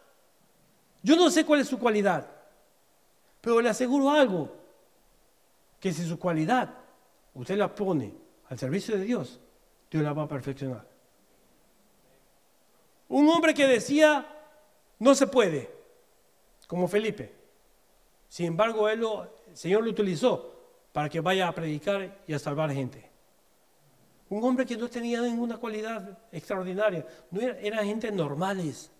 Yo 1.03 1.17
no 1.17 1.31
sé 1.31 1.45
cuál 1.45 1.61
es 1.61 1.69
su 1.69 1.79
cualidad, 1.79 2.27
pero 3.41 3.61
le 3.61 3.69
aseguro 3.69 4.11
algo, 4.11 4.51
que 5.79 5.93
si 5.93 6.07
su 6.07 6.19
cualidad 6.19 6.71
usted 7.35 7.59
la 7.59 7.75
pone 7.75 8.15
al 8.49 8.59
servicio 8.59 8.97
de 8.97 9.05
Dios, 9.05 9.39
Dios 9.91 10.03
la 10.03 10.15
va 10.15 10.23
a 10.23 10.29
perfeccionar. 10.29 10.89
Un 13.09 13.29
hombre 13.29 13.53
que 13.53 13.67
decía, 13.67 14.27
no 14.99 15.15
se 15.15 15.27
puede, 15.27 15.71
como 16.67 16.89
Felipe. 16.89 17.35
Sin 18.29 18.47
embargo, 18.47 18.89
él 18.89 19.01
lo, 19.01 19.29
el 19.55 19.59
Señor 19.59 19.85
lo 19.85 19.91
utilizó 19.91 20.53
para 20.93 21.09
que 21.09 21.21
vaya 21.21 21.47
a 21.47 21.55
predicar 21.55 22.25
y 22.27 22.33
a 22.33 22.41
salvar 22.41 22.73
gente. 22.73 23.09
Un 24.29 24.43
hombre 24.43 24.67
que 24.67 24.77
no 24.77 24.89
tenía 24.89 25.21
ninguna 25.21 25.59
cualidad 25.59 26.19
extraordinaria, 26.33 27.07
no 27.31 27.41
era, 27.41 27.85
gente 27.85 28.11
normales. 28.11 28.91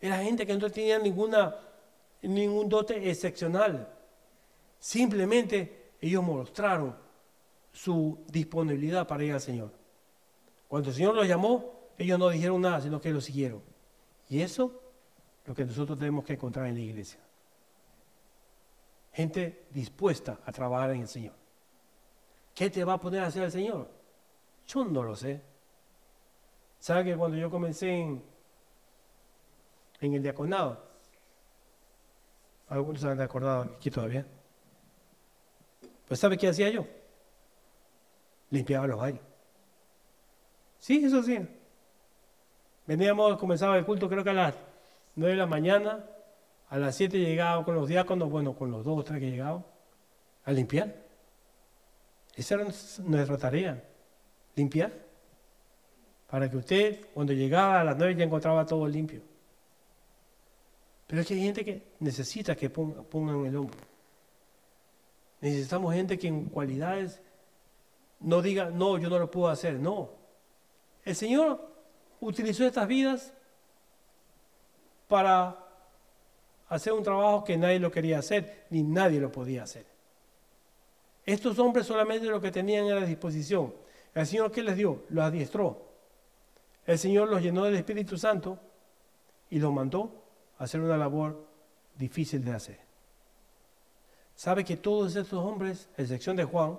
Era 0.00 0.22
gente 0.22 0.46
que 0.46 0.56
no 0.56 0.70
tenía 0.70 0.98
ninguna, 0.98 1.54
ningún 2.22 2.66
dote 2.66 3.10
excepcional. 3.10 3.86
Simplemente 4.80 5.90
ellos 6.00 6.24
mostraron 6.24 6.96
su 7.72 8.24
disponibilidad 8.28 9.06
para 9.06 9.22
ir 9.22 9.34
al 9.34 9.40
Señor. 9.42 9.70
Cuando 10.66 10.88
el 10.88 10.94
Señor 10.94 11.14
los 11.14 11.28
llamó, 11.28 11.90
ellos 11.98 12.18
no 12.18 12.30
dijeron 12.30 12.62
nada, 12.62 12.80
sino 12.80 13.02
que 13.02 13.10
lo 13.10 13.20
siguieron. 13.20 13.60
Y 14.30 14.40
eso 14.40 14.80
es 15.42 15.48
lo 15.48 15.54
que 15.54 15.66
nosotros 15.66 15.98
tenemos 15.98 16.24
que 16.24 16.32
encontrar 16.32 16.68
en 16.68 16.76
la 16.76 16.80
iglesia 16.80 17.23
gente 19.14 19.66
dispuesta 19.70 20.40
a 20.44 20.52
trabajar 20.52 20.90
en 20.90 21.02
el 21.02 21.08
Señor. 21.08 21.34
¿Qué 22.54 22.68
te 22.68 22.84
va 22.84 22.94
a 22.94 23.00
poner 23.00 23.22
a 23.22 23.26
hacer 23.26 23.44
el 23.44 23.50
Señor? 23.52 23.88
Yo 24.66 24.84
no 24.84 25.02
lo 25.02 25.16
sé. 25.16 25.40
¿Sabe 26.78 27.04
que 27.04 27.16
cuando 27.16 27.36
yo 27.36 27.50
comencé 27.50 27.88
en, 27.88 28.22
en 30.00 30.14
el 30.14 30.22
diaconado, 30.22 30.82
algunos 32.68 33.00
se 33.00 33.08
han 33.08 33.20
acordado 33.20 33.62
aquí 33.76 33.90
todavía, 33.90 34.26
pues 36.06 36.20
¿sabe 36.20 36.36
qué 36.36 36.48
hacía 36.48 36.68
yo? 36.70 36.86
Limpiaba 38.50 38.86
los 38.86 38.98
baños. 38.98 39.22
Sí, 40.78 41.04
eso 41.04 41.22
sí. 41.22 41.38
Veníamos, 42.86 43.38
comenzaba 43.38 43.78
el 43.78 43.86
culto 43.86 44.08
creo 44.08 44.22
que 44.22 44.30
a 44.30 44.34
las 44.34 44.54
9 45.16 45.32
de 45.32 45.38
la 45.38 45.46
mañana, 45.46 46.04
a 46.68 46.78
las 46.78 46.96
7 46.96 47.18
llegaba 47.18 47.64
con 47.64 47.74
los 47.74 47.88
diáconos, 47.88 48.30
bueno, 48.30 48.54
con 48.54 48.70
los 48.70 48.84
dos 48.84 48.98
o 48.98 49.04
tres 49.04 49.20
que 49.20 49.30
llegaban, 49.30 49.64
a 50.44 50.52
limpiar. 50.52 50.94
Esa 52.34 52.56
era 52.56 52.64
nuestra 53.04 53.38
tarea, 53.38 53.82
limpiar. 54.56 54.92
Para 56.28 56.50
que 56.50 56.56
usted, 56.56 57.06
cuando 57.14 57.32
llegaba 57.32 57.80
a 57.80 57.84
las 57.84 57.96
9, 57.96 58.16
ya 58.16 58.24
encontraba 58.24 58.66
todo 58.66 58.88
limpio. 58.88 59.22
Pero 61.06 61.20
es 61.20 61.28
que 61.28 61.34
hay 61.34 61.42
gente 61.42 61.64
que 61.64 61.82
necesita 62.00 62.56
que 62.56 62.70
pongan 62.70 63.44
el 63.46 63.56
hombro. 63.56 63.78
Necesitamos 65.40 65.94
gente 65.94 66.18
que 66.18 66.26
en 66.26 66.46
cualidades 66.46 67.20
no 68.20 68.40
diga, 68.40 68.70
no, 68.70 68.98
yo 68.98 69.10
no 69.10 69.18
lo 69.18 69.30
puedo 69.30 69.48
hacer. 69.48 69.78
No. 69.78 70.10
El 71.04 71.14
Señor 71.14 71.70
utilizó 72.20 72.64
estas 72.64 72.88
vidas 72.88 73.34
para 75.06 75.63
hacer 76.74 76.92
un 76.92 77.02
trabajo 77.02 77.44
que 77.44 77.56
nadie 77.56 77.78
lo 77.78 77.90
quería 77.90 78.18
hacer, 78.18 78.66
ni 78.70 78.82
nadie 78.82 79.20
lo 79.20 79.30
podía 79.30 79.62
hacer. 79.62 79.86
Estos 81.24 81.58
hombres 81.58 81.86
solamente 81.86 82.26
lo 82.26 82.40
que 82.40 82.50
tenían 82.50 82.86
era 82.86 83.00
disposición. 83.06 83.72
El 84.14 84.26
Señor 84.26 84.50
¿qué 84.50 84.62
les 84.62 84.76
dio? 84.76 85.04
Los 85.08 85.24
adiestró. 85.24 85.82
El 86.86 86.98
Señor 86.98 87.28
los 87.28 87.40
llenó 87.42 87.64
del 87.64 87.76
Espíritu 87.76 88.18
Santo 88.18 88.58
y 89.50 89.58
los 89.58 89.72
mandó 89.72 90.10
a 90.58 90.64
hacer 90.64 90.80
una 90.80 90.96
labor 90.96 91.46
difícil 91.96 92.44
de 92.44 92.52
hacer. 92.52 92.80
¿Sabe 94.34 94.64
que 94.64 94.76
todos 94.76 95.14
estos 95.14 95.38
hombres, 95.44 95.88
excepción 95.96 96.36
de 96.36 96.44
Juan, 96.44 96.78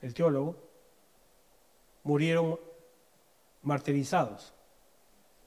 el 0.00 0.14
teólogo, 0.14 0.56
murieron 2.04 2.58
martirizados? 3.62 4.54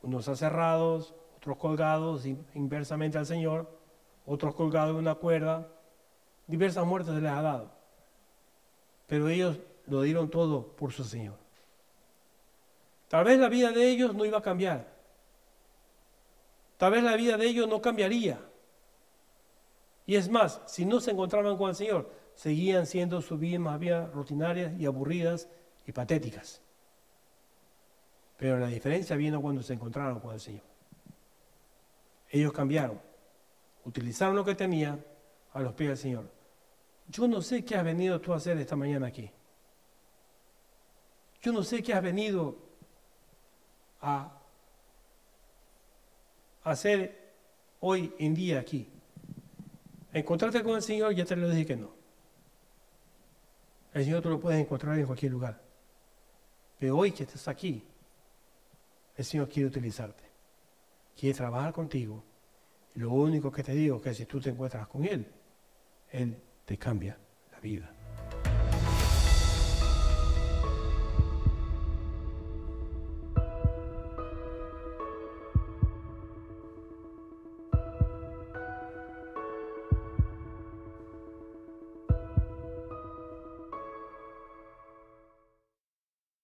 Unos 0.04 0.28
aserrados, 0.28 1.16
otros 1.46 1.58
colgados 1.58 2.26
inversamente 2.56 3.20
al 3.20 3.28
Señor, 3.28 3.70
otros 4.26 4.56
colgados 4.56 4.90
en 4.90 4.96
una 4.96 5.14
cuerda, 5.14 5.68
diversas 6.48 6.84
muertes 6.88 7.14
se 7.14 7.22
les 7.22 7.32
ha 7.32 7.42
dado. 7.44 7.72
Pero 9.06 9.30
ellos 9.30 9.60
lo 9.86 10.02
dieron 10.02 10.32
todo 10.32 10.76
por 10.76 10.92
su 10.92 11.04
Señor. 11.04 11.36
Tal 13.10 13.26
vez 13.26 13.38
la 13.38 13.48
vida 13.48 13.70
de 13.70 13.88
ellos 13.88 14.16
no 14.16 14.26
iba 14.26 14.40
a 14.40 14.42
cambiar. 14.42 14.92
Tal 16.78 16.94
vez 16.94 17.04
la 17.04 17.16
vida 17.16 17.38
de 17.38 17.46
ellos 17.46 17.68
no 17.68 17.80
cambiaría. 17.80 18.40
Y 20.08 20.16
es 20.16 20.28
más, 20.28 20.64
si 20.66 20.84
no 20.84 21.00
se 21.00 21.12
encontraban 21.12 21.58
con 21.58 21.70
el 21.70 21.76
Señor, 21.76 22.12
seguían 22.34 22.88
siendo 22.88 23.22
sus 23.22 23.40
vidas 23.40 23.60
más 23.60 23.80
bien 23.80 24.12
rutinarias 24.14 24.74
y 24.80 24.88
aburridas 24.88 25.48
y 25.86 25.92
patéticas. 25.92 26.64
Pero 28.36 28.58
la 28.58 28.68
diferencia 28.68 29.16
vino 29.16 29.40
cuando 29.44 29.62
se 29.62 29.74
encontraron 29.74 30.20
con 30.20 30.34
el 30.34 30.40
Señor. 30.40 30.75
Ellos 32.30 32.52
cambiaron, 32.52 33.00
utilizaron 33.86 34.36
lo 34.36 34.44
que 34.44 34.56
tenían 34.56 35.04
a 35.54 35.60
los 35.60 35.74
pies 35.74 35.90
del 35.90 35.98
Señor. 35.98 36.32
Yo 37.08 37.28
no 37.28 37.42
sé 37.42 37.64
qué 37.64 37.76
has 37.76 37.84
venido 37.84 38.20
tú 38.20 38.34
a 38.34 38.38
hacer 38.38 38.58
esta 38.58 38.76
mañana 38.76 39.08
aquí. 39.08 39.32
Yo 41.42 41.52
no 41.54 41.64
sé 41.64 41.84
qué 41.84 41.94
has 41.94 42.02
venido 42.02 42.58
a 44.02 44.42
hacer 46.64 47.34
hoy 47.80 48.14
en 48.18 48.34
día 48.34 48.60
aquí. 48.60 48.90
Encontrarte 50.12 50.64
con 50.64 50.76
el 50.76 50.82
Señor, 50.82 51.14
ya 51.14 51.26
te 51.26 51.36
lo 51.36 51.48
dije 51.50 51.66
que 51.66 51.76
no. 51.76 51.92
El 53.94 54.04
Señor 54.04 54.22
tú 54.22 54.30
lo 54.30 54.40
puedes 54.40 54.60
encontrar 54.60 54.98
en 54.98 55.06
cualquier 55.06 55.32
lugar. 55.32 55.62
Pero 56.80 56.98
hoy 56.98 57.12
que 57.12 57.24
estás 57.24 57.48
aquí, 57.48 57.84
el 59.16 59.24
Señor 59.24 59.48
quiere 59.48 59.70
utilizarte 59.70 60.25
quiere 61.16 61.36
trabajar 61.36 61.74
contigo. 61.74 62.24
Lo 62.96 63.12
único 63.12 63.52
que 63.52 63.64
te 63.64 63.74
digo 63.74 63.98
es 63.98 64.02
que 64.02 64.14
si 64.14 64.26
tú 64.26 64.40
te 64.40 64.50
encuentras 64.50 64.88
con 64.88 65.06
Él, 65.06 65.26
Él 66.12 66.38
te 66.66 66.78
cambia 66.78 67.18
la 67.52 67.60
vida. 67.60 67.95